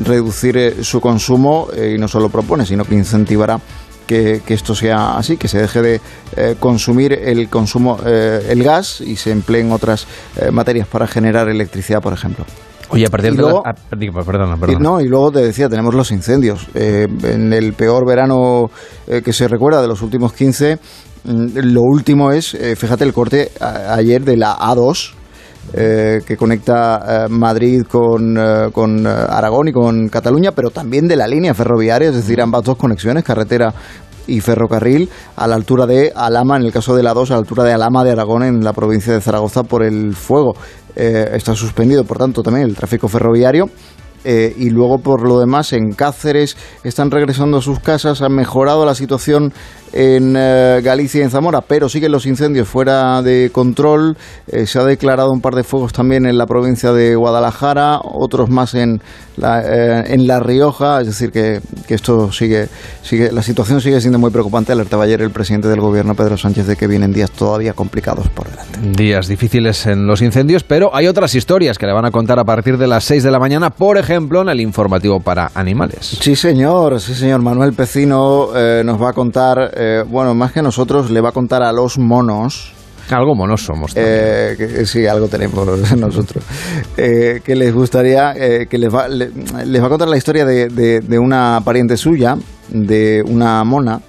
reducir 0.01 0.57
eh, 0.57 0.83
su 0.83 1.01
consumo 1.01 1.67
eh, 1.75 1.93
y 1.95 1.99
no 1.99 2.07
solo 2.07 2.29
propone, 2.29 2.65
sino 2.65 2.85
que 2.85 2.95
incentivará 2.95 3.59
que, 4.07 4.41
esto 4.47 4.75
sea 4.75 5.17
así, 5.17 5.37
que 5.37 5.47
se 5.47 5.59
deje 5.59 5.81
de 5.81 6.01
consumir 6.59 7.13
el 7.13 7.49
consumo, 7.49 7.97
eh, 8.05 8.45
el 8.49 8.61
gas 8.61 9.01
y 9.01 9.15
se 9.15 9.31
empleen 9.31 9.71
otras 9.71 10.05
materias 10.51 10.87
para 10.87 11.07
generar 11.07 11.49
electricidad, 11.49 11.99
por 11.99 12.13
ejemplo. 12.13 12.45
Oye, 12.93 13.05
a 13.05 13.09
partir 13.09 13.33
Y 13.33 13.35
de 13.35 13.41
luego- 13.41 13.63
la... 13.65 13.71
ah, 13.71 13.95
digo, 13.97 14.23
perdona, 14.23 14.55
Y, 14.55 14.59
perdona. 14.59 14.79
no, 14.79 15.01
y 15.01 15.07
luego 15.07 15.31
te 15.31 15.39
decía, 15.41 15.67
tenemos 15.67 15.93
los 15.95 16.11
incendios. 16.11 16.67
Eh, 16.75 17.07
en 17.23 17.51
el 17.53 17.73
peor 17.73 18.07
verano 18.07 18.69
eh, 19.07 19.21
que 19.23 19.33
se 19.33 19.47
recuerda 19.47 19.81
de 19.81 19.87
los 19.87 20.01
últimos 20.01 20.33
15, 20.33 20.77
mm, 21.25 21.57
lo 21.73 21.81
último 21.81 22.31
es, 22.31 22.53
eh, 22.53 22.75
fíjate, 22.75 23.03
el 23.03 23.13
corte 23.13 23.51
a- 23.59 23.95
ayer 23.95 24.23
de 24.23 24.37
la 24.37 24.55
A2. 24.57 25.13
eh, 25.73 26.19
que 26.27 26.35
conecta 26.35 27.25
eh, 27.25 27.29
Madrid 27.29 27.83
con, 27.89 28.37
eh, 28.37 28.69
con 28.73 29.07
Aragón 29.07 29.69
y 29.69 29.71
con 29.71 30.09
Cataluña, 30.09 30.51
pero 30.51 30.71
también 30.71 31.07
de 31.07 31.15
la 31.15 31.25
línea 31.25 31.53
ferroviaria, 31.53 32.09
es 32.09 32.15
decir, 32.15 32.41
ambas 32.41 32.63
dos 32.63 32.75
conexiones, 32.75 33.23
carretera 33.23 33.73
y 34.27 34.39
ferrocarril, 34.39 35.09
a 35.35 35.47
la 35.47 35.55
altura 35.55 35.85
de 35.85 36.11
Alama, 36.15 36.57
en 36.57 36.63
el 36.63 36.71
caso 36.71 36.95
de 36.95 37.03
la 37.03 37.13
2, 37.13 37.31
a 37.31 37.33
la 37.33 37.39
altura 37.39 37.63
de 37.63 37.73
Alama 37.73 38.03
de 38.03 38.11
Aragón, 38.11 38.43
en 38.43 38.63
la 38.63 38.73
provincia 38.73 39.13
de 39.13 39.21
Zaragoza, 39.21 39.63
por 39.63 39.83
el 39.83 40.13
fuego. 40.13 40.55
Eh, 40.95 41.31
está 41.33 41.55
suspendido, 41.55 42.03
por 42.03 42.17
tanto, 42.17 42.43
también 42.43 42.67
el 42.67 42.75
tráfico 42.75 43.07
ferroviario. 43.07 43.69
Eh, 44.25 44.55
y 44.57 44.69
luego 44.69 44.99
por 44.99 45.27
lo 45.27 45.37
demás 45.37 45.73
en 45.73 45.91
Cáceres 45.91 46.55
están 46.85 47.11
regresando 47.11 47.57
a 47.57 47.61
sus 47.61 47.79
casas, 47.79 48.21
han 48.21 48.33
mejorado 48.33 48.85
la 48.85 48.95
situación 48.95 49.51
en 49.93 50.35
eh, 50.35 50.81
Galicia 50.83 51.21
y 51.21 51.23
en 51.23 51.29
Zamora, 51.29 51.61
pero 51.61 51.87
siguen 51.87 52.11
los 52.11 52.25
incendios 52.25 52.67
fuera 52.67 53.21
de 53.21 53.49
control. 53.51 54.17
Eh, 54.47 54.65
se 54.65 54.79
ha 54.79 54.83
declarado 54.83 55.31
un 55.31 55.41
par 55.41 55.55
de 55.55 55.63
fuegos 55.63 55.93
también 55.93 56.25
en 56.25 56.37
la 56.37 56.45
provincia 56.45 56.91
de 56.91 57.15
Guadalajara, 57.15 57.99
otros 58.03 58.49
más 58.49 58.73
en 58.73 59.01
la, 59.37 59.61
eh, 59.61 60.03
en 60.07 60.27
la 60.27 60.39
Rioja, 60.39 61.01
es 61.01 61.07
decir 61.07 61.31
que, 61.31 61.61
que 61.87 61.93
esto 61.93 62.31
sigue, 62.31 62.67
sigue, 63.01 63.31
la 63.31 63.41
situación 63.41 63.81
sigue 63.81 64.01
siendo 64.01 64.19
muy 64.19 64.31
preocupante. 64.31 64.71
Alertaba 64.71 65.03
ayer 65.03 65.21
el 65.21 65.31
presidente 65.31 65.67
del 65.67 65.79
gobierno 65.79 66.15
Pedro 66.15 66.37
Sánchez 66.37 66.67
de 66.67 66.75
que 66.75 66.87
vienen 66.87 67.13
días 67.13 67.31
todavía 67.31 67.73
complicados 67.73 68.29
por 68.29 68.49
delante. 68.49 68.79
Días 68.81 69.27
difíciles 69.27 69.85
en 69.85 70.07
los 70.07 70.21
incendios, 70.21 70.63
pero 70.63 70.95
hay 70.95 71.07
otras 71.07 71.35
historias 71.35 71.77
que 71.77 71.85
le 71.85 71.93
van 71.93 72.05
a 72.05 72.11
contar 72.11 72.39
a 72.39 72.43
partir 72.43 72.77
de 72.77 72.87
las 72.87 73.03
6 73.05 73.23
de 73.23 73.31
la 73.31 73.39
mañana, 73.39 73.69
por 73.69 73.97
ejemplo, 73.97 74.41
en 74.41 74.49
el 74.49 74.59
informativo 74.59 75.19
para 75.19 75.51
animales. 75.53 76.17
Sí, 76.19 76.35
señor, 76.35 76.99
sí, 76.99 77.13
señor. 77.13 77.41
Manuel 77.41 77.73
Pecino 77.73 78.49
nos 78.83 79.01
va 79.01 79.09
a 79.09 79.13
contar, 79.13 79.71
eh, 79.83 80.03
bueno, 80.07 80.33
más 80.33 80.51
que 80.51 80.61
nosotros, 80.61 81.09
le 81.11 81.21
va 81.21 81.29
a 81.29 81.31
contar 81.31 81.63
a 81.63 81.71
los 81.71 81.97
monos. 81.97 82.73
Algo 83.09 83.35
monos 83.35 83.61
somos. 83.63 83.91
Eh, 83.95 84.55
que, 84.57 84.85
sí, 84.85 85.05
algo 85.05 85.27
tenemos 85.27 85.67
nosotros. 85.97 86.43
Eh, 86.95 87.41
que 87.43 87.55
les 87.55 87.73
gustaría, 87.73 88.33
que 88.33 88.77
les 88.77 88.93
va, 88.93 89.07
le- 89.09 89.29
les 89.65 89.81
va 89.81 89.87
a 89.87 89.89
contar 89.89 90.07
la 90.07 90.17
historia 90.17 90.45
de, 90.45 90.67
de- 90.69 91.01
de 91.01 91.19
una 91.19 91.59
pariente 91.65 91.97
suya, 91.97 92.37
de 92.69 93.21
una 93.27 93.63
mona, 93.65 93.99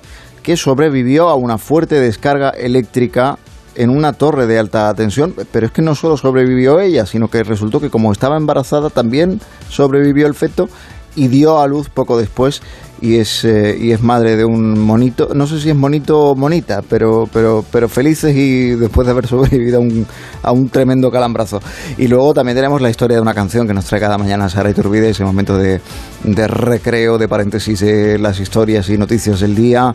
que 0.43 0.57
sobrevivió 0.57 1.29
a 1.29 1.35
una 1.35 1.59
fuerte 1.59 1.99
descarga 2.01 2.51
eléctrica 2.51 3.37
en 3.77 3.91
una 3.91 4.13
torre 4.13 4.47
de 4.47 4.57
alta 4.61 4.95
tensión, 4.95 5.35
pero 5.51 5.67
es 5.67 5.73
que 5.73 5.83
no 5.83 5.97
solo 5.97 6.17
sobrevivió 6.17 6.79
ella, 6.79 7.07
sino 7.07 7.27
que 7.27 7.43
resultó 7.43 7.81
que 7.81 7.91
como 7.91 8.13
estaba 8.13 8.37
embarazada 8.37 8.89
también 8.91 9.41
sobrevivió 9.69 10.29
el 10.29 10.35
feto 10.35 10.69
y 11.17 11.29
dio 11.29 11.61
a 11.61 11.67
luz 11.67 11.89
poco 11.89 12.19
después 12.19 12.63
y 13.01 13.19
es 13.19 13.45
eh, 13.45 13.77
y 13.79 13.93
es 13.93 14.03
madre 14.03 14.35
de 14.35 14.47
un 14.47 14.79
monito, 14.79 15.29
no 15.35 15.47
sé 15.47 15.61
si 15.61 15.69
es 15.69 15.77
monito 15.77 16.19
o 16.19 16.35
monita, 16.35 16.81
pero 16.89 17.29
pero 17.31 17.63
pero 17.71 17.87
felices 17.89 18.35
y 18.35 18.71
después 18.71 19.07
de 19.07 19.13
haber 19.13 19.27
sobrevivido 19.29 19.79
a 19.79 19.81
un, 19.81 20.07
a 20.43 20.53
un 20.53 20.71
tremendo 20.71 21.11
calambrazo. 21.11 21.61
Y 21.99 22.09
luego 22.09 22.33
también 22.33 22.57
tenemos 22.57 22.81
la 22.81 22.89
historia 22.89 23.17
de 23.17 23.21
una 23.21 23.35
canción 23.35 23.67
que 23.67 23.75
nos 23.75 23.85
trae 23.85 24.01
cada 24.01 24.17
mañana 24.17 24.49
Sara 24.49 24.71
Iturbide, 24.71 25.11
ese 25.11 25.23
momento 25.23 25.59
de, 25.59 25.81
de 26.23 26.47
recreo, 26.49 27.19
de 27.19 27.29
paréntesis 27.29 27.81
de 27.81 28.19
las 28.19 28.41
historias 28.41 28.89
y 28.89 28.97
noticias 28.97 29.41
del 29.41 29.55
día. 29.55 29.95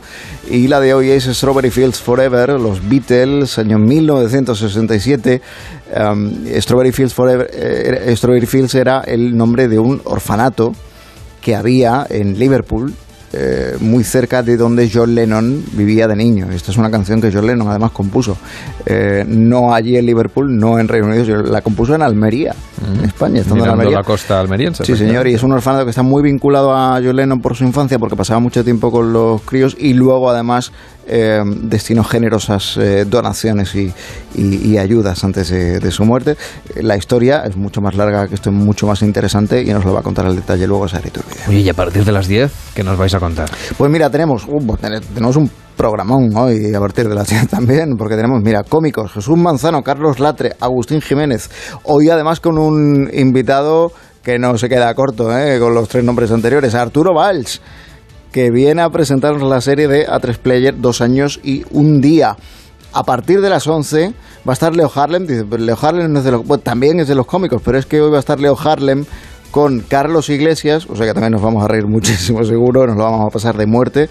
Y 0.49 0.67
la 0.67 0.79
de 0.79 0.93
hoy 0.93 1.09
es 1.09 1.23
Strawberry 1.23 1.71
Fields 1.71 1.99
Forever, 1.99 2.59
los 2.59 2.87
Beatles, 2.87 3.57
año 3.57 3.79
1967. 3.79 5.41
Um, 5.99 6.45
Strawberry 6.59 6.91
Fields 6.91 7.15
Forever, 7.15 7.49
eh, 7.51 8.13
Strawberry 8.15 8.45
Fields 8.45 8.75
era 8.75 9.01
el 9.01 9.35
nombre 9.35 9.67
de 9.67 9.79
un 9.79 9.99
orfanato 10.03 10.73
que 11.41 11.55
había 11.55 12.05
en 12.09 12.37
Liverpool, 12.37 12.93
eh, 13.31 13.77
muy 13.79 14.03
cerca 14.03 14.41
de 14.41 14.57
donde 14.57 14.89
John 14.91 15.13
Lennon 15.13 15.63
vivía 15.73 16.07
de 16.07 16.15
niño. 16.15 16.49
Esta 16.51 16.71
es 16.71 16.77
una 16.77 16.89
canción 16.89 17.21
que 17.21 17.31
John 17.31 17.45
Lennon 17.45 17.67
además 17.67 17.91
compuso, 17.91 18.35
eh, 18.87 19.23
no 19.27 19.71
allí 19.71 19.97
en 19.97 20.07
Liverpool, 20.07 20.57
no 20.57 20.79
en 20.79 20.87
Reino 20.87 21.07
Unido, 21.07 21.43
la 21.43 21.61
compuso 21.61 21.93
en 21.93 22.01
Almería, 22.01 22.55
en 22.91 23.05
España, 23.05 23.41
estando 23.41 23.65
en 23.65 23.69
Almería. 23.69 23.97
la 23.97 24.03
costa 24.03 24.39
almeriense. 24.39 24.83
Sí, 24.83 24.95
señor, 24.95 25.27
y 25.27 25.35
es 25.35 25.43
un 25.43 25.51
orfanato 25.51 25.85
que 25.85 25.91
está 25.91 26.01
muy 26.01 26.23
vinculado 26.23 26.73
a 26.73 26.99
John 27.03 27.17
Lennon 27.17 27.39
por 27.39 27.55
su 27.55 27.65
infancia, 27.65 27.99
porque 27.99 28.15
pasaba 28.15 28.39
mucho 28.39 28.63
tiempo 28.63 28.91
con 28.91 29.13
los 29.13 29.41
críos 29.41 29.77
y 29.79 29.93
luego 29.93 30.31
además 30.31 30.71
eh, 31.09 31.41
destinó 31.45 32.03
generosas 32.03 32.77
eh, 32.77 33.05
donaciones 33.09 33.75
y, 33.75 33.91
y- 34.35 34.67
y 34.73 34.77
ayudas 34.77 35.23
antes 35.23 35.49
de, 35.49 35.79
de 35.79 35.91
su 35.91 36.05
muerte. 36.05 36.37
La 36.81 36.95
historia 36.95 37.43
es 37.45 37.55
mucho 37.55 37.81
más 37.81 37.95
larga 37.95 38.27
que 38.27 38.35
esto, 38.35 38.49
es 38.49 38.55
mucho 38.55 38.87
más 38.87 39.01
interesante 39.01 39.61
y 39.61 39.65
nos 39.73 39.83
lo 39.85 39.93
va 39.93 39.99
a 40.01 40.03
contar 40.03 40.25
al 40.25 40.35
detalle 40.35 40.67
luego 40.67 40.87
Sara 40.87 41.07
Iturbide. 41.07 41.39
Oye, 41.47 41.59
y 41.59 41.69
a 41.69 41.73
partir 41.73 42.05
de 42.05 42.11
las 42.11 42.27
10, 42.27 42.51
¿qué 42.75 42.83
nos 42.83 42.97
vais 42.97 43.13
a 43.13 43.19
contar? 43.19 43.49
Pues 43.77 43.91
mira, 43.91 44.09
tenemos, 44.09 44.45
uh, 44.47 44.63
pues 44.65 44.79
ten- 44.79 45.01
tenemos 45.13 45.35
un 45.35 45.49
programón 45.75 46.35
hoy 46.35 46.73
a 46.75 46.79
partir 46.79 47.07
de 47.09 47.15
las 47.15 47.27
10 47.29 47.47
también, 47.49 47.95
porque 47.97 48.15
tenemos, 48.15 48.41
mira, 48.43 48.63
cómicos, 48.63 49.11
Jesús 49.13 49.37
Manzano, 49.37 49.81
Carlos 49.81 50.19
Latre, 50.19 50.55
Agustín 50.59 51.01
Jiménez, 51.01 51.49
hoy 51.83 52.09
además 52.09 52.39
con 52.39 52.57
un 52.57 53.09
invitado 53.13 53.91
que 54.23 54.37
no 54.37 54.57
se 54.57 54.67
queda 54.67 54.93
corto 54.93 55.35
¿eh? 55.35 55.57
con 55.59 55.73
los 55.73 55.87
tres 55.87 56.03
nombres 56.03 56.29
anteriores, 56.31 56.75
Arturo 56.75 57.13
Valls, 57.13 57.61
que 58.31 58.51
viene 58.51 58.81
a 58.81 58.89
presentarnos 58.89 59.47
la 59.49 59.61
serie 59.61 59.87
de 59.87 60.07
A3 60.07 60.37
Player, 60.37 60.79
dos 60.79 61.01
años 61.01 61.39
y 61.43 61.63
un 61.71 62.01
día. 62.01 62.35
A 62.91 63.03
partir 63.03 63.41
de 63.41 63.49
las 63.49 63.67
11 63.67 64.13
va 64.47 64.51
a 64.51 64.53
estar 64.53 64.75
Leo 64.75 64.91
Harlem, 64.93 65.27
dice, 65.27 65.45
Leo 65.57 65.77
Harlem 65.79 66.11
no 66.11 66.19
es 66.19 66.25
de 66.25 66.31
los, 66.31 66.63
también 66.63 66.99
es 66.99 67.07
de 67.07 67.15
los 67.15 67.25
cómicos, 67.25 67.61
pero 67.63 67.77
es 67.77 67.85
que 67.85 68.01
hoy 68.01 68.09
va 68.09 68.17
a 68.17 68.19
estar 68.19 68.39
Leo 68.39 68.57
Harlem 68.57 69.05
con 69.51 69.81
Carlos 69.81 70.29
Iglesias, 70.29 70.87
o 70.89 70.95
sea 70.95 71.05
que 71.05 71.13
también 71.13 71.33
nos 71.33 71.41
vamos 71.41 71.63
a 71.63 71.67
reír 71.67 71.85
muchísimo 71.87 72.43
seguro, 72.43 72.87
nos 72.87 72.97
lo 72.97 73.03
vamos 73.03 73.27
a 73.27 73.29
pasar 73.29 73.57
de 73.57 73.65
muerte, 73.65 74.09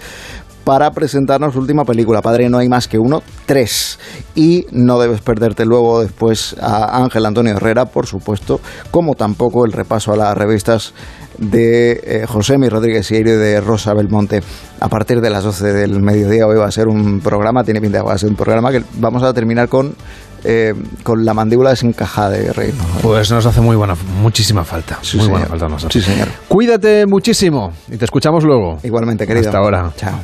para 0.69 0.91
presentarnos 0.91 1.53
su 1.53 1.59
última 1.59 1.83
película, 1.83 2.21
Padre 2.21 2.47
No 2.47 2.59
hay 2.59 2.69
más 2.69 2.87
que 2.87 2.99
uno, 2.99 3.23
tres. 3.47 3.97
Y 4.35 4.67
no 4.71 4.99
debes 4.99 5.19
perderte 5.21 5.65
luego 5.65 5.99
después 5.99 6.55
a 6.61 7.01
Ángel 7.01 7.25
Antonio 7.25 7.55
Herrera, 7.55 7.85
por 7.85 8.05
supuesto, 8.05 8.59
como 8.91 9.15
tampoco 9.15 9.65
el 9.65 9.71
repaso 9.71 10.13
a 10.13 10.15
las 10.15 10.37
revistas 10.37 10.93
de 11.39 12.01
eh, 12.03 12.25
José 12.27 12.57
Mi 12.57 12.69
Rodríguez 12.69 13.09
y 13.11 13.23
de 13.23 13.61
Rosa 13.61 13.93
Belmonte. 13.93 14.41
A 14.79 14.87
partir 14.89 15.21
de 15.21 15.29
las 15.29 15.43
12 15.43 15.73
del 15.73 16.01
mediodía 16.01 16.47
hoy 16.47 16.57
va 16.57 16.67
a 16.67 16.71
ser 16.71 16.87
un 16.87 17.19
programa, 17.21 17.63
tiene 17.63 17.81
pinta 17.81 18.03
va 18.03 18.13
a 18.13 18.17
ser 18.17 18.29
un 18.29 18.35
programa 18.35 18.71
que 18.71 18.83
vamos 18.95 19.23
a 19.23 19.33
terminar 19.33 19.69
con, 19.69 19.95
eh, 20.43 20.73
con 21.03 21.25
la 21.25 21.33
mandíbula 21.33 21.71
desencajada 21.71 22.31
de 22.31 22.53
reírnos. 22.53 22.85
Pues 23.01 23.31
nos 23.31 23.45
hace 23.45 23.61
muy 23.61 23.75
buena, 23.75 23.95
muchísima 24.21 24.63
falta. 24.63 24.99
Sí, 25.01 25.17
muy 25.17 25.25
señor. 25.25 25.39
buena 25.39 25.49
falta 25.49 25.69
nos 25.69 25.85
hace. 25.85 25.99
Sí, 25.99 26.05
señor. 26.05 26.27
Cuídate 26.47 27.05
muchísimo 27.05 27.73
y 27.89 27.97
te 27.97 28.05
escuchamos 28.05 28.43
luego. 28.43 28.79
Igualmente, 28.83 29.25
querido. 29.25 29.47
Hasta 29.47 29.57
ahora. 29.57 29.91
Chao. 29.97 30.19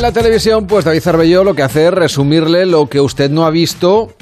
En 0.00 0.04
la 0.04 0.12
televisión, 0.12 0.66
pues 0.66 0.86
David 0.86 1.02
Cervelló 1.02 1.44
lo 1.44 1.54
que 1.54 1.62
hace 1.62 1.88
es 1.88 1.92
resumirle 1.92 2.64
lo 2.64 2.88
que 2.88 3.02
usted 3.02 3.30
no 3.30 3.44
ha 3.44 3.50
visto 3.50 4.14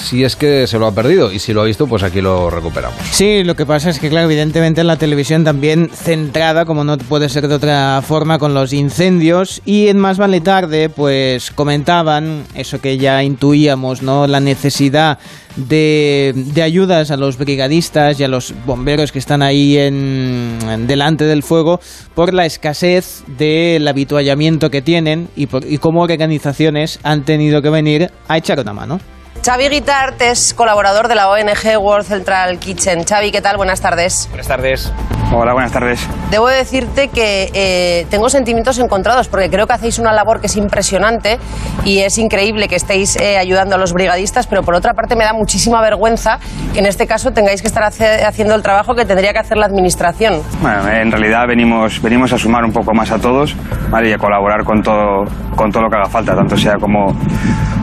si 0.00 0.24
es 0.24 0.36
que 0.36 0.66
se 0.66 0.78
lo 0.78 0.86
ha 0.86 0.92
perdido. 0.92 1.32
Y 1.32 1.38
si 1.38 1.52
lo 1.52 1.62
ha 1.62 1.64
visto, 1.64 1.86
pues 1.86 2.02
aquí 2.02 2.20
lo 2.20 2.50
recuperamos. 2.50 2.98
Sí, 3.10 3.44
lo 3.44 3.54
que 3.54 3.66
pasa 3.66 3.90
es 3.90 3.98
que, 3.98 4.08
claro, 4.08 4.26
evidentemente 4.26 4.80
en 4.80 4.86
la 4.86 4.96
televisión 4.96 5.44
también 5.44 5.90
centrada, 5.92 6.64
como 6.64 6.84
no 6.84 6.96
puede 6.98 7.28
ser 7.28 7.48
de 7.48 7.54
otra 7.54 8.02
forma, 8.02 8.38
con 8.38 8.54
los 8.54 8.72
incendios. 8.72 9.62
Y 9.64 9.88
en 9.88 9.98
Más 9.98 10.18
Vale 10.18 10.40
Tarde, 10.40 10.88
pues 10.88 11.50
comentaban 11.50 12.44
eso 12.54 12.80
que 12.80 12.98
ya 12.98 13.22
intuíamos, 13.22 14.02
¿no? 14.02 14.26
La 14.26 14.40
necesidad 14.40 15.18
de, 15.56 16.32
de 16.34 16.62
ayudas 16.62 17.10
a 17.10 17.16
los 17.16 17.36
brigadistas 17.36 18.18
y 18.20 18.24
a 18.24 18.28
los 18.28 18.54
bomberos 18.66 19.12
que 19.12 19.18
están 19.18 19.42
ahí 19.42 19.76
en, 19.76 20.58
delante 20.86 21.24
del 21.24 21.42
fuego 21.42 21.80
por 22.14 22.32
la 22.32 22.46
escasez 22.46 23.24
del 23.26 23.86
habituallamiento 23.88 24.70
que 24.70 24.82
tienen 24.82 25.28
y, 25.36 25.46
por, 25.46 25.64
y 25.64 25.78
cómo 25.78 26.02
organizaciones 26.02 27.00
han 27.02 27.24
tenido 27.24 27.62
que 27.62 27.70
venir 27.70 28.10
a 28.28 28.38
echar 28.38 28.60
una 28.60 28.72
mano. 28.72 29.00
Xavi 29.42 29.68
Guitart 29.70 30.20
es 30.20 30.52
colaborador 30.52 31.08
de 31.08 31.14
la 31.14 31.28
ONG 31.30 31.78
World 31.80 32.06
Central 32.06 32.58
Kitchen. 32.58 33.04
Xavi, 33.04 33.30
¿qué 33.32 33.40
tal? 33.40 33.56
Buenas 33.56 33.80
tardes. 33.80 34.26
Buenas 34.28 34.46
tardes. 34.48 34.92
Hola, 35.32 35.52
buenas 35.54 35.72
tardes. 35.72 36.06
Debo 36.30 36.48
decirte 36.48 37.08
que 37.08 37.50
eh, 37.54 38.06
tengo 38.10 38.28
sentimientos 38.28 38.78
encontrados 38.78 39.28
porque 39.28 39.48
creo 39.48 39.66
que 39.66 39.72
hacéis 39.72 39.98
una 39.98 40.12
labor 40.12 40.40
que 40.40 40.48
es 40.48 40.56
impresionante 40.56 41.38
y 41.84 42.00
es 42.00 42.18
increíble 42.18 42.68
que 42.68 42.74
estéis 42.76 43.16
eh, 43.16 43.38
ayudando 43.38 43.76
a 43.76 43.78
los 43.78 43.92
brigadistas, 43.92 44.46
pero 44.48 44.62
por 44.64 44.74
otra 44.74 44.92
parte 44.92 45.14
me 45.16 45.24
da 45.24 45.32
muchísima 45.32 45.80
vergüenza 45.80 46.38
que 46.72 46.80
en 46.80 46.86
este 46.86 47.06
caso 47.06 47.30
tengáis 47.32 47.62
que 47.62 47.68
estar 47.68 47.84
hace- 47.84 48.24
haciendo 48.24 48.54
el 48.56 48.62
trabajo 48.62 48.94
que 48.94 49.04
tendría 49.06 49.32
que 49.32 49.38
hacer 49.38 49.56
la 49.56 49.66
administración. 49.66 50.42
Bueno, 50.60 50.86
en 50.88 51.10
realidad 51.12 51.46
venimos, 51.46 52.02
venimos 52.02 52.32
a 52.32 52.38
sumar 52.38 52.64
un 52.64 52.72
poco 52.72 52.92
más 52.92 53.10
a 53.12 53.18
todos 53.18 53.54
¿vale? 53.88 54.10
y 54.10 54.12
a 54.12 54.18
colaborar 54.18 54.64
con 54.64 54.82
todo, 54.82 55.24
con 55.54 55.70
todo 55.70 55.84
lo 55.84 55.88
que 55.90 55.96
haga 55.96 56.08
falta, 56.10 56.34
tanto 56.34 56.56
sea 56.56 56.74
como 56.80 57.16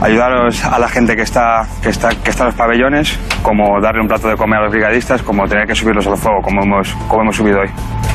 ayudaros 0.01 0.64
a 0.66 0.78
la 0.80 0.89
gente 0.89 1.16
que 1.16 1.22
está, 1.24 1.46
que, 1.81 1.89
está, 1.89 2.09
que 2.09 2.29
está 2.29 2.43
en 2.43 2.47
los 2.47 2.55
pabellones, 2.55 3.17
como 3.41 3.79
darle 3.81 4.01
un 4.01 4.07
plato 4.07 4.27
de 4.27 4.35
comer 4.35 4.59
a 4.59 4.63
los 4.63 4.71
brigadistas, 4.71 5.21
como 5.21 5.47
tener 5.47 5.67
que 5.67 5.75
subirlos 5.75 6.07
al 6.07 6.17
fuego, 6.17 6.41
como 6.41 6.63
hemos, 6.63 6.93
como 7.07 7.23
hemos 7.23 7.35
subido 7.35 7.59
hoy. 7.59 7.69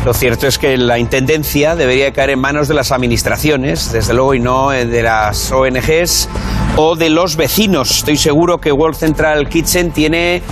Lo 0.04 0.12
cierto 0.12 0.46
es 0.46 0.58
que 0.58 0.76
la 0.76 0.98
intendencia 0.98 1.76
debería 1.76 2.12
caer 2.12 2.30
en 2.30 2.40
manos 2.40 2.66
de 2.66 2.74
las 2.74 2.90
administraciones, 2.90 3.92
desde 3.92 4.14
luego, 4.14 4.34
y 4.34 4.40
no 4.40 4.72
eh, 4.72 4.84
de 4.84 5.02
las 5.02 5.52
ONGs 5.52 6.28
o 6.76 6.96
de 6.96 7.08
los 7.10 7.36
vecinos. 7.36 7.90
Estoy 7.90 8.16
seguro 8.16 8.58
que 8.58 8.72
World 8.72 8.96
Central 8.96 9.48
Kitchen 9.48 9.92
tiene 9.92 10.42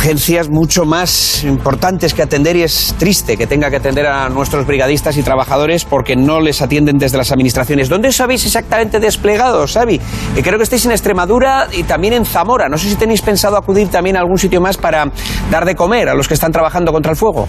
urgencias 0.00 0.48
mucho 0.48 0.86
más 0.86 1.44
importantes 1.44 2.14
que 2.14 2.22
atender 2.22 2.56
y 2.56 2.62
es 2.62 2.94
triste 2.98 3.36
que 3.36 3.46
tenga 3.46 3.68
que 3.68 3.76
atender 3.76 4.06
a 4.06 4.30
nuestros 4.30 4.66
brigadistas 4.66 5.18
y 5.18 5.22
trabajadores 5.22 5.84
porque 5.84 6.16
no 6.16 6.40
les 6.40 6.62
atienden 6.62 6.96
desde 6.96 7.18
las 7.18 7.32
administraciones. 7.32 7.90
¿Dónde 7.90 8.08
os 8.08 8.18
habéis 8.18 8.46
exactamente 8.46 8.98
desplegado, 8.98 9.66
Xavi? 9.66 10.00
Que 10.34 10.42
creo 10.42 10.56
que 10.56 10.62
estáis 10.62 10.86
en 10.86 10.92
Extremadura 10.92 11.66
y 11.70 11.82
también 11.82 12.14
en 12.14 12.24
Zamora. 12.24 12.70
No 12.70 12.78
sé 12.78 12.88
si 12.88 12.96
tenéis 12.96 13.20
pensado 13.20 13.58
acudir 13.58 13.88
también 13.88 14.16
a 14.16 14.20
algún 14.20 14.38
sitio 14.38 14.58
más 14.62 14.78
para 14.78 15.04
dar 15.50 15.66
de 15.66 15.74
comer 15.74 16.08
a 16.08 16.14
los 16.14 16.26
que 16.26 16.32
están 16.32 16.50
trabajando 16.50 16.92
contra 16.92 17.10
el 17.10 17.18
fuego. 17.18 17.46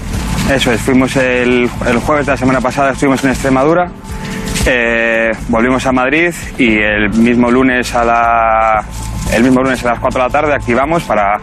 Eso 0.54 0.74
es, 0.74 0.82
fuimos 0.82 1.16
el, 1.16 1.70
el 1.88 2.00
jueves 2.00 2.26
de 2.26 2.34
la 2.34 2.38
semana 2.38 2.60
pasada, 2.60 2.92
estuvimos 2.92 3.24
en 3.24 3.30
Extremadura, 3.30 3.90
eh, 4.66 5.32
volvimos 5.48 5.86
a 5.86 5.94
Madrid 5.94 6.34
y 6.58 6.80
el 6.80 7.12
mismo 7.12 7.50
lunes 7.50 7.96
a 7.96 8.04
la 8.04 8.86
el 9.34 9.44
mismo 9.44 9.62
lunes 9.62 9.84
a 9.86 9.90
las 9.92 10.00
4 10.00 10.20
de 10.22 10.28
la 10.28 10.32
tarde 10.32 10.54
activamos 10.54 11.04
para, 11.04 11.38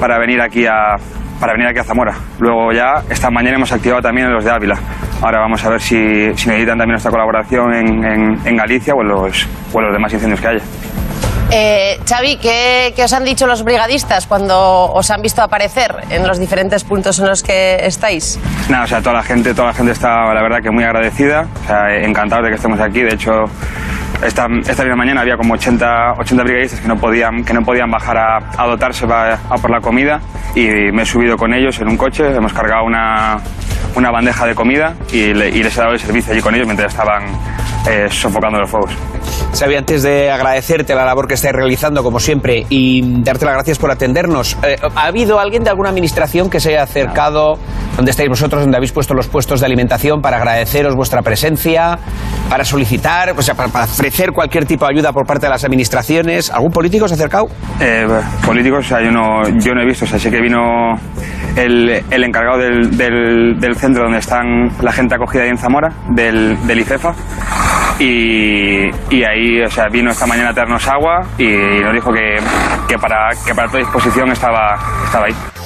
para 0.00 0.18
venir 0.18 0.40
aquí 0.40 0.66
a 0.66 0.96
para 1.40 1.54
venir 1.54 1.66
aquí 1.66 1.80
a 1.80 1.84
Zamora. 1.84 2.14
Luego 2.38 2.70
ya 2.72 3.02
esta 3.10 3.28
mañana 3.28 3.56
hemos 3.56 3.72
activado 3.72 4.00
también 4.00 4.32
los 4.32 4.44
de 4.44 4.50
Ávila. 4.52 4.76
Ahora 5.22 5.40
vamos 5.40 5.64
a 5.64 5.70
ver 5.70 5.80
si, 5.80 5.96
si 6.36 6.46
necesitan 6.48 6.78
también 6.78 6.90
nuestra 6.92 7.10
colaboración 7.10 7.74
en, 7.74 8.04
en- 8.04 8.40
en 8.46 8.56
Galicia 8.56 8.94
o 8.94 9.02
en, 9.02 9.08
los, 9.08 9.48
o 9.72 9.78
en 9.80 9.84
los 9.86 9.92
demás 9.92 10.12
incendios 10.12 10.40
que 10.40 10.46
haya. 10.48 10.60
Eh, 11.50 11.98
Xavi, 12.08 12.36
¿qué, 12.36 12.92
qué 12.94 13.02
os 13.04 13.12
han 13.12 13.24
dicho 13.24 13.46
los 13.48 13.64
brigadistas 13.64 14.26
cuando 14.28 14.56
os 14.92 15.10
han 15.10 15.20
visto 15.20 15.42
aparecer 15.42 15.92
en 16.10 16.26
los 16.26 16.38
diferentes 16.38 16.84
puntos 16.84 17.18
en 17.18 17.26
los 17.26 17.42
que 17.42 17.76
estáis? 17.86 18.38
Nada, 18.70 18.84
o 18.84 18.86
sea, 18.86 19.00
toda 19.02 19.16
la 19.16 19.22
gente, 19.24 19.52
toda 19.52 19.68
la 19.68 19.74
gente 19.74 19.90
está, 19.92 20.32
la 20.32 20.42
verdad, 20.42 20.58
que 20.62 20.70
muy 20.70 20.84
agradecida, 20.84 21.46
o 21.64 21.66
sea, 21.66 21.92
encantados 22.04 22.44
de 22.44 22.50
que 22.50 22.56
estemos 22.56 22.80
aquí. 22.80 23.02
De 23.02 23.14
hecho, 23.14 23.32
esta, 24.24 24.46
esta 24.66 24.82
misma 24.84 24.96
mañana 24.96 25.20
había 25.22 25.36
como 25.36 25.54
80, 25.54 26.14
80 26.18 26.44
brigadistas 26.44 26.80
que 26.80 26.88
no 26.88 26.96
podían, 26.96 27.44
que 27.44 27.52
no 27.52 27.62
podían 27.62 27.90
bajar 27.90 28.16
a, 28.16 28.38
a 28.56 28.66
dotarse 28.66 29.06
pa- 29.06 29.34
a 29.48 29.54
por 29.56 29.70
la 29.70 29.80
comida 29.80 30.20
y 30.54 30.66
me 30.92 31.02
he 31.02 31.06
subido 31.06 31.36
con 31.36 31.52
ellos 31.54 31.78
en 31.80 31.88
un 31.88 31.96
coche, 31.96 32.34
hemos 32.34 32.52
cargado 32.52 32.84
una, 32.84 33.38
una 33.96 34.10
bandeja 34.10 34.46
de 34.46 34.54
comida 34.54 34.94
y, 35.12 35.32
le- 35.34 35.48
y 35.50 35.62
les 35.62 35.76
he 35.76 35.80
dado 35.80 35.92
el 35.92 36.00
servicio 36.00 36.32
allí 36.32 36.42
con 36.42 36.54
ellos 36.54 36.66
mientras 36.66 36.92
estaban 36.92 37.24
eh, 37.88 38.06
sofocando 38.10 38.58
los 38.60 38.70
fuegos. 38.70 38.92
Xavi, 39.58 39.74
antes 39.76 40.02
de 40.02 40.30
agradecerte 40.30 40.94
la 40.94 41.04
labor 41.04 41.28
que 41.28 41.34
estáis 41.34 41.52
realizando, 41.54 42.02
como 42.02 42.18
siempre, 42.20 42.64
y 42.70 43.22
darte 43.22 43.44
las 43.44 43.54
gracias 43.54 43.78
por 43.78 43.90
atendernos, 43.90 44.56
eh, 44.62 44.76
¿ha 44.94 45.06
habido 45.06 45.38
alguien 45.38 45.62
de 45.62 45.70
alguna 45.70 45.90
administración 45.90 46.48
que 46.48 46.58
se 46.60 46.70
haya 46.70 46.82
acercado 46.84 47.58
donde 47.96 48.10
estáis 48.12 48.30
vosotros, 48.30 48.62
donde 48.62 48.76
habéis 48.78 48.92
puesto 48.92 49.12
los 49.12 49.28
puestos 49.28 49.60
de 49.60 49.66
alimentación, 49.66 50.22
para 50.22 50.38
agradeceros 50.38 50.94
vuestra 50.94 51.20
presencia, 51.20 51.98
para 52.48 52.64
solicitar, 52.64 53.34
o 53.36 53.42
sea, 53.42 53.54
para, 53.54 53.68
para 53.68 53.84
ofrecer 53.84 54.30
cualquier 54.32 54.64
tipo 54.64 54.86
de 54.86 54.94
ayuda 54.94 55.12
por 55.12 55.26
parte 55.26 55.44
de 55.46 55.50
las 55.50 55.62
administraciones? 55.64 56.50
¿Algún 56.50 56.70
político 56.70 57.06
se 57.06 57.12
ha 57.14 57.16
acercado? 57.16 57.48
Eh, 57.80 58.06
políticos, 58.46 58.86
o 58.86 58.88
sea, 58.88 59.02
yo 59.04 59.10
no, 59.10 59.42
yo 59.58 59.74
no 59.74 59.82
he 59.82 59.86
visto, 59.86 60.06
o 60.06 60.08
sea, 60.08 60.18
sé 60.18 60.30
que 60.30 60.40
vino 60.40 60.94
el, 61.56 62.02
el 62.10 62.24
encargado 62.24 62.58
del, 62.58 62.96
del- 62.96 63.60
del 63.60 63.71
centro 63.76 64.04
donde 64.04 64.18
están 64.18 64.70
la 64.80 64.92
gente 64.92 65.14
acogida 65.14 65.42
ahí 65.42 65.50
en 65.50 65.58
Zamora, 65.58 65.88
del, 66.10 66.56
del 66.66 66.80
IFEFA, 66.80 67.14
y, 67.98 68.90
y 69.10 69.24
ahí, 69.24 69.62
o 69.62 69.70
sea, 69.70 69.86
vino 69.88 70.10
esta 70.10 70.26
mañana 70.26 70.50
a 70.50 70.54
traernos 70.54 70.86
agua 70.88 71.20
y 71.38 71.46
nos 71.82 71.92
dijo 71.92 72.12
que, 72.12 72.36
que 72.88 72.98
para, 72.98 73.30
que 73.46 73.54
para 73.54 73.68
toda 73.68 73.78
disposición 73.80 74.30
estaba, 74.30 74.78
estaba 75.04 75.26
ahí. 75.26 75.61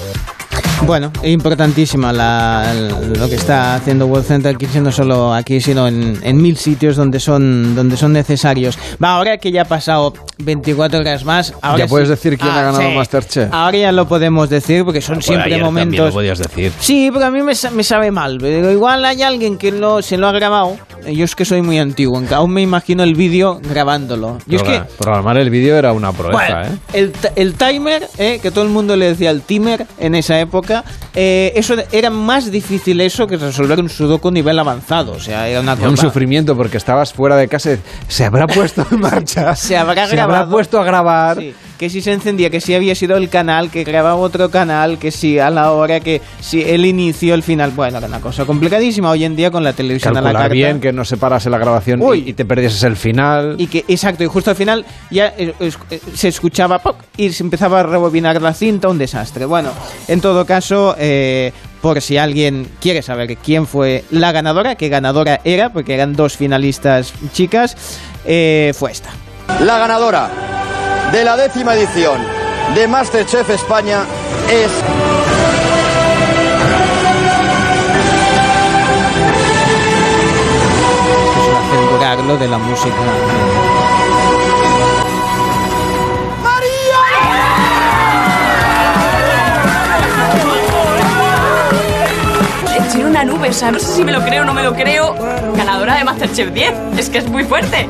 Bueno, 0.85 1.11
es 1.22 1.31
importantísima 1.33 2.12
la- 2.12 2.72
lo 2.74 3.29
que 3.29 3.35
está 3.35 3.74
haciendo 3.74 4.07
World 4.07 4.57
Kitchen, 4.57 4.85
no 4.85 4.93
solo 4.93 5.33
aquí, 5.35 5.61
sino 5.61 5.89
en, 5.89 6.18
en 6.22 6.37
mil 6.41 6.57
sitios 6.57 6.95
donde 6.97 7.18
son, 7.18 7.74
donde 7.74 7.97
son 7.97 8.12
necesarios. 8.12 8.79
Va, 9.03 9.16
ahora 9.16 9.39
que 9.39 9.51
ya 9.51 9.62
ha 9.62 9.64
pasado 9.64 10.12
24 10.39 11.01
horas 11.01 11.24
más, 11.24 11.55
ahora 11.62 11.85
¿Ya 11.85 11.89
puedes 11.89 12.07
sí- 12.09 12.11
decir 12.14 12.39
quién 12.39 12.51
Ah, 12.53 12.59
ha 12.61 12.62
ganado 12.62 12.89
sí. 12.91 12.95
Masterchef? 12.97 13.53
Ahora 13.53 13.79
ya 13.79 13.91
lo 13.93 14.07
podemos 14.07 14.49
decir 14.49 14.85
porque 14.85 15.01
son 15.01 15.16
Pues 15.16 15.27
siempre 15.27 15.59
momentos. 15.61 16.07
lo 16.09 16.12
podías 16.12 16.39
decir. 16.39 16.70
Sí, 16.79 17.11
pero 17.12 17.27
a 17.27 17.31
mí 17.31 17.43
me, 17.43 17.53
me 17.72 17.83
sabe 17.83 18.11
mal. 18.12 18.39
Pero 18.41 18.70
igual 18.70 19.05
hay 19.05 19.22
alguien 19.22 19.59
que 19.59 19.72
lo, 19.72 20.03
se 20.03 20.16
lo 20.18 20.29
ha 20.29 20.33
grabado. 20.33 20.77
Yo 21.11 21.24
es 21.24 21.35
que 21.35 21.45
soy 21.45 21.62
muy 21.62 21.79
antiguo, 21.79 22.22
aún 22.33 22.53
me 22.53 22.62
imagino 22.62 23.03
el 23.03 23.14
vídeo 23.14 23.61
grabándolo. 23.62 24.39
Yo 24.47 24.57
es 24.59 24.62
que 24.62 24.81
Progra- 24.81 24.87
Programar 24.99 25.39
el 25.39 25.51
vídeo 25.51 25.77
era 25.77 25.93
una 25.93 26.12
proeza, 26.12 26.33
bueno, 26.37 26.62
¿eh? 26.62 26.79
el, 26.95 27.12
el 27.37 27.55
timer, 27.55 28.09
eh, 28.18 28.41
que 28.43 28.51
todo 28.51 28.64
el 28.64 28.70
mundo 28.70 28.97
le 28.97 29.07
decía 29.07 29.31
el 29.31 29.43
timer 29.43 29.87
en 29.99 30.14
esa 30.16 30.39
época, 30.41 30.66
eh, 31.14 31.53
eso 31.57 31.75
era 31.93 32.11
más 32.11 32.51
difícil 32.51 33.01
eso 33.01 33.27
que 33.27 33.37
resolver 33.37 33.81
un 33.81 33.89
sudoku 33.89 34.31
nivel 34.31 34.59
avanzado. 34.59 35.12
O 35.12 35.21
sea, 35.21 35.49
era 35.49 35.61
una 35.61 35.75
un 35.75 35.97
sufrimiento 35.97 36.57
porque 36.57 36.77
estabas 36.77 37.12
fuera 37.12 37.37
de 37.37 37.49
casa 37.49 37.77
se 38.09 38.25
habrá 38.25 38.47
puesto 38.57 38.87
en 38.91 39.01
marcha. 39.01 39.55
Se 39.57 39.77
habrá 39.77 40.07
Se 40.07 40.12
habrá 40.19 40.27
grabado. 40.27 40.51
puesto 40.51 40.81
a 40.81 40.85
grabar. 40.85 41.39
Sí, 41.39 41.55
que 41.79 41.91
si 41.91 42.01
se 42.01 42.12
encendía, 42.12 42.49
que 42.49 42.61
si 42.61 42.75
había 42.75 42.95
sido 42.95 43.17
el 43.19 43.29
canal, 43.29 43.71
que 43.71 43.85
grababa 43.85 44.14
otro 44.17 44.51
canal, 44.51 44.99
que 44.99 45.11
si 45.11 45.39
a 45.39 45.51
la 45.51 45.73
hora, 45.73 46.01
que 46.01 46.23
si 46.41 46.62
el 46.62 46.87
inicio, 46.87 47.35
el 47.35 47.43
final. 47.43 47.73
Bueno, 47.73 47.99
era 47.99 48.07
una 48.07 48.21
cosa 48.21 48.47
complicadísima 48.47 49.11
hoy 49.11 49.25
en 49.25 49.37
día 49.37 49.51
con 49.51 49.62
la 49.62 49.75
televisión 49.75 50.17
a 50.17 50.23
la 50.23 50.33
carta. 50.33 50.49
bien 50.49 50.81
que 50.81 50.93
no 50.93 51.05
se 51.05 51.19
parase 51.19 51.51
la 51.51 51.59
grabación 51.59 52.01
y, 52.14 52.31
y 52.31 52.33
te 52.33 52.47
perdieses 52.47 52.83
el 52.85 52.97
final. 52.97 53.57
Y 53.59 53.67
que, 53.67 53.85
exacto, 53.89 54.25
y 54.25 54.27
justo 54.27 54.51
al 54.51 54.57
final 54.57 54.87
ya 55.11 55.35
eh, 55.37 55.53
es- 55.61 55.79
eh, 55.91 56.01
se 56.14 56.29
escuchaba 56.29 56.79
¡poc! 56.79 56.97
y 57.19 57.31
se 57.31 57.43
empezaba 57.43 57.81
a 57.81 57.83
rebobinar 57.83 58.41
la 58.41 58.55
cinta, 58.55 58.89
un 58.89 58.97
desastre. 58.97 59.45
Bueno, 59.45 59.71
en 60.09 60.23
todo 60.23 60.47
caso, 60.47 60.56
eh, 60.99 61.53
por 61.83 62.01
si 62.01 62.19
alguien 62.19 62.69
quiere 62.81 63.03
saber 63.03 63.37
quién 63.37 63.67
fue 63.67 64.05
la 64.11 64.33
ganadora, 64.33 64.75
qué 64.75 64.89
ganadora 64.89 65.41
era, 65.45 65.71
porque 65.71 65.95
eran 65.95 66.15
dos 66.15 66.37
finalistas 66.37 67.13
chicas, 67.33 67.77
eh, 68.25 68.73
fue 68.77 68.93
esta. 68.93 69.11
La 69.61 69.79
ganadora 69.79 70.31
de 71.13 71.25
la 71.25 71.37
décima 71.37 71.75
edición 71.75 72.21
de 72.75 72.89
Masterchef 72.89 73.49
España 73.51 74.05
es 74.51 74.71
hace 81.37 81.77
censurarlo 81.77 82.37
de 82.39 82.49
la 82.49 82.59
música. 82.59 82.97
Una 93.23 93.33
nube, 93.33 93.49
o 93.49 93.53
sea, 93.53 93.71
no 93.71 93.79
sé 93.79 93.87
si 93.95 94.05
me 94.05 94.12
lo 94.12 94.23
creo 94.23 94.43
o 94.43 94.45
no 94.45 94.53
me 94.53 94.62
lo 94.62 94.75
creo. 94.75 95.14
Ganadora 95.57 95.97
de 95.97 96.05
Masterchef 96.05 96.53
10. 96.53 96.73
Es 96.99 97.09
que 97.09 97.19
es 97.19 97.29
muy 97.29 97.45
fuerte. 97.45 97.89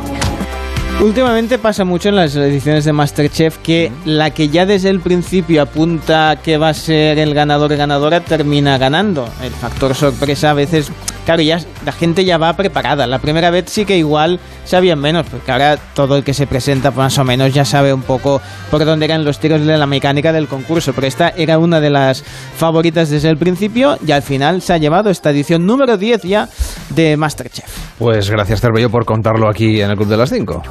Últimamente 1.00 1.58
pasa 1.58 1.84
mucho 1.84 2.10
en 2.10 2.16
las 2.16 2.36
ediciones 2.36 2.84
de 2.84 2.92
Masterchef 2.92 3.58
que 3.58 3.90
la 4.04 4.30
que 4.30 4.48
ya 4.48 4.66
desde 4.66 4.88
el 4.88 5.00
principio 5.00 5.62
apunta 5.62 6.38
que 6.42 6.58
va 6.58 6.68
a 6.68 6.74
ser 6.74 7.18
el 7.18 7.34
ganador 7.34 7.72
o 7.72 7.76
ganadora 7.76 8.20
termina 8.20 8.78
ganando. 8.78 9.28
El 9.42 9.50
factor 9.50 9.96
sorpresa 9.96 10.50
a 10.50 10.54
veces 10.54 10.92
claro, 11.26 11.42
ya 11.42 11.58
la 11.84 11.92
gente 11.92 12.24
ya 12.24 12.38
va 12.38 12.54
preparada. 12.54 13.06
La 13.06 13.18
primera 13.18 13.50
vez 13.50 13.66
sí 13.66 13.84
que 13.84 13.98
igual 13.98 14.40
sabían 14.64 14.98
menos, 14.98 15.26
porque 15.26 15.52
ahora 15.52 15.76
todo 15.76 16.16
el 16.16 16.24
que 16.24 16.32
se 16.32 16.46
presenta 16.46 16.90
más 16.92 17.18
o 17.18 17.24
menos 17.24 17.52
ya 17.52 17.66
sabe 17.66 17.92
un 17.92 18.02
poco 18.02 18.40
por 18.70 18.84
dónde 18.84 19.04
eran 19.04 19.24
los 19.24 19.38
tiros 19.38 19.66
de 19.66 19.76
la 19.76 19.86
mecánica 19.86 20.32
del 20.32 20.46
concurso. 20.46 20.94
Pero 20.94 21.06
esta 21.06 21.28
era 21.30 21.58
una 21.58 21.80
de 21.80 21.90
las 21.90 22.22
favoritas 22.56 23.10
desde 23.10 23.28
el 23.28 23.36
principio 23.36 23.98
y 24.06 24.12
al 24.12 24.22
final 24.22 24.62
se 24.62 24.72
ha 24.72 24.78
llevado 24.78 25.10
esta 25.10 25.30
edición 25.30 25.66
número 25.66 25.98
10 25.98 26.22
ya 26.22 26.48
de 26.90 27.16
Masterchef. 27.16 27.66
Pues 27.98 28.30
gracias, 28.30 28.60
Cervello, 28.60 28.88
por 28.88 29.04
contarlo 29.04 29.50
aquí 29.50 29.80
en 29.80 29.90
el 29.90 29.96
Club 29.96 30.08
de 30.08 30.16
las 30.16 30.30
5. 30.30 30.62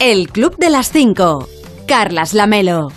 El 0.00 0.28
Club 0.30 0.56
de 0.58 0.70
las 0.70 0.90
5. 0.92 1.48
Carlas 1.86 2.34
Lamelo. 2.34 2.92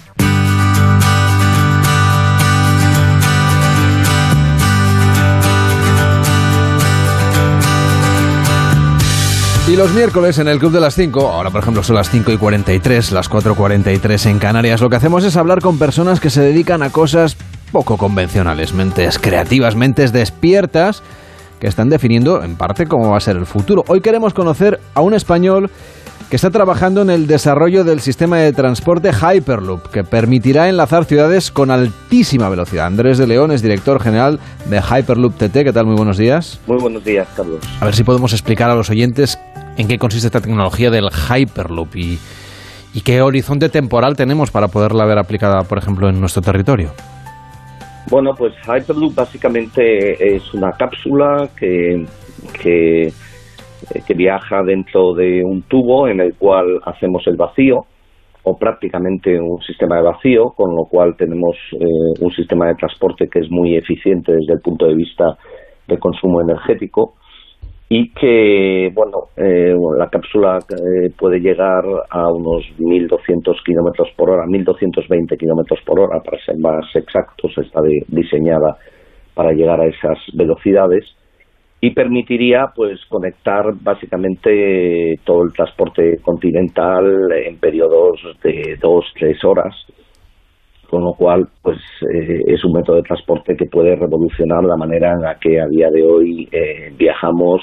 Y 9.73 9.75
los 9.75 9.91
miércoles 9.91 10.37
en 10.37 10.47
el 10.47 10.59
Club 10.59 10.71
de 10.71 10.79
las 10.79 10.93
5, 10.93 11.31
ahora 11.31 11.49
por 11.49 11.61
ejemplo 11.61 11.81
son 11.81 11.95
las 11.95 12.07
5 12.11 12.31
y 12.31 12.37
43, 12.37 13.11
las 13.11 13.27
4.43 13.27 14.29
en 14.29 14.37
Canarias, 14.37 14.81
lo 14.81 14.87
que 14.87 14.97
hacemos 14.97 15.23
es 15.23 15.35
hablar 15.35 15.61
con 15.61 15.79
personas 15.79 16.19
que 16.19 16.29
se 16.29 16.41
dedican 16.41 16.83
a 16.83 16.91
cosas 16.91 17.35
poco 17.71 17.97
convencionales, 17.97 18.71
mentes 18.75 19.17
creativas, 19.17 19.75
mentes 19.75 20.13
despiertas, 20.13 21.01
que 21.59 21.65
están 21.65 21.89
definiendo 21.89 22.43
en 22.43 22.55
parte 22.55 22.85
cómo 22.85 23.09
va 23.09 23.17
a 23.17 23.19
ser 23.19 23.35
el 23.35 23.47
futuro. 23.47 23.83
Hoy 23.87 24.01
queremos 24.01 24.35
conocer 24.35 24.79
a 24.93 25.01
un 25.01 25.15
español 25.15 25.71
que 26.29 26.35
está 26.35 26.51
trabajando 26.51 27.01
en 27.01 27.09
el 27.09 27.25
desarrollo 27.25 27.83
del 27.83 27.99
sistema 27.99 28.37
de 28.37 28.53
transporte 28.53 29.11
Hyperloop, 29.11 29.87
que 29.87 30.03
permitirá 30.03 30.69
enlazar 30.69 31.05
ciudades 31.05 31.49
con 31.49 31.71
altísima 31.71 32.47
velocidad. 32.47 32.85
Andrés 32.85 33.17
de 33.17 33.25
León 33.25 33.51
es 33.51 33.63
director 33.63 33.99
general 33.99 34.39
de 34.65 34.81
Hyperloop 34.81 35.35
TT. 35.35 35.63
¿Qué 35.63 35.73
tal? 35.73 35.87
Muy 35.87 35.95
buenos 35.95 36.17
días. 36.17 36.59
Muy 36.67 36.77
buenos 36.77 37.03
días, 37.03 37.27
Carlos. 37.35 37.59
A 37.79 37.85
ver 37.85 37.95
si 37.95 38.03
podemos 38.03 38.33
explicar 38.33 38.69
a 38.69 38.75
los 38.75 38.91
oyentes 38.91 39.39
en 39.77 39.87
qué 39.87 39.97
consiste 39.97 40.27
esta 40.27 40.41
tecnología 40.41 40.89
del 40.89 41.09
Hyperloop 41.09 41.95
y, 41.95 42.19
qué 43.03 43.21
horizonte 43.21 43.69
temporal 43.69 44.15
tenemos 44.15 44.51
para 44.51 44.67
poderla 44.67 45.05
ver 45.05 45.17
aplicada, 45.17 45.63
por 45.63 45.77
ejemplo, 45.77 46.07
en 46.09 46.19
nuestro 46.19 46.41
territorio. 46.41 46.91
Bueno, 48.09 48.31
pues 48.37 48.53
Hyperloop 48.67 49.15
básicamente 49.15 50.35
es 50.35 50.53
una 50.53 50.71
cápsula 50.73 51.49
que, 51.57 52.05
que, 52.61 53.07
eh, 53.07 53.11
que 54.05 54.13
viaja 54.13 54.61
dentro 54.63 55.13
de 55.15 55.43
un 55.43 55.63
tubo 55.63 56.07
en 56.07 56.19
el 56.19 56.35
cual 56.35 56.79
hacemos 56.85 57.25
el 57.25 57.35
vacío 57.35 57.85
o 58.43 58.57
prácticamente 58.57 59.39
un 59.39 59.61
sistema 59.61 59.95
de 59.95 60.03
vacío, 60.03 60.51
con 60.55 60.75
lo 60.75 60.83
cual 60.83 61.15
tenemos 61.17 61.55
eh, 61.71 61.85
un 62.19 62.31
sistema 62.31 62.67
de 62.67 62.75
transporte 62.75 63.27
que 63.27 63.39
es 63.39 63.49
muy 63.49 63.75
eficiente 63.75 64.33
desde 64.33 64.53
el 64.53 64.59
punto 64.59 64.85
de 64.85 64.95
vista 64.95 65.37
de 65.87 65.97
consumo 65.97 66.41
energético 66.41 67.15
y 67.95 68.09
que, 68.09 68.89
bueno, 68.91 69.29
eh, 69.37 69.71
bueno, 69.77 69.99
la 69.99 70.09
cápsula 70.09 70.57
eh, 70.57 71.11
puede 71.15 71.39
llegar 71.39 71.85
a 72.09 72.27
unos 72.27 72.63
1.200 72.79 73.63
kilómetros 73.63 74.09
por 74.17 74.31
hora, 74.31 74.45
1.220 74.47 75.37
kilómetros 75.37 75.79
por 75.85 75.99
hora, 75.99 76.19
para 76.25 76.43
ser 76.43 76.57
más 76.57 76.83
exactos, 76.95 77.55
está 77.55 77.81
diseñada 78.07 78.77
para 79.35 79.51
llegar 79.51 79.79
a 79.79 79.85
esas 79.85 80.17
velocidades 80.33 81.05
y 81.81 81.91
permitiría 81.91 82.71
pues 82.75 82.99
conectar 83.09 83.63
básicamente 83.79 85.19
todo 85.23 85.43
el 85.43 85.53
transporte 85.53 86.17
continental 86.23 87.31
en 87.45 87.59
periodos 87.59 88.19
de 88.43 88.75
dos 88.81 89.05
tres 89.19 89.37
horas 89.43 89.75
con 90.93 91.03
lo 91.03 91.13
cual 91.15 91.47
pues 91.63 91.79
eh, 92.13 92.43
es 92.45 92.63
un 92.63 92.73
método 92.73 92.97
de 92.97 93.01
transporte 93.01 93.55
que 93.57 93.65
puede 93.65 93.95
revolucionar 93.95 94.63
la 94.63 94.77
manera 94.77 95.13
en 95.13 95.21
la 95.21 95.39
que 95.39 95.59
a 95.59 95.65
día 95.65 95.89
de 95.89 96.03
hoy 96.03 96.47
eh, 96.51 96.93
viajamos 96.95 97.61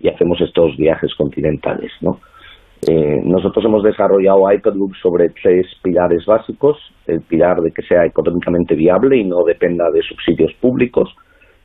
y 0.00 0.08
hacemos 0.08 0.40
estos 0.40 0.76
viajes 0.76 1.14
continentales 1.14 1.92
¿no? 2.00 2.18
Eh, 2.90 3.20
nosotros 3.22 3.64
hemos 3.64 3.84
desarrollado 3.84 4.50
Hyperloop 4.50 4.92
sobre 5.00 5.28
tres 5.40 5.68
pilares 5.84 6.26
básicos 6.26 6.76
el 7.06 7.20
pilar 7.20 7.60
de 7.60 7.70
que 7.70 7.82
sea 7.82 8.04
económicamente 8.06 8.74
viable 8.74 9.18
y 9.18 9.24
no 9.24 9.44
dependa 9.46 9.84
de 9.92 10.02
subsidios 10.02 10.52
públicos 10.54 11.14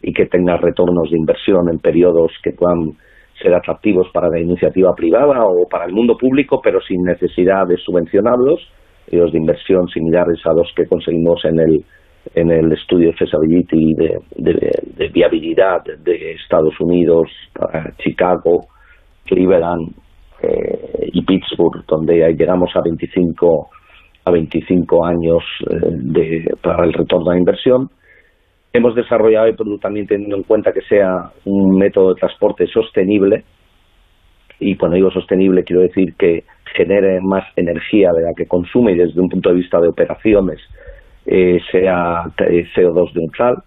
y 0.03 0.13
que 0.13 0.27
tenga 0.27 0.57
retornos 0.57 1.09
de 1.09 1.17
inversión 1.17 1.69
en 1.73 1.79
periodos 1.79 2.31
que 2.43 2.51
puedan 2.51 2.91
ser 3.41 3.55
atractivos 3.55 4.07
para 4.13 4.29
la 4.29 4.39
iniciativa 4.39 4.93
privada 4.93 5.43
o 5.43 5.67
para 5.67 5.85
el 5.85 5.91
mundo 5.91 6.15
público, 6.15 6.61
pero 6.63 6.79
sin 6.81 7.01
necesidad 7.01 7.65
de 7.67 7.77
subvencionarlos, 7.77 8.59
de 9.09 9.37
inversión 9.37 9.87
similares 9.87 10.39
a 10.45 10.53
los 10.53 10.71
que 10.75 10.85
conseguimos 10.85 11.43
en 11.45 11.59
el 11.59 11.85
en 12.35 12.51
el 12.51 12.71
estudio 12.73 13.07
de 13.07 13.13
feasibility 13.13 13.93
de, 13.95 14.17
de, 14.35 14.71
de 14.97 15.07
viabilidad 15.07 15.81
de 15.83 16.33
Estados 16.33 16.79
Unidos, 16.79 17.29
para 17.53 17.95
Chicago, 17.97 18.67
Cleveland 19.25 19.93
eh, 20.41 21.09
y 21.13 21.21
Pittsburgh, 21.23 21.85
donde 21.87 22.33
llegamos 22.37 22.69
a 22.75 22.81
25 22.81 23.69
a 24.25 24.31
25 24.31 25.05
años 25.05 25.43
eh, 25.69 25.75
de, 25.91 26.55
para 26.61 26.85
el 26.85 26.93
retorno 26.93 27.31
de 27.31 27.39
inversión. 27.39 27.89
Hemos 28.71 28.93
desarrollado 28.95 29.47
el 29.47 29.79
también 29.81 30.05
teniendo 30.05 30.35
en 30.35 30.43
cuenta 30.43 30.71
que 30.71 30.81
sea 30.81 31.31
un 31.45 31.77
método 31.77 32.13
de 32.13 32.19
transporte 32.19 32.67
sostenible 32.67 33.43
y 34.59 34.75
cuando 34.75 34.95
digo 34.95 35.09
sostenible 35.09 35.63
quiero 35.63 35.81
decir 35.81 36.13
que 36.15 36.43
genere 36.75 37.19
más 37.21 37.43
energía 37.55 38.11
de 38.13 38.23
la 38.23 38.33
que 38.35 38.45
consume 38.45 38.93
y 38.93 38.97
desde 38.97 39.19
un 39.19 39.29
punto 39.29 39.49
de 39.49 39.55
vista 39.55 39.79
de 39.79 39.89
operaciones 39.89 40.59
eh, 41.25 41.59
sea 41.71 42.23
eh, 42.37 42.65
CO2 42.75 43.13
neutral, 43.13 43.63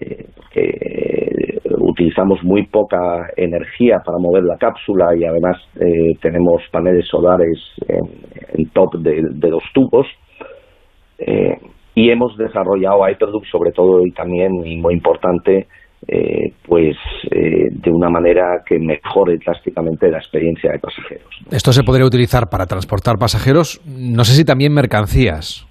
eh, 0.00 0.26
eh, 0.56 1.58
utilizamos 1.78 2.42
muy 2.42 2.66
poca 2.66 3.28
energía 3.36 4.00
para 4.04 4.18
mover 4.18 4.42
la 4.42 4.56
cápsula 4.56 5.14
y 5.16 5.24
además 5.24 5.56
eh, 5.80 6.14
tenemos 6.20 6.62
paneles 6.72 7.06
solares 7.06 7.58
en, 7.88 8.68
top 8.70 8.94
de, 8.98 9.50
los 9.50 9.62
tubos. 9.72 10.06
Y 11.96 12.10
hemos 12.10 12.36
desarrollado 12.36 13.06
Hyperloop 13.06 13.44
sobre 13.44 13.70
todo 13.70 14.04
y 14.04 14.10
también, 14.10 14.50
muy 14.52 14.94
importante, 14.94 15.68
eh, 16.08 16.52
pues 16.66 16.96
eh, 17.30 17.68
de 17.70 17.90
una 17.90 18.08
manera 18.08 18.62
que 18.66 18.78
mejore 18.78 19.36
drásticamente 19.44 20.10
la 20.10 20.18
experiencia 20.18 20.72
de 20.72 20.78
pasajeros. 20.78 21.28
Esto 21.50 21.72
se 21.72 21.82
podría 21.82 22.06
utilizar 22.06 22.48
para 22.50 22.66
transportar 22.66 23.16
pasajeros, 23.18 23.80
no 23.86 24.24
sé 24.24 24.34
si 24.34 24.44
también 24.44 24.72
mercancías. 24.72 25.66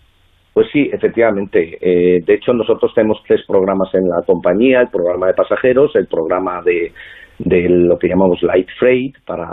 Pues 0.53 0.67
sí, 0.71 0.89
efectivamente. 0.93 1.77
Eh, 1.81 2.21
de 2.23 2.33
hecho, 2.35 2.53
nosotros 2.53 2.91
tenemos 2.93 3.17
tres 3.27 3.41
programas 3.47 3.89
en 3.95 4.07
la 4.07 4.23
compañía, 4.25 4.81
el 4.81 4.89
programa 4.89 5.27
de 5.27 5.33
pasajeros, 5.33 5.95
el 5.95 6.05
programa 6.05 6.61
de, 6.63 6.91
de 7.39 7.67
lo 7.69 7.97
que 7.97 8.07
llamamos 8.07 8.41
light 8.43 8.67
freight 8.79 9.15
para 9.25 9.47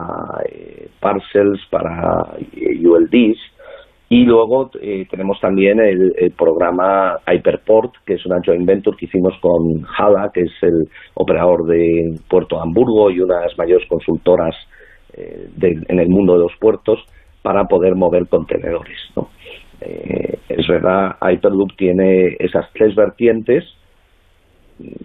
eh, 0.46 0.88
parcels, 1.00 1.60
para 1.70 2.36
eh, 2.54 2.86
ULDs, 2.86 3.38
y 4.12 4.24
luego 4.24 4.70
eh, 4.82 5.06
tenemos 5.08 5.38
también 5.40 5.78
el, 5.78 6.12
el 6.18 6.32
programa 6.32 7.16
Hyperport, 7.32 7.92
que 8.04 8.14
es 8.14 8.26
una 8.26 8.40
joint 8.44 8.66
venture 8.66 8.96
que 8.98 9.06
hicimos 9.06 9.34
con 9.40 9.86
HALA, 9.96 10.30
que 10.34 10.40
es 10.40 10.52
el 10.62 10.88
operador 11.14 11.64
de 11.66 12.18
Puerto 12.28 12.56
de 12.56 12.62
Hamburgo 12.62 13.08
y 13.12 13.20
una 13.20 13.36
de 13.38 13.46
las 13.46 13.56
mayores 13.56 13.86
consultoras 13.88 14.56
eh, 15.14 15.46
de- 15.56 15.84
en 15.88 16.00
el 16.00 16.08
mundo 16.08 16.32
de 16.34 16.40
los 16.40 16.52
puertos 16.60 16.98
para 17.42 17.64
poder 17.66 17.94
mover 17.94 18.26
contenedores. 18.28 18.98
¿no? 19.14 19.28
Eh, 19.80 20.38
es 20.48 20.66
verdad, 20.66 21.12
Hyperloop 21.22 21.76
tiene 21.76 22.34
esas 22.40 22.66
tres 22.74 22.96
vertientes 22.96 23.62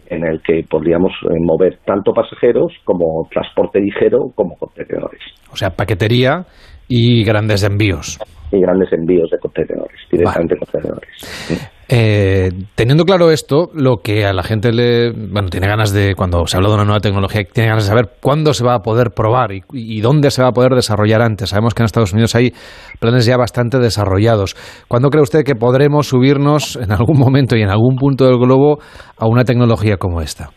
en 0.08 0.26
el 0.26 0.41
que 0.41 0.64
podríamos 0.68 1.12
eh, 1.24 1.36
mover 1.41 1.78
tanto 1.86 2.12
pasajeros 2.12 2.74
como 2.84 3.28
transporte 3.30 3.80
ligero 3.82 4.32
como 4.34 4.56
contenedores 4.58 5.22
O 5.51 5.56
sea, 5.58 5.70
paquetería 5.70 6.45
y 6.88 7.24
grandes 7.24 7.64
envíos. 7.64 8.18
Y 8.52 8.62
grandes 8.62 8.91
envíos 8.93 9.30
de 9.30 9.38
contenedores, 9.39 10.00
directamente 10.12 10.56
contenedores. 10.58 11.72
Eh, 11.88 12.50
teniendo 12.74 13.04
claro 13.04 13.30
esto, 13.30 13.70
lo 13.76 13.98
que 13.98 14.26
a 14.26 14.34
la 14.34 14.41
gente 14.41 14.72
le, 14.72 15.12
bueno, 15.12 15.50
tiene 15.50 15.68
ganas 15.68 15.93
de, 15.93 16.16
cuando 16.16 16.48
se 16.48 16.58
habla 16.58 16.70
de 16.70 16.76
una 16.76 16.86
nueva 16.86 17.00
tecnología, 17.00 17.43
tiene 17.43 17.70
ganas 17.70 17.86
de 17.86 17.89
saber 17.89 18.06
cuándo 18.22 18.54
se 18.54 18.66
va 18.66 18.74
a 18.74 18.80
poder 18.80 19.12
probar 19.16 19.52
y, 19.52 19.62
y 19.72 20.02
dónde 20.02 20.32
se 20.32 20.41
va 20.41 20.50
a 20.50 20.52
poder 20.52 20.74
desarrollar 20.74 21.22
antes. 21.22 21.50
Sabemos 21.50 21.76
que 21.76 21.84
en 21.84 21.86
Estados 21.86 22.14
Unidos 22.14 22.36
hay 22.36 22.52
planes 23.00 23.28
ya 23.28 23.38
bastante 23.38 23.78
desarrollados. 23.78 24.56
¿Cuándo 24.88 25.10
cree 25.10 25.22
usted 25.22 25.43
que 25.43 25.54
podremos 25.54 26.08
subirnos 26.08 26.76
en 26.76 26.91
algún 26.91 27.20
momento 27.20 27.56
y 27.56 27.62
en 27.62 27.70
algún 27.70 27.98
punto 27.98 28.26
del 28.26 28.39
globo 28.39 28.80
a 29.20 29.28
una 29.28 29.43
tecnología 29.43 29.98
como 29.98 30.22
esta? 30.22 30.50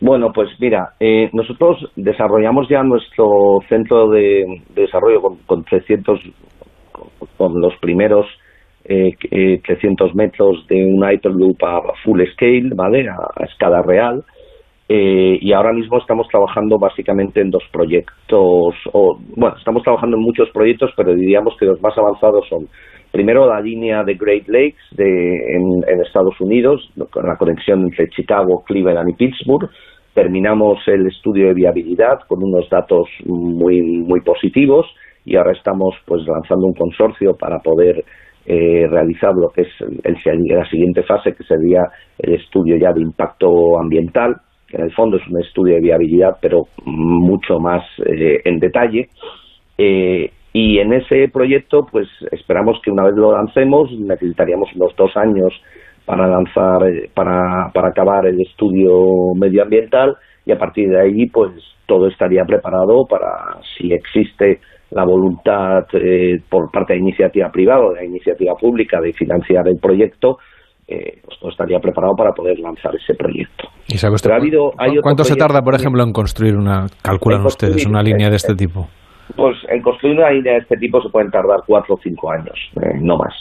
Bueno, 0.00 0.32
pues 0.34 0.48
mira, 0.58 0.94
eh, 0.98 1.30
nosotros 1.32 1.76
desarrollamos 1.94 2.68
ya 2.68 2.82
nuestro 2.82 3.60
centro 3.68 4.10
de, 4.10 4.44
de 4.74 4.82
desarrollo 4.82 5.20
con, 5.20 5.36
con 5.46 5.62
300, 5.62 6.18
con, 7.36 7.60
los 7.60 7.74
primeros 7.80 8.26
eh, 8.84 9.12
eh, 9.30 9.60
300 9.64 10.14
metros 10.14 10.66
de 10.68 10.84
un 10.84 11.02
Hyperloop 11.08 11.62
a 11.64 11.80
full 12.04 12.20
scale, 12.32 12.70
¿vale? 12.74 13.08
A, 13.08 13.14
a 13.14 13.44
escala 13.44 13.82
real. 13.82 14.24
Eh, 14.88 15.38
y 15.40 15.52
ahora 15.52 15.72
mismo 15.72 15.96
estamos 15.98 16.28
trabajando 16.28 16.78
básicamente 16.78 17.40
en 17.40 17.50
dos 17.50 17.62
proyectos, 17.72 18.74
o 18.92 19.18
bueno, 19.36 19.56
estamos 19.56 19.82
trabajando 19.82 20.18
en 20.18 20.22
muchos 20.22 20.50
proyectos, 20.50 20.90
pero 20.94 21.14
diríamos 21.14 21.56
que 21.58 21.64
los 21.64 21.80
más 21.80 21.96
avanzados 21.96 22.46
son 22.48 22.68
primero 23.10 23.46
la 23.46 23.60
línea 23.60 24.02
de 24.04 24.14
Great 24.14 24.48
Lakes 24.48 24.82
de, 24.90 25.56
en, 25.56 25.82
en 25.88 26.02
Estados 26.02 26.38
Unidos, 26.40 26.90
con 27.10 27.26
la 27.26 27.36
conexión 27.36 27.84
entre 27.84 28.08
Chicago, 28.08 28.64
Cleveland 28.66 29.08
y 29.08 29.14
Pittsburgh, 29.14 29.70
terminamos 30.12 30.86
el 30.86 31.06
estudio 31.06 31.46
de 31.48 31.54
viabilidad 31.54 32.18
con 32.28 32.42
unos 32.42 32.68
datos 32.68 33.08
muy 33.24 33.80
muy 33.80 34.20
positivos 34.20 34.86
y 35.24 35.36
ahora 35.36 35.52
estamos 35.52 35.94
pues 36.06 36.22
lanzando 36.26 36.66
un 36.66 36.74
consorcio 36.74 37.34
para 37.34 37.58
poder 37.58 38.04
eh, 38.44 38.86
realizar 38.88 39.32
lo 39.34 39.50
que 39.50 39.62
es 39.62 39.68
el, 39.80 40.16
la 40.48 40.68
siguiente 40.68 41.02
fase 41.04 41.32
que 41.32 41.44
sería 41.44 41.82
el 42.18 42.34
estudio 42.34 42.76
ya 42.76 42.92
de 42.92 43.00
impacto 43.00 43.78
ambiental 43.78 44.34
que 44.66 44.78
en 44.78 44.84
el 44.84 44.92
fondo 44.94 45.16
es 45.18 45.26
un 45.28 45.40
estudio 45.40 45.74
de 45.74 45.80
viabilidad 45.80 46.36
pero 46.40 46.62
mucho 46.84 47.58
más 47.60 47.84
eh, 48.06 48.40
en 48.44 48.58
detalle. 48.58 49.08
Eh, 49.78 50.30
y 50.52 50.78
en 50.78 50.92
ese 50.92 51.28
proyecto 51.32 51.86
pues 51.90 52.08
esperamos 52.30 52.80
que 52.82 52.90
una 52.90 53.04
vez 53.04 53.14
lo 53.14 53.32
lancemos 53.32 53.90
necesitaríamos 53.92 54.68
unos 54.74 54.94
dos 54.96 55.16
años 55.16 55.52
para 56.04 56.26
lanzar, 56.26 56.82
eh, 56.88 57.10
para, 57.14 57.70
para 57.72 57.88
acabar 57.88 58.26
el 58.26 58.40
estudio 58.40 58.90
medioambiental 59.36 60.16
y 60.44 60.52
a 60.52 60.58
partir 60.58 60.88
de 60.88 61.00
ahí 61.00 61.26
pues 61.26 61.52
todo 61.86 62.08
estaría 62.08 62.44
preparado 62.44 63.04
para 63.08 63.60
si 63.76 63.92
existe 63.92 64.60
la 64.94 65.04
voluntad 65.04 65.84
eh, 65.94 66.38
por 66.48 66.70
parte 66.70 66.94
de 66.94 67.00
iniciativa 67.00 67.48
privada 67.50 67.80
o 67.86 67.90
de 67.90 68.00
la 68.00 68.04
iniciativa 68.04 68.54
pública 68.54 69.00
de 69.00 69.12
financiar 69.12 69.66
el 69.68 69.78
proyecto, 69.80 70.36
eh, 70.88 71.20
pues 71.24 71.38
todo 71.40 71.50
estaría 71.50 71.78
preparado 71.78 72.14
para 72.16 72.32
poder 72.32 72.58
lanzar 72.58 72.94
ese 72.94 73.14
proyecto. 73.14 73.68
¿Y 73.88 73.96
sabe 73.96 74.14
usted 74.14 74.28
Pero 74.28 74.34
ha 74.36 74.42
habido- 74.42 74.72
hay 74.78 74.90
otro 74.90 75.02
cuánto 75.02 75.24
se 75.24 75.36
tarda, 75.36 75.60
por 75.62 75.74
ejemplo, 75.74 76.02
en 76.02 76.12
construir 76.12 76.56
una, 76.56 76.86
calculan 77.02 77.44
ustedes, 77.46 77.86
una 77.86 78.02
línea 78.02 78.28
de 78.28 78.36
este 78.36 78.54
tipo? 78.54 78.86
Pues 79.36 79.56
en 79.70 79.80
construir 79.80 80.18
una 80.18 80.30
línea 80.30 80.54
de 80.54 80.58
este 80.58 80.76
tipo 80.76 81.00
se 81.00 81.08
pueden 81.08 81.30
tardar 81.30 81.60
cuatro 81.66 81.94
o 81.94 81.98
cinco 82.02 82.30
años, 82.32 82.58
eh, 82.82 82.98
no 83.00 83.16
más. 83.16 83.34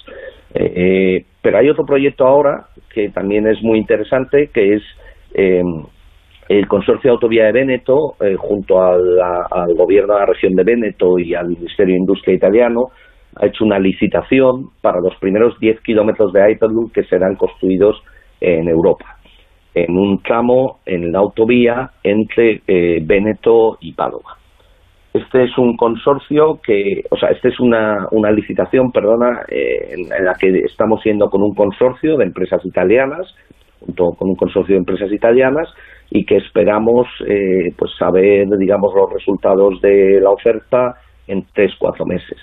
Eh, 0.53 0.71
eh, 0.75 1.25
pero 1.41 1.57
hay 1.57 1.69
otro 1.69 1.83
proyecto 1.85 2.25
ahora 2.25 2.65
que 2.93 3.09
también 3.09 3.47
es 3.47 3.57
muy 3.63 3.79
interesante, 3.79 4.49
que 4.53 4.75
es 4.75 4.83
eh, 5.33 5.61
el 6.57 6.67
Consorcio 6.67 7.09
de 7.09 7.13
Autovía 7.13 7.45
de 7.45 7.53
Véneto, 7.53 8.15
eh, 8.19 8.35
junto 8.37 8.81
al 8.81 9.73
Gobierno 9.75 10.15
de 10.15 10.19
la 10.19 10.25
región 10.25 10.53
de 10.53 10.63
Véneto 10.63 11.17
y 11.17 11.33
al 11.33 11.47
Ministerio 11.47 11.93
de 11.93 11.99
Industria 11.99 12.35
italiano, 12.35 12.87
ha 13.37 13.45
hecho 13.45 13.63
una 13.63 13.79
licitación 13.79 14.65
para 14.81 14.99
los 14.99 15.15
primeros 15.15 15.57
10 15.59 15.79
kilómetros 15.81 16.33
de 16.33 16.51
Hyperloop 16.51 16.91
que 16.91 17.03
serán 17.03 17.35
construidos 17.35 18.03
en 18.41 18.67
Europa, 18.67 19.17
en 19.73 19.95
un 19.95 20.21
tramo 20.21 20.79
en 20.85 21.13
la 21.13 21.19
autovía 21.19 21.91
entre 22.03 22.61
eh, 22.67 22.99
Véneto 23.01 23.77
y 23.79 23.93
Padova. 23.93 24.37
Este 25.13 25.43
es 25.43 25.57
un 25.57 25.77
consorcio 25.77 26.59
que, 26.61 27.03
o 27.09 27.17
sea, 27.17 27.29
este 27.29 27.49
es 27.49 27.59
una, 27.61 28.07
una 28.11 28.31
licitación, 28.31 28.91
perdona, 28.91 29.43
eh, 29.47 29.93
en, 29.93 30.11
en 30.11 30.25
la 30.25 30.33
que 30.33 30.49
estamos 30.65 31.01
yendo 31.05 31.29
con 31.29 31.41
un 31.43 31.53
consorcio 31.53 32.17
de 32.17 32.25
empresas 32.25 32.65
italianas, 32.65 33.33
junto 33.79 34.11
con 34.17 34.29
un 34.29 34.35
consorcio 34.35 34.75
de 34.75 34.79
empresas 34.79 35.11
italianas, 35.11 35.67
y 36.11 36.25
que 36.25 36.37
esperamos, 36.37 37.07
eh, 37.27 37.71
pues, 37.77 37.91
saber, 37.97 38.47
digamos, 38.59 38.93
los 38.93 39.11
resultados 39.13 39.81
de 39.81 40.19
la 40.21 40.29
oferta 40.29 40.93
en 41.27 41.45
tres, 41.53 41.71
cuatro 41.79 42.05
meses. 42.05 42.37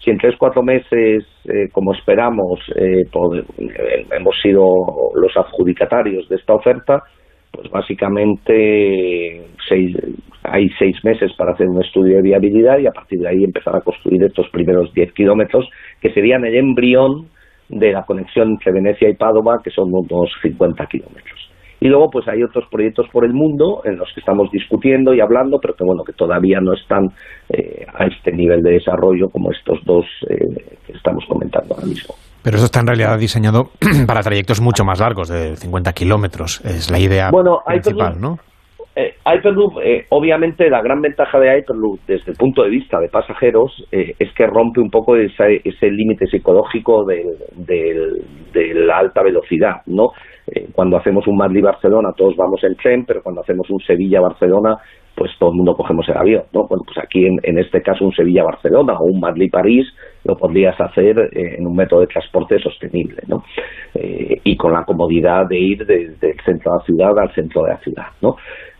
Si 0.00 0.10
en 0.10 0.18
tres, 0.18 0.34
cuatro 0.38 0.62
meses, 0.62 1.24
eh, 1.44 1.68
como 1.72 1.92
esperamos, 1.94 2.60
eh, 2.76 3.02
eh, 3.02 4.06
hemos 4.12 4.36
sido 4.42 4.64
los 5.14 5.36
adjudicatarios 5.36 6.28
de 6.28 6.36
esta 6.36 6.54
oferta, 6.54 7.02
pues 7.52 7.70
básicamente 7.70 9.42
seis- 9.68 9.96
hay 10.42 10.68
seis 10.78 10.96
meses 11.04 11.32
para 11.36 11.52
hacer 11.52 11.66
un 11.68 11.82
estudio 11.82 12.16
de 12.16 12.22
viabilidad 12.22 12.78
y 12.78 12.86
a 12.86 12.92
partir 12.92 13.18
de 13.20 13.28
ahí 13.28 13.42
empezar 13.44 13.74
a 13.76 13.80
construir 13.80 14.22
estos 14.24 14.48
primeros 14.50 14.92
10 14.94 15.12
kilómetros 15.12 15.68
que 16.00 16.12
serían 16.12 16.44
el 16.44 16.54
embrión 16.56 17.28
de 17.68 17.92
la 17.92 18.04
conexión 18.04 18.50
entre 18.50 18.72
Venecia 18.72 19.08
y 19.08 19.14
Padova, 19.14 19.60
que 19.64 19.70
son 19.70 19.88
unos 19.92 20.30
50 20.42 20.86
kilómetros. 20.86 21.45
Y 21.80 21.88
luego 21.88 22.08
pues 22.10 22.26
hay 22.28 22.42
otros 22.42 22.64
proyectos 22.70 23.06
por 23.12 23.24
el 23.24 23.32
mundo 23.32 23.82
en 23.84 23.96
los 23.98 24.08
que 24.14 24.20
estamos 24.20 24.50
discutiendo 24.50 25.12
y 25.14 25.20
hablando, 25.20 25.58
pero 25.60 25.74
que 25.74 25.84
bueno, 25.84 26.02
que 26.04 26.12
todavía 26.12 26.58
no 26.60 26.72
están 26.72 27.08
eh, 27.50 27.84
a 27.92 28.06
este 28.06 28.32
nivel 28.32 28.62
de 28.62 28.72
desarrollo 28.72 29.28
como 29.28 29.52
estos 29.52 29.78
dos 29.84 30.06
eh, 30.28 30.78
que 30.86 30.92
estamos 30.92 31.24
comentando 31.28 31.74
ahora 31.74 31.86
mismo. 31.86 32.14
Pero 32.42 32.56
eso 32.56 32.66
está 32.66 32.80
en 32.80 32.86
realidad 32.86 33.18
diseñado 33.18 33.70
para 34.06 34.20
trayectos 34.20 34.60
mucho 34.60 34.84
más 34.84 35.00
largos, 35.00 35.28
de 35.28 35.56
50 35.56 35.92
kilómetros. 35.92 36.64
Es 36.64 36.90
la 36.90 36.98
idea 36.98 37.30
Bueno, 37.30 37.58
principal, 37.66 38.20
¿no? 38.20 38.36
Eh, 38.98 39.12
Hyperloop, 39.26 39.74
eh, 39.84 40.06
obviamente 40.08 40.70
la 40.70 40.80
gran 40.80 41.02
ventaja 41.02 41.38
de 41.38 41.58
Hyperloop 41.58 42.00
desde 42.06 42.30
el 42.32 42.36
punto 42.38 42.62
de 42.62 42.70
vista 42.70 42.98
de 42.98 43.10
pasajeros 43.10 43.70
eh, 43.92 44.14
es 44.18 44.32
que 44.32 44.46
rompe 44.46 44.80
un 44.80 44.88
poco 44.90 45.16
ese, 45.16 45.60
ese 45.62 45.90
límite 45.90 46.26
psicológico 46.26 47.04
del- 47.04 48.24
de 48.54 48.72
la 48.74 48.96
alta 48.98 49.22
velocidad, 49.22 49.82
¿no? 49.84 50.12
Eh, 50.46 50.68
cuando 50.72 50.96
hacemos 50.96 51.26
un 51.26 51.36
Madrid-Barcelona 51.36 52.14
todos 52.16 52.36
vamos 52.36 52.64
en 52.64 52.74
tren, 52.76 53.04
pero 53.04 53.22
cuando 53.22 53.42
hacemos 53.42 53.68
un 53.68 53.80
Sevilla-Barcelona 53.80 54.78
pues 55.16 55.32
todo 55.38 55.50
el 55.50 55.56
mundo 55.56 55.74
cogemos 55.74 56.08
el 56.08 56.16
avión, 56.16 56.44
¿no? 56.52 56.66
Bueno, 56.68 56.84
pues 56.84 56.98
aquí 56.98 57.26
en, 57.26 57.38
en 57.42 57.58
este 57.58 57.80
caso 57.80 58.04
un 58.04 58.12
Sevilla-Barcelona 58.12 58.98
o 59.00 59.04
un 59.04 59.18
Madrid-París 59.18 59.86
lo 60.24 60.36
podrías 60.36 60.78
hacer 60.80 61.18
eh, 61.18 61.56
en 61.58 61.66
un 61.66 61.74
método 61.74 62.00
de 62.00 62.08
transporte 62.08 62.58
sostenible, 62.58 63.22
¿no? 63.26 63.42
Eh, 63.94 64.40
y 64.44 64.56
con 64.56 64.72
la 64.72 64.84
comodidad 64.84 65.48
de 65.48 65.58
ir 65.58 65.86
desde 65.86 66.30
el 66.30 66.40
centro 66.44 66.72
de 66.72 66.78
la 66.78 66.84
ciudad 66.84 67.18
al 67.18 67.34
centro 67.34 67.62
de 67.62 67.70
la 67.70 67.78
ciudad, 67.78 68.06
¿no? 68.20 68.36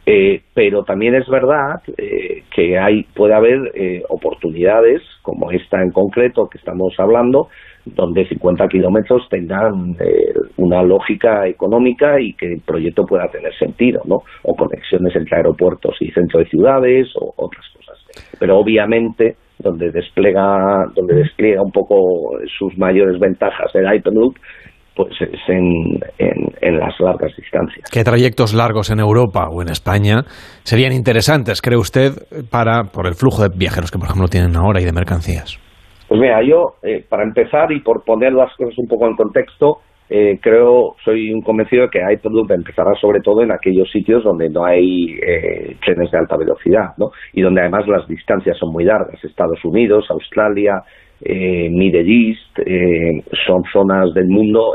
Eh, 0.09 0.43
pero 0.55 0.85
también 0.85 1.17
es 1.17 1.27
verdad 1.29 1.83
eh, 1.99 2.45
que 2.55 2.79
hay 2.79 3.03
puede 3.13 3.35
haber 3.35 3.73
eh, 3.75 4.05
oportunidades 4.09 5.03
como 5.23 5.51
esta 5.51 5.83
en 5.83 5.91
concreto 5.91 6.47
que 6.49 6.59
estamos 6.59 6.95
hablando 6.99 7.49
donde 7.87 8.27
50 8.29 8.67
kilómetros 8.69 9.23
tengan 9.31 9.97
eh, 10.01 10.33
una 10.57 10.83
lógica 10.83 11.47
económica 11.47 12.21
y 12.21 12.33
que 12.35 12.55
el 12.55 12.61
proyecto 12.61 13.05
pueda 13.05 13.29
tener 13.29 13.55
sentido, 13.55 14.01
¿no? 14.07 14.17
O 14.43 14.55
conexiones 14.55 15.15
entre 15.15 15.37
aeropuertos 15.37 15.97
y 16.01 16.11
centro 16.11 16.41
de 16.41 16.47
ciudades 16.47 17.09
o 17.15 17.33
otras 17.37 17.65
cosas. 17.75 17.99
Pero 18.39 18.59
obviamente 18.59 19.37
donde 19.59 19.91
despliega 19.91 20.85
donde 20.95 21.15
despliega 21.15 21.63
un 21.63 21.73
poco 21.73 22.39
sus 22.59 22.77
mayores 22.77 23.19
ventajas 23.19 23.75
el 23.75 23.87
Hyperloop 23.87 24.37
pues 24.95 25.13
es 25.21 25.41
en, 25.49 26.01
en, 26.19 26.79
las 26.79 26.99
largas 27.01 27.31
distancias. 27.37 27.91
¿Qué 27.93 28.03
trayectos 28.03 28.55
largos 28.55 28.91
en 28.91 28.99
Europa 28.99 29.47
o 29.51 29.61
en 29.61 29.69
España 29.69 30.23
serían 30.63 30.93
interesantes, 30.93 31.61
cree 31.61 31.77
usted, 31.77 32.13
para 32.51 32.85
por 32.85 33.07
el 33.07 33.15
flujo 33.15 33.43
de 33.43 33.51
viajeros 33.55 33.91
que, 33.91 33.99
por 33.99 34.09
ejemplo, 34.09 34.29
tienen 34.29 34.57
ahora 34.57 34.81
y 34.81 34.85
de 34.87 34.93
mercancías? 34.93 35.61
Pues 36.09 36.21
mira, 36.21 36.43
yo, 36.43 36.75
eh, 36.83 37.05
para 37.09 37.25
empezar 37.25 37.73
y 37.73 37.81
por 37.81 38.05
poner 38.05 38.33
las 38.33 38.55
cosas 38.57 38.79
un 38.79 38.87
poco 38.87 39.07
en 39.09 39.17
contexto, 39.17 39.79
eh, 40.09 40.39
creo, 40.41 40.95
soy 41.05 41.33
un 41.33 41.43
convencido 41.43 41.83
de 41.83 41.91
que 41.91 41.99
Hyperloop 41.99 42.51
empezará 42.53 42.95
sobre 43.01 43.21
todo 43.21 43.43
en 43.43 43.51
aquellos 43.51 43.91
sitios 43.91 44.23
donde 44.23 44.49
no 44.49 44.65
hay 44.65 45.19
eh, 45.21 45.77
trenes 45.85 46.11
de 46.13 46.19
alta 46.19 46.37
velocidad, 46.37 46.91
¿no? 46.97 47.11
Y 47.33 47.43
donde 47.43 47.63
además 47.63 47.89
las 47.89 48.07
distancias 48.07 48.57
son 48.57 48.73
muy 48.73 48.85
largas. 48.85 49.23
Estados 49.25 49.65
Unidos, 49.65 50.07
Australia, 50.11 50.83
eh, 51.21 51.69
Middle 51.71 52.07
East, 52.07 52.59
eh, 52.59 53.25
son 53.47 53.65
zonas 53.73 54.15
del 54.15 54.29
mundo, 54.29 54.75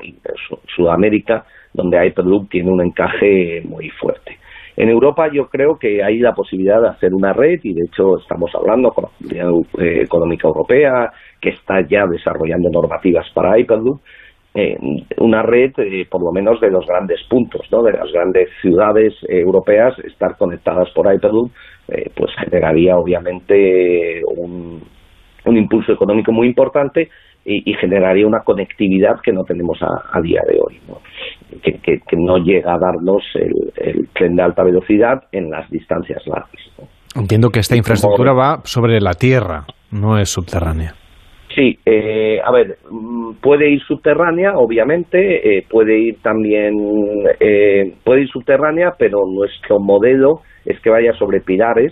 Sudamérica, 0.75 1.45
donde 1.73 2.05
Hyperloop 2.07 2.49
tiene 2.49 2.69
un 2.69 2.82
encaje 2.82 3.61
muy 3.63 3.89
fuerte. 3.89 4.38
En 4.78 4.89
Europa 4.89 5.30
yo 5.32 5.47
creo 5.47 5.78
que 5.78 6.03
hay 6.03 6.19
la 6.19 6.34
posibilidad 6.34 6.82
de 6.82 6.89
hacer 6.89 7.13
una 7.13 7.34
red 7.34 7.59
y 7.63 7.74
de 7.74 7.86
hecho 7.86 8.17
estamos 8.17 8.51
hablando 8.55 8.91
con 8.91 9.05
la 9.05 9.09
Comunidad 9.17 9.69
eh, 9.80 10.01
Económica 10.03 10.47
Europea 10.47 11.11
que 11.39 11.49
está 11.49 11.82
ya 11.88 12.05
desarrollando 12.07 12.69
normativas 12.69 13.28
para 13.34 13.57
Hyperloop, 13.57 13.99
eh, 14.53 14.78
una 15.17 15.41
red 15.43 15.72
eh, 15.78 16.05
por 16.09 16.24
lo 16.24 16.32
menos 16.32 16.59
de 16.61 16.69
los 16.69 16.86
grandes 16.86 17.19
puntos, 17.30 17.61
¿no? 17.72 17.84
de 17.84 17.93
las 17.93 18.11
grandes 18.11 18.49
ciudades 18.61 19.13
europeas, 19.28 19.97
estar 19.99 20.38
conectadas 20.38 20.89
por 20.91 21.13
Hyperloop, 21.13 21.51
pues 22.15 22.32
generaría 22.38 22.95
obviamente 22.95 24.22
un 24.26 25.57
impulso 25.57 25.91
económico 25.91 26.32
muy 26.32 26.47
importante 26.47 27.09
y, 27.45 27.69
y 27.69 27.73
generaría 27.75 28.27
una 28.27 28.41
conectividad 28.43 29.15
que 29.23 29.31
no 29.31 29.43
tenemos 29.43 29.79
a, 29.81 30.17
a 30.17 30.21
día 30.21 30.41
de 30.47 30.57
hoy, 30.59 30.79
¿no? 30.87 30.97
Que, 31.61 31.73
que- 31.79 31.99
que 32.07 32.15
no 32.17 32.37
llega 32.37 32.73
a 32.73 32.77
darnos 32.79 33.23
el, 33.35 33.51
el 33.75 34.07
tren 34.13 34.35
de 34.35 34.43
alta 34.43 34.63
velocidad 34.63 35.23
en 35.31 35.49
las 35.49 35.69
distancias 35.69 36.21
largas. 36.27 36.51
Entiendo 37.15 37.49
que 37.49 37.59
esta 37.59 37.75
infraestructura 37.75 38.33
va 38.33 38.61
sobre 38.63 38.99
la 39.01 39.13
tierra, 39.13 39.65
no 39.91 40.17
es 40.17 40.29
subterránea. 40.29 40.93
Sí, 41.53 41.77
eh, 41.85 42.39
a 42.41 42.49
ver, 42.51 42.77
mm, 42.89 43.33
puede 43.41 43.69
ir 43.69 43.81
subterránea, 43.81 44.53
obviamente, 44.55 45.57
eh, 45.57 45.65
puede 45.69 45.99
ir 45.99 46.21
también, 46.21 46.73
eh, 47.41 47.93
puede 48.05 48.21
ir 48.21 48.29
subterránea, 48.29 48.93
pero 48.97 49.19
nuestro 49.27 49.77
modelo 49.81 50.39
es 50.65 50.79
que 50.79 50.89
vaya 50.89 51.11
sobre 51.19 51.41
pilares, 51.41 51.91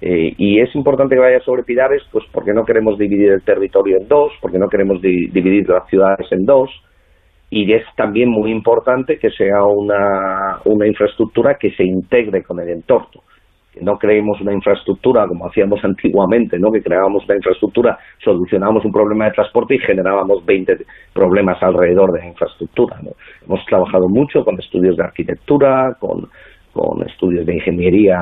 eh, 0.00 0.32
y 0.36 0.60
es 0.60 0.74
importante 0.74 1.14
que 1.14 1.20
vaya 1.20 1.40
sobre 1.40 1.62
pilares, 1.62 2.02
pues 2.10 2.24
porque 2.32 2.52
no 2.52 2.64
queremos 2.64 2.98
dividir 2.98 3.32
el 3.32 3.42
territorio 3.42 3.98
en 3.98 4.08
dos, 4.08 4.32
porque 4.40 4.58
no 4.58 4.68
queremos 4.68 5.00
di- 5.02 5.28
dividir 5.28 5.68
las 5.68 5.86
ciudades 5.88 6.26
en 6.32 6.44
dos, 6.44 6.70
y 7.50 7.72
es 7.72 7.82
también 7.96 8.30
muy 8.30 8.50
importante 8.50 9.18
que 9.18 9.30
sea 9.30 9.62
una, 9.64 10.58
una 10.64 10.86
infraestructura 10.86 11.56
que 11.58 11.70
se 11.72 11.84
integre 11.84 12.42
con 12.42 12.60
el 12.60 12.68
entorno 12.70 13.22
que 13.72 13.80
no 13.84 13.98
creemos 13.98 14.40
una 14.40 14.52
infraestructura 14.52 15.28
como 15.28 15.46
hacíamos 15.46 15.78
antiguamente, 15.84 16.58
¿no? 16.58 16.72
que 16.72 16.82
creábamos 16.82 17.24
una 17.26 17.36
infraestructura, 17.36 17.96
solucionábamos 18.18 18.84
un 18.84 18.90
problema 18.90 19.26
de 19.26 19.30
transporte 19.30 19.76
y 19.76 19.78
generábamos 19.78 20.44
20 20.44 20.76
problemas 21.12 21.62
alrededor 21.62 22.10
de 22.10 22.18
la 22.18 22.26
infraestructura. 22.26 22.96
¿no? 23.00 23.10
Hemos 23.46 23.64
trabajado 23.66 24.08
mucho 24.08 24.44
con 24.44 24.58
estudios 24.58 24.96
de 24.96 25.04
arquitectura, 25.04 25.94
con, 26.00 26.28
con 26.72 27.06
estudios 27.08 27.46
de 27.46 27.54
ingeniería 27.54 28.18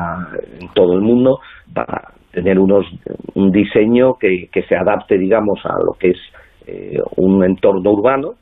en 0.60 0.68
todo 0.74 0.94
el 0.94 1.00
mundo 1.00 1.38
para 1.74 2.12
tener 2.32 2.58
unos 2.58 2.86
un 3.34 3.50
diseño 3.50 4.14
que, 4.18 4.48
que 4.52 4.62
se 4.62 4.76
adapte, 4.76 5.18
digamos, 5.18 5.58
a 5.64 5.74
lo 5.84 5.92
que 5.98 6.10
es 6.10 6.18
eh, 6.66 6.98
un 7.16 7.44
entorno 7.44 7.90
urbano 7.90 8.34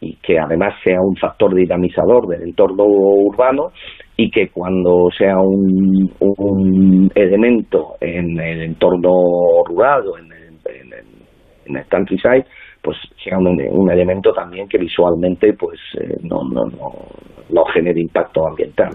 y 0.00 0.16
que 0.16 0.38
además 0.38 0.74
sea 0.82 0.98
un 1.00 1.16
factor 1.16 1.54
dinamizador 1.54 2.26
del 2.26 2.42
entorno 2.42 2.84
urbano 2.84 3.70
y 4.16 4.30
que 4.30 4.48
cuando 4.48 5.08
sea 5.16 5.38
un, 5.38 6.10
un 6.18 7.10
elemento 7.14 7.94
en 8.00 8.38
el 8.38 8.62
entorno 8.62 9.10
rural 9.64 10.02
o 10.08 10.18
en 10.18 10.32
el, 10.32 10.48
en 10.66 10.92
el, 10.92 11.76
en 11.76 11.84
countryside, 11.88 12.44
pues 12.82 12.96
sea 13.22 13.38
un, 13.38 13.46
un 13.46 13.90
elemento 13.90 14.32
también 14.32 14.68
que 14.68 14.78
visualmente 14.78 15.52
pues 15.54 15.78
eh, 16.00 16.16
no, 16.22 16.42
no, 16.52 16.64
no, 16.64 16.90
no 17.50 17.64
genere 17.66 18.00
impacto 18.00 18.46
ambiental. 18.46 18.90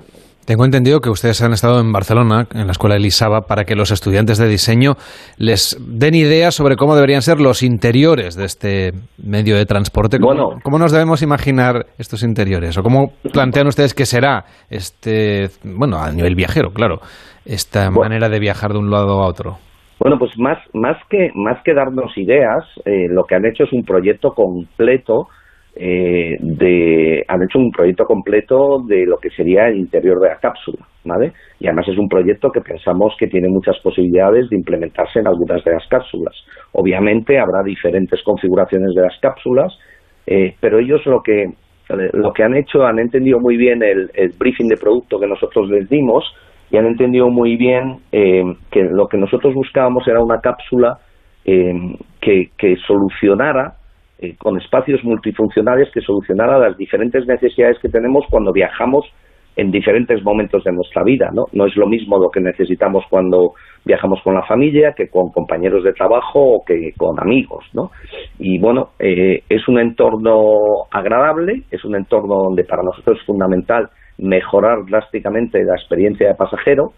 Tengo 0.48 0.64
entendido 0.64 1.02
que 1.02 1.10
ustedes 1.10 1.43
han 1.43 1.52
estado 1.52 1.82
en 1.82 1.91
Barcelona, 1.91 2.45
en 2.56 2.68
la 2.68 2.72
escuela 2.72 2.95
Elisaba, 2.95 3.41
para 3.41 3.66
que 3.66 3.76
los 3.76 3.91
estudiantes 3.91 4.38
de 4.38 4.48
diseño 4.48 4.93
les 5.38 5.78
den 5.78 6.16
ideas 6.16 6.56
sobre 6.56 6.78
cómo 6.78 6.95
deberían 6.95 7.22
ser 7.22 7.41
los 7.41 7.64
interiores 7.64 8.38
de 8.38 8.45
este 8.45 8.91
medio 9.22 9.58
de 9.58 9.66
transporte. 9.66 10.20
¿Cómo, 10.20 10.34
Bueno. 10.34 10.60
¿cómo 10.64 10.80
nos 10.80 10.93
debemos 10.93 11.22
imaginar 11.22 11.88
estos 11.98 12.24
interiores? 12.24 12.78
¿O 12.78 12.82
cómo 12.82 13.12
plantean 13.34 13.68
ustedes 13.68 13.93
que 13.93 14.06
será 14.06 14.45
este, 14.70 15.50
bueno, 15.66 15.98
a 15.98 16.14
nivel 16.14 16.36
viajero, 16.36 16.70
claro, 16.70 17.00
esta 17.45 17.91
manera 17.91 18.30
de 18.30 18.39
viajar 18.39 18.72
de 18.72 18.80
un 18.80 18.89
lado 18.89 19.22
a 19.22 19.28
otro? 19.28 19.58
Bueno, 20.00 20.18
pues 20.18 20.32
más, 20.38 20.60
más, 20.74 20.95
que, 21.10 21.30
más 21.36 21.62
que 21.66 21.74
darnos 21.74 22.18
ideas, 22.18 22.64
eh, 22.86 23.08
lo 23.10 23.26
que 23.26 23.36
han 23.36 23.45
hecho 23.45 23.66
es 23.66 23.74
un 23.74 23.84
proyecto 23.84 24.30
completo 24.30 25.28
eh, 25.80 26.38
de 26.39 27.23
han 27.28 27.43
hecho 27.43 27.59
un 27.59 27.71
proyecto 27.71 28.05
completo 28.05 28.80
de 28.88 29.05
lo 29.05 29.17
que 29.17 29.30
sería 29.30 29.67
el 29.67 29.78
interior 29.78 30.19
de 30.19 30.30
la 30.30 30.39
cápsula, 30.39 30.80
¿vale? 31.05 31.34
Y 31.59 31.67
además 31.67 31.88
es 31.88 31.97
un 31.97 32.09
proyecto 32.09 32.49
que 32.49 32.61
pensamos 32.61 33.15
que 33.19 33.28
tiene 33.28 33.47
muchas 33.47 33.78
posibilidades 33.84 34.49
de 34.49 34.55
implementarse 34.55 35.19
en 35.19 35.28
algunas 35.28 35.63
de 35.63 35.71
las 35.71 35.88
cápsulas. 35.88 36.34
Obviamente 36.71 37.38
habrá 37.38 37.61
diferentes 37.63 38.23
configuraciones 38.23 38.95
de 38.95 39.01
las 39.01 39.19
cápsulas, 39.19 39.71
eh, 40.25 40.55
pero 40.59 40.80
ellos 40.80 41.05
lo 41.05 41.21
que 41.21 41.45
lo 41.89 42.34
que 42.34 42.43
han 42.43 42.55
hecho 42.55 42.84
han 42.84 42.99
entendido 42.99 43.39
muy 43.39 43.55
bien 43.55 43.82
el, 43.82 44.09
briefing 44.38 44.67
de 44.67 44.75
producto 44.75 45.19
que 45.19 45.28
nosotros 45.28 45.69
les 45.69 45.88
dimos 45.88 46.25
y 46.69 46.78
han 46.78 46.86
entendido 46.86 47.30
muy 47.30 47.55
bien 47.55 47.99
eh, 48.11 48.43
que 48.71 48.84
lo 48.84 49.07
que 49.07 49.17
nosotros 49.17 49.53
buscábamos 49.53 50.05
era 50.07 50.21
una 50.21 50.41
cápsula 50.41 50.97
eh, 51.45 51.71
que, 52.19 52.49
que 52.57 52.75
solucionara 52.86 53.75
eh, 54.20 54.36
con 54.38 54.59
espacios 54.59 55.03
multifuncionales 55.03 55.89
que 55.93 56.01
solucionara 56.01 56.57
las 56.57 56.78
diferentes 56.78 57.26
necesidades 57.28 57.78
que 57.80 57.89
tenemos 57.89 58.26
cuando 58.30 58.51
viajamos 58.51 59.05
en 59.57 59.72
diferentes 59.72 60.24
momentos 60.24 60.63
de 60.63 60.72
nuestra 60.72 61.03
vida, 61.03 61.32
¿no? 61.34 61.45
No 61.51 61.65
es 61.65 61.76
lo 61.76 61.88
mismo 61.88 62.20
lo 62.20 62.30
que 62.30 62.39
necesitamos 62.39 63.03
cuando 63.09 63.53
viajamos 63.86 64.22
con 64.24 64.36
la 64.36 64.43
familia 64.43 64.93
que 64.95 65.09
con 65.09 65.32
compañeros 65.32 65.84
de 65.84 65.93
trabajo 65.93 66.39
o 66.39 66.63
que 66.63 66.91
con 66.95 67.20
amigos, 67.20 67.65
¿no? 67.74 67.89
Y 68.38 68.59
bueno, 68.59 68.89
eh, 68.99 69.41
es 69.49 69.68
un 69.68 69.80
entorno 69.80 70.86
agradable, 70.91 71.63
es 71.72 71.84
un 71.84 71.95
entorno 71.95 72.36
donde 72.43 72.65
para 72.65 72.84
nosotros 72.84 73.18
es 73.20 73.26
fundamental 73.26 73.89
mejorar 74.20 74.86
drásticamente 74.86 75.63
la 75.63 75.74
experiencia 75.74 76.28
de 76.28 76.36
pasajero. 76.36 76.93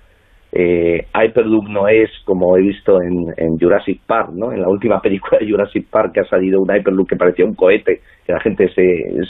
Eh, 0.52 1.06
Hyperloop 1.14 1.68
no 1.70 1.88
es 1.88 2.10
como 2.26 2.58
he 2.58 2.62
visto 2.62 3.00
en, 3.02 3.28
en 3.38 3.58
Jurassic 3.60 4.02
Park, 4.06 4.32
¿no? 4.34 4.52
En 4.52 4.62
la 4.62 4.70
última 4.70 5.00
película 5.00 5.38
de 5.40 5.50
Jurassic 5.50 5.88
Park 5.90 6.14
que 6.14 6.22
ha 6.22 6.26
salido 6.26 6.60
un 6.60 6.76
Hyperloop 6.76 7.08
que 7.08 7.16
parecía 7.16 7.46
un 7.46 7.54
cohete, 7.54 8.02
que 8.26 8.34
la 8.34 8.40
gente 8.40 8.68
se, 8.74 8.84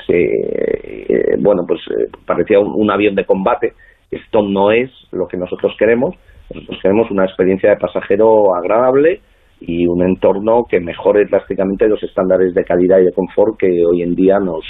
se 0.07 0.23
eh, 0.23 1.35
bueno, 1.39 1.63
pues 1.67 1.81
eh, 1.89 2.09
parecía 2.25 2.59
un, 2.59 2.71
un 2.73 2.89
avión 2.89 3.15
de 3.15 3.25
combate. 3.25 3.73
Esto 4.09 4.41
no 4.41 4.71
es 4.71 4.89
lo 5.11 5.27
que 5.27 5.37
nosotros 5.37 5.75
queremos. 5.77 6.15
Nosotros 6.53 6.79
queremos 6.81 7.11
una 7.11 7.25
experiencia 7.25 7.71
de 7.71 7.77
pasajero 7.77 8.55
agradable 8.55 9.21
y 9.61 9.85
un 9.87 10.01
entorno 10.03 10.63
que 10.69 10.79
mejore 10.79 11.25
drásticamente 11.25 11.87
los 11.87 12.01
estándares 12.01 12.53
de 12.53 12.63
calidad 12.63 12.99
y 12.99 13.05
de 13.05 13.11
confort 13.11 13.57
que 13.59 13.67
hoy 13.85 14.01
en 14.01 14.15
día 14.15 14.39
nos, 14.39 14.63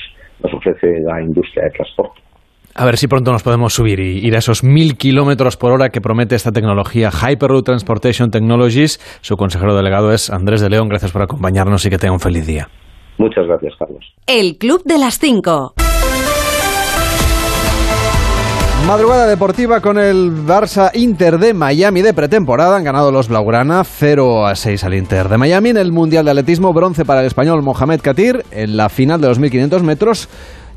nos 0.44 0.54
ofrece 0.54 1.00
la 1.02 1.22
industria 1.22 1.66
de 1.66 1.72
transporte. 1.72 2.29
A 2.80 2.86
ver 2.86 2.96
si 2.96 3.10
pronto 3.10 3.34
nos 3.34 3.44
podemos 3.44 3.74
subir 3.74 4.00
y 4.00 4.26
ir 4.26 4.36
a 4.36 4.38
esos 4.38 4.64
mil 4.64 4.96
kilómetros 4.96 5.58
por 5.58 5.74
hora 5.74 5.90
que 5.90 6.00
promete 6.00 6.36
esta 6.36 6.54
tecnología 6.54 7.12
Hyperloop 7.12 7.66
Transportation 7.66 8.32
Technologies. 8.32 9.02
Su 9.20 9.36
consejero 9.36 9.76
delegado 9.76 10.14
es 10.14 10.30
Andrés 10.30 10.62
de 10.62 10.70
León. 10.70 10.88
Gracias 10.88 11.12
por 11.12 11.22
acompañarnos 11.22 11.86
y 11.86 11.90
que 11.90 11.98
tenga 11.98 12.14
un 12.14 12.22
feliz 12.22 12.48
día. 12.48 12.70
Muchas 13.18 13.48
gracias, 13.48 13.74
Carlos. 13.78 14.06
El 14.28 14.58
Club 14.58 14.82
de 14.86 14.98
las 14.98 15.20
5. 15.20 15.74
Madrugada 18.88 19.28
deportiva 19.28 19.82
con 19.82 20.00
el 20.00 20.32
Barça 20.32 20.90
Inter 20.94 21.38
de 21.38 21.54
Miami 21.54 22.02
de 22.02 22.14
pretemporada. 22.14 22.78
Han 22.78 22.86
ganado 22.86 23.12
los 23.12 23.28
Blaugrana 23.28 23.84
0 23.84 24.48
a 24.48 24.56
6 24.56 24.84
al 24.86 24.94
Inter 24.94 25.28
de 25.28 25.38
Miami 25.38 25.72
en 25.72 25.78
el 25.78 25.92
Mundial 25.92 26.24
de 26.24 26.32
Atletismo. 26.32 26.72
Bronce 26.72 27.04
para 27.04 27.20
el 27.20 27.28
español 27.28 27.62
Mohamed 27.62 28.00
Katir 28.00 28.46
en 28.52 28.78
la 28.78 28.88
final 28.88 29.20
de 29.20 29.28
los 29.28 29.38
1500 29.38 29.84
metros. 29.84 30.30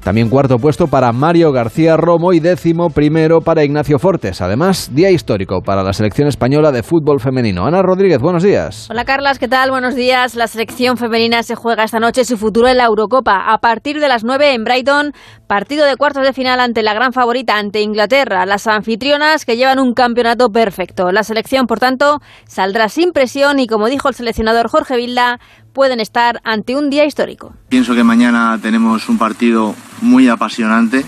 También 0.02 0.28
cuarto 0.28 0.58
puesto 0.58 0.88
para 0.88 1.12
Mario 1.12 1.52
García 1.52 1.96
Romo 1.96 2.32
y 2.32 2.40
décimo 2.40 2.90
primero 2.90 3.40
para 3.40 3.62
Ignacio 3.62 4.00
Fortes. 4.00 4.40
Además, 4.40 4.90
día 4.92 5.12
histórico 5.12 5.62
para 5.62 5.84
la 5.84 5.92
selección 5.92 6.26
española 6.26 6.72
de 6.72 6.82
fútbol 6.82 7.20
femenino. 7.20 7.66
Ana 7.66 7.82
Rodríguez, 7.82 8.18
buenos 8.18 8.42
días. 8.42 8.88
Hola 8.90 9.04
Carlas, 9.04 9.38
¿qué 9.38 9.46
tal? 9.46 9.70
Buenos 9.70 9.94
días. 9.94 10.34
La 10.34 10.48
selección 10.48 10.96
femenina 10.96 11.44
se 11.44 11.54
juega 11.54 11.84
esta 11.84 12.00
noche 12.00 12.24
su 12.24 12.36
futuro 12.36 12.66
en 12.66 12.78
la 12.78 12.86
Eurocopa. 12.86 13.52
A 13.52 13.58
partir 13.58 14.00
de 14.00 14.08
las 14.08 14.24
9 14.24 14.54
en 14.54 14.64
Brighton, 14.64 15.12
partido 15.46 15.86
de 15.86 15.96
cuartos 15.96 16.24
de 16.24 16.32
final 16.32 16.58
ante 16.58 16.82
la 16.82 16.94
gran 16.94 17.12
favorita, 17.12 17.56
ante 17.56 17.80
Inglaterra. 17.80 18.44
Las 18.44 18.66
anfitrionas 18.66 19.44
que 19.44 19.56
llevan 19.56 19.78
un 19.78 19.94
campeonato 19.94 20.50
perfecto. 20.50 21.12
La 21.12 21.22
selección, 21.22 21.68
por 21.68 21.78
tanto, 21.78 22.18
saldrá 22.48 22.88
sin 22.88 23.12
presión 23.12 23.60
y, 23.60 23.68
como 23.68 23.88
dijo 23.88 24.08
el 24.08 24.16
seleccionador 24.16 24.68
Jorge 24.68 24.96
Vilda, 24.96 25.38
pueden 25.72 26.00
estar 26.00 26.40
ante 26.44 26.76
un 26.76 26.90
día 26.90 27.04
histórico. 27.04 27.54
Pienso 27.68 27.94
que 27.94 28.04
mañana 28.04 28.58
tenemos 28.60 29.08
un 29.08 29.18
partido 29.18 29.74
muy 30.00 30.28
apasionante 30.28 31.04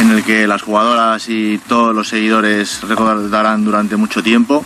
en 0.00 0.10
el 0.10 0.24
que 0.24 0.46
las 0.46 0.62
jugadoras 0.62 1.28
y 1.28 1.58
todos 1.68 1.94
los 1.94 2.08
seguidores 2.08 2.82
recordarán 2.82 3.64
durante 3.64 3.96
mucho 3.96 4.22
tiempo. 4.22 4.64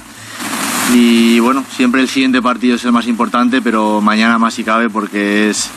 Y 0.95 1.41
bueno, 1.41 1.65
siempre 1.69 2.01
el 2.01 2.09
siguiente 2.09 2.41
partido 2.41 2.77
es 2.77 2.85
el 2.85 2.93
más 2.93 3.07
importante, 3.07 3.61
pero 3.61 4.01
mañana 4.01 4.39
más 4.39 4.55
si 4.55 4.65
cabe 4.65 4.89
porque 4.89 5.51
es 5.51 5.69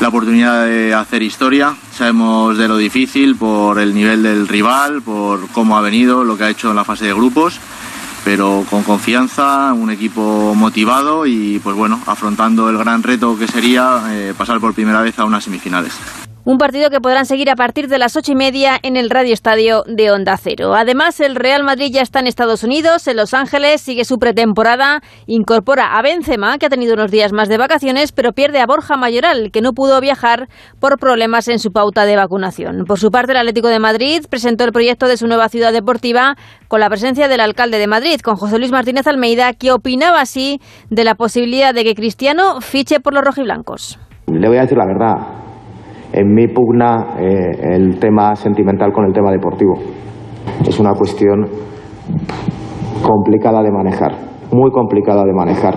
la 0.00 0.08
oportunidad 0.08 0.66
de 0.66 0.94
hacer 0.94 1.22
historia. 1.22 1.76
Sabemos 1.96 2.58
de 2.58 2.66
lo 2.66 2.76
difícil 2.76 3.36
por 3.36 3.78
el 3.78 3.94
nivel 3.94 4.24
del 4.24 4.48
rival, 4.48 5.00
por 5.02 5.48
cómo 5.48 5.78
ha 5.78 5.80
venido, 5.80 6.24
lo 6.24 6.36
que 6.36 6.44
ha 6.44 6.50
hecho 6.50 6.70
en 6.70 6.76
la 6.76 6.84
fase 6.84 7.06
de 7.06 7.14
grupos 7.14 7.60
pero 8.24 8.64
con 8.68 8.82
confianza, 8.82 9.72
un 9.72 9.90
equipo 9.90 10.54
motivado 10.54 11.26
y 11.26 11.58
pues 11.60 11.76
bueno, 11.76 12.00
afrontando 12.06 12.70
el 12.70 12.78
gran 12.78 13.02
reto 13.02 13.38
que 13.38 13.46
sería 13.46 14.02
eh, 14.10 14.34
pasar 14.36 14.60
por 14.60 14.74
primera 14.74 15.02
vez 15.02 15.18
a 15.18 15.24
unas 15.24 15.44
semifinales. 15.44 15.92
Un 16.44 16.58
partido 16.58 16.90
que 16.90 17.00
podrán 17.00 17.24
seguir 17.24 17.50
a 17.50 17.54
partir 17.54 17.86
de 17.86 17.98
las 17.98 18.16
ocho 18.16 18.32
y 18.32 18.34
media 18.34 18.76
en 18.82 18.96
el 18.96 19.10
Radio 19.10 19.32
Estadio 19.32 19.84
de 19.86 20.10
Onda 20.10 20.36
Cero. 20.36 20.74
Además, 20.74 21.20
el 21.20 21.36
Real 21.36 21.62
Madrid 21.62 21.92
ya 21.92 22.00
está 22.00 22.18
en 22.18 22.26
Estados 22.26 22.64
Unidos, 22.64 23.06
en 23.06 23.16
Los 23.16 23.32
Ángeles, 23.32 23.80
sigue 23.80 24.04
su 24.04 24.16
pretemporada, 24.16 25.02
incorpora 25.26 25.96
a 25.96 26.02
Benzema, 26.02 26.58
que 26.58 26.66
ha 26.66 26.68
tenido 26.68 26.94
unos 26.94 27.12
días 27.12 27.32
más 27.32 27.48
de 27.48 27.58
vacaciones, 27.58 28.10
pero 28.10 28.32
pierde 28.32 28.58
a 28.58 28.66
Borja 28.66 28.96
Mayoral, 28.96 29.52
que 29.52 29.60
no 29.60 29.70
pudo 29.70 30.00
viajar 30.00 30.48
por 30.80 30.98
problemas 30.98 31.46
en 31.46 31.60
su 31.60 31.70
pauta 31.70 32.06
de 32.06 32.16
vacunación. 32.16 32.86
Por 32.88 32.98
su 32.98 33.10
parte, 33.10 33.30
el 33.30 33.38
Atlético 33.38 33.68
de 33.68 33.78
Madrid 33.78 34.24
presentó 34.28 34.64
el 34.64 34.72
proyecto 34.72 35.06
de 35.06 35.18
su 35.18 35.28
nueva 35.28 35.48
ciudad 35.48 35.72
deportiva 35.72 36.34
con 36.66 36.80
la 36.80 36.88
presencia 36.88 37.28
del 37.28 37.38
alcalde 37.38 37.78
de 37.78 37.86
Madrid, 37.86 38.18
con 38.18 38.34
José 38.34 38.58
Luis 38.58 38.72
Martínez 38.72 39.06
Almeida, 39.06 39.52
que 39.52 39.70
opinaba 39.70 40.20
así 40.20 40.60
de 40.90 41.04
la 41.04 41.14
posibilidad 41.14 41.72
de 41.72 41.84
que 41.84 41.94
Cristiano 41.94 42.60
fiche 42.60 42.98
por 42.98 43.14
los 43.14 43.22
rojiblancos. 43.22 44.00
Le 44.26 44.48
voy 44.48 44.56
a 44.56 44.62
decir 44.62 44.76
la 44.76 44.86
verdad. 44.86 45.41
En 46.12 46.34
mí 46.34 46.46
pugna 46.48 47.16
eh, 47.18 47.74
el 47.74 47.98
tema 47.98 48.34
sentimental 48.34 48.92
con 48.92 49.06
el 49.06 49.12
tema 49.12 49.30
deportivo. 49.30 49.74
Es 50.66 50.78
una 50.78 50.92
cuestión 50.92 51.46
complicada 53.02 53.62
de 53.62 53.70
manejar, 53.72 54.12
muy 54.52 54.70
complicada 54.70 55.24
de 55.24 55.32
manejar. 55.32 55.74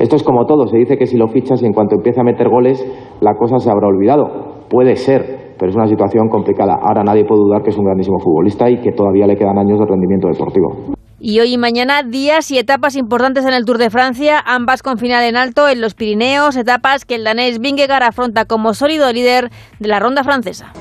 Esto 0.00 0.16
es 0.16 0.24
como 0.24 0.44
todo, 0.44 0.66
se 0.66 0.76
dice 0.76 0.96
que 0.98 1.06
si 1.06 1.16
lo 1.16 1.28
fichas 1.28 1.62
y 1.62 1.66
en 1.66 1.72
cuanto 1.72 1.94
empieza 1.94 2.22
a 2.22 2.24
meter 2.24 2.48
goles, 2.48 2.84
la 3.20 3.34
cosa 3.34 3.58
se 3.58 3.70
habrá 3.70 3.86
olvidado. 3.86 4.64
Puede 4.68 4.96
ser, 4.96 5.54
pero 5.56 5.70
es 5.70 5.76
una 5.76 5.86
situación 5.86 6.28
complicada. 6.28 6.74
Ahora 6.82 7.04
nadie 7.04 7.24
puede 7.24 7.42
dudar 7.42 7.62
que 7.62 7.70
es 7.70 7.78
un 7.78 7.84
grandísimo 7.84 8.18
futbolista 8.18 8.68
y 8.68 8.80
que 8.80 8.90
todavía 8.90 9.26
le 9.26 9.36
quedan 9.36 9.56
años 9.56 9.78
de 9.78 9.86
rendimiento 9.86 10.26
deportivo. 10.26 10.96
Y 11.18 11.40
hoy 11.40 11.54
y 11.54 11.58
mañana 11.58 12.02
días 12.02 12.50
y 12.50 12.58
etapas 12.58 12.94
importantes 12.94 13.46
en 13.46 13.54
el 13.54 13.64
Tour 13.64 13.78
de 13.78 13.88
Francia, 13.88 14.38
ambas 14.38 14.82
con 14.82 14.98
final 14.98 15.24
en 15.24 15.36
alto 15.36 15.66
en 15.66 15.80
los 15.80 15.94
Pirineos, 15.94 16.56
etapas 16.56 17.06
que 17.06 17.14
el 17.14 17.24
danés 17.24 17.58
Vingegaard 17.58 18.02
afronta 18.02 18.44
como 18.44 18.74
sólido 18.74 19.10
líder 19.12 19.50
de 19.78 19.88
la 19.88 19.98
ronda 19.98 20.24
francesa. 20.24 20.72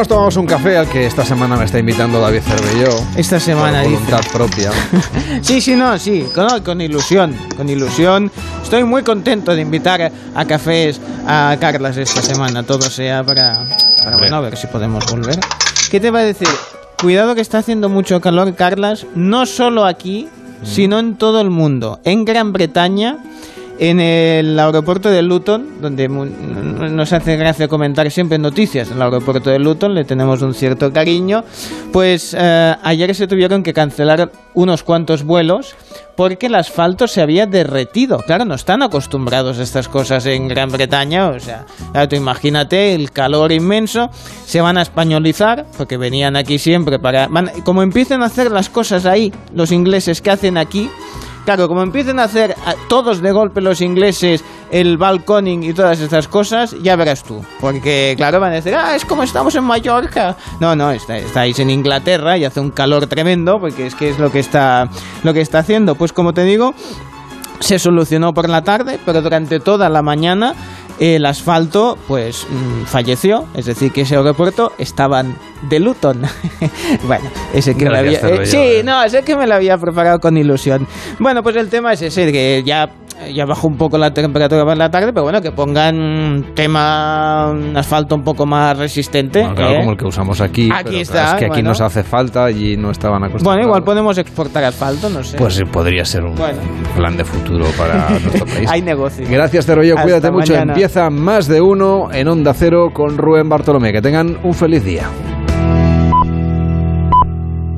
Nos 0.00 0.08
tomamos 0.08 0.36
un 0.38 0.46
café 0.46 0.78
al 0.78 0.88
que 0.88 1.04
esta 1.04 1.26
semana 1.26 1.56
me 1.56 1.66
está 1.66 1.78
invitando 1.78 2.18
David 2.22 2.40
Cervelló. 2.40 2.88
Esta 3.16 3.38
semana, 3.38 3.82
Por 3.82 3.90
dice. 3.90 4.02
voluntad 4.04 4.32
propia. 4.32 4.70
Sí, 5.42 5.60
sí, 5.60 5.74
no, 5.74 5.98
sí, 5.98 6.24
con, 6.34 6.62
con 6.62 6.80
ilusión, 6.80 7.36
con 7.54 7.68
ilusión. 7.68 8.32
Estoy 8.62 8.84
muy 8.84 9.02
contento 9.02 9.54
de 9.54 9.60
invitar 9.60 10.10
a 10.34 10.44
cafés 10.46 10.98
a 11.26 11.54
Carlas 11.60 11.98
esta 11.98 12.22
semana, 12.22 12.62
todo 12.62 12.80
sea 12.88 13.22
para, 13.22 13.62
para 14.02 14.16
bueno, 14.16 14.36
a 14.36 14.40
ver 14.40 14.56
si 14.56 14.68
podemos 14.68 15.04
volver. 15.10 15.38
¿Qué 15.90 16.00
te 16.00 16.10
va 16.10 16.20
a 16.20 16.24
decir? 16.24 16.48
Cuidado 16.98 17.34
que 17.34 17.42
está 17.42 17.58
haciendo 17.58 17.90
mucho 17.90 18.22
calor, 18.22 18.54
Carlas, 18.54 19.04
no 19.14 19.44
solo 19.44 19.84
aquí, 19.84 20.30
sino 20.64 20.98
en 20.98 21.16
todo 21.16 21.42
el 21.42 21.50
mundo. 21.50 22.00
En 22.04 22.24
Gran 22.24 22.54
Bretaña, 22.54 23.18
en 23.80 23.98
el 23.98 24.58
aeropuerto 24.58 25.10
de 25.10 25.22
Luton, 25.22 25.80
donde 25.80 26.06
nos 26.06 27.14
hace 27.14 27.36
gracia 27.36 27.66
comentar 27.66 28.10
siempre 28.10 28.38
noticias 28.38 28.90
en 28.90 28.98
el 28.98 29.02
aeropuerto 29.02 29.48
de 29.48 29.58
Luton, 29.58 29.94
le 29.94 30.04
tenemos 30.04 30.42
un 30.42 30.52
cierto 30.52 30.92
cariño, 30.92 31.44
pues 31.90 32.36
eh, 32.38 32.76
ayer 32.82 33.14
se 33.14 33.26
tuvieron 33.26 33.62
que 33.62 33.72
cancelar 33.72 34.30
unos 34.52 34.82
cuantos 34.82 35.24
vuelos 35.24 35.74
porque 36.14 36.48
el 36.48 36.56
asfalto 36.56 37.08
se 37.08 37.22
había 37.22 37.46
derretido. 37.46 38.18
Claro, 38.18 38.44
no 38.44 38.54
están 38.54 38.82
acostumbrados 38.82 39.58
a 39.58 39.62
estas 39.62 39.88
cosas 39.88 40.26
en 40.26 40.46
Gran 40.46 40.70
Bretaña, 40.70 41.28
o 41.28 41.40
sea, 41.40 41.64
claro, 41.92 42.14
imagínate 42.14 42.94
el 42.94 43.10
calor 43.12 43.50
inmenso, 43.50 44.10
se 44.44 44.60
van 44.60 44.76
a 44.76 44.82
españolizar 44.82 45.64
porque 45.78 45.96
venían 45.96 46.36
aquí 46.36 46.58
siempre 46.58 46.98
para... 46.98 47.30
como 47.64 47.82
empiecen 47.82 48.20
a 48.20 48.26
hacer 48.26 48.50
las 48.50 48.68
cosas 48.68 49.06
ahí, 49.06 49.32
los 49.54 49.72
ingleses 49.72 50.20
que 50.20 50.30
hacen 50.30 50.58
aquí, 50.58 50.90
Claro, 51.44 51.68
como 51.68 51.82
empiecen 51.82 52.20
a 52.20 52.24
hacer 52.24 52.54
todos 52.88 53.20
de 53.22 53.32
golpe 53.32 53.60
los 53.60 53.80
ingleses 53.80 54.44
el 54.70 54.98
balconing 54.98 55.64
y 55.64 55.72
todas 55.72 55.98
estas 56.00 56.28
cosas, 56.28 56.76
ya 56.82 56.94
verás 56.96 57.24
tú. 57.24 57.44
Porque, 57.60 58.14
claro, 58.16 58.38
van 58.38 58.52
a 58.52 58.56
decir, 58.56 58.74
ah, 58.76 58.94
es 58.94 59.04
como 59.04 59.22
estamos 59.24 59.54
en 59.56 59.64
Mallorca. 59.64 60.36
No, 60.60 60.76
no, 60.76 60.90
está- 60.92 61.16
estáis 61.18 61.58
en 61.58 61.70
Inglaterra 61.70 62.36
y 62.38 62.44
hace 62.44 62.60
un 62.60 62.70
calor 62.70 63.06
tremendo, 63.06 63.58
porque 63.58 63.86
es 63.86 63.94
que 63.96 64.10
es 64.10 64.18
lo 64.18 64.30
que 64.30 64.38
está, 64.38 64.88
lo 65.24 65.32
que 65.34 65.40
está 65.40 65.58
haciendo. 65.60 65.96
Pues 65.96 66.12
como 66.12 66.32
te 66.34 66.44
digo, 66.44 66.72
se 67.58 67.78
solucionó 67.78 68.32
por 68.32 68.48
la 68.48 68.62
tarde, 68.62 68.98
pero 69.04 69.20
durante 69.22 69.58
toda 69.60 69.88
la 69.88 70.02
mañana 70.02 70.54
el 71.00 71.24
asfalto 71.24 71.98
pues 72.06 72.46
mm, 72.48 72.84
falleció, 72.84 73.46
es 73.54 73.64
decir, 73.64 73.90
que 73.90 74.02
ese 74.02 74.16
aeropuerto 74.16 74.72
estaban 74.78 75.34
de 75.62 75.80
Luton. 75.80 76.22
bueno, 77.04 77.24
ese 77.54 77.74
que 77.74 77.86
me 77.86 78.02
Gracias, 78.02 78.22
había... 78.22 78.42
Eh, 78.42 78.46
sí, 78.46 78.84
no, 78.84 79.02
ese 79.02 79.22
que 79.22 79.34
me 79.34 79.46
lo 79.46 79.54
había 79.54 79.78
preparado 79.78 80.20
con 80.20 80.36
ilusión. 80.36 80.86
Bueno, 81.18 81.42
pues 81.42 81.56
el 81.56 81.70
tema 81.70 81.94
es 81.94 82.02
ese, 82.02 82.30
que 82.30 82.62
ya, 82.64 82.90
ya 83.34 83.44
bajó 83.44 83.68
un 83.68 83.76
poco 83.76 83.98
la 83.98 84.12
temperatura 84.12 84.64
por 84.64 84.76
la 84.76 84.90
tarde, 84.90 85.12
pero 85.12 85.24
bueno, 85.24 85.40
que 85.40 85.52
pongan 85.52 86.52
tema, 86.54 87.50
un 87.50 87.76
asfalto 87.76 88.14
un 88.14 88.22
poco 88.22 88.46
más 88.46 88.78
resistente. 88.78 89.40
Bueno, 89.40 89.54
claro, 89.54 89.72
¿eh? 89.72 89.78
como 89.78 89.90
el 89.92 89.96
que 89.96 90.06
usamos 90.06 90.40
aquí. 90.40 90.68
Aquí 90.72 90.84
pero 90.84 90.98
está, 90.98 91.24
Es 91.24 91.30
que 91.34 91.44
aquí 91.46 91.54
bueno. 91.54 91.68
nos 91.70 91.80
hace 91.80 92.02
falta 92.02 92.50
y 92.50 92.76
no 92.76 92.90
estaban 92.90 93.22
acostumbrados. 93.22 93.44
Bueno, 93.44 93.62
igual 93.66 93.82
podemos 93.82 94.18
exportar 94.18 94.64
asfalto, 94.64 95.08
no 95.08 95.22
sé. 95.22 95.36
Pues 95.36 95.58
eh, 95.60 95.64
podría 95.70 96.04
ser 96.04 96.24
un 96.24 96.34
Bueno. 96.34 96.58
plan 96.96 97.16
de 97.16 97.24
futuro 97.24 97.66
para 97.76 98.10
nuestro 98.20 98.46
país. 98.46 98.70
Hay 98.70 98.82
negocio. 98.82 99.26
Gracias. 99.28 99.68
Hasta 99.68 100.02
Cuídate 100.02 100.30
mucho. 100.30 100.54
Empieza 100.54 101.10
más 101.10 101.46
de 101.48 101.60
uno 101.60 102.08
en 102.12 102.28
Onda 102.28 102.54
Cero 102.54 102.88
con 102.92 103.16
Rubén 103.18 103.48
Bartolomé. 103.48 103.92
Que 103.92 104.02
tengan 104.02 104.38
un 104.42 104.54
feliz 104.54 104.84
día. 104.84 105.08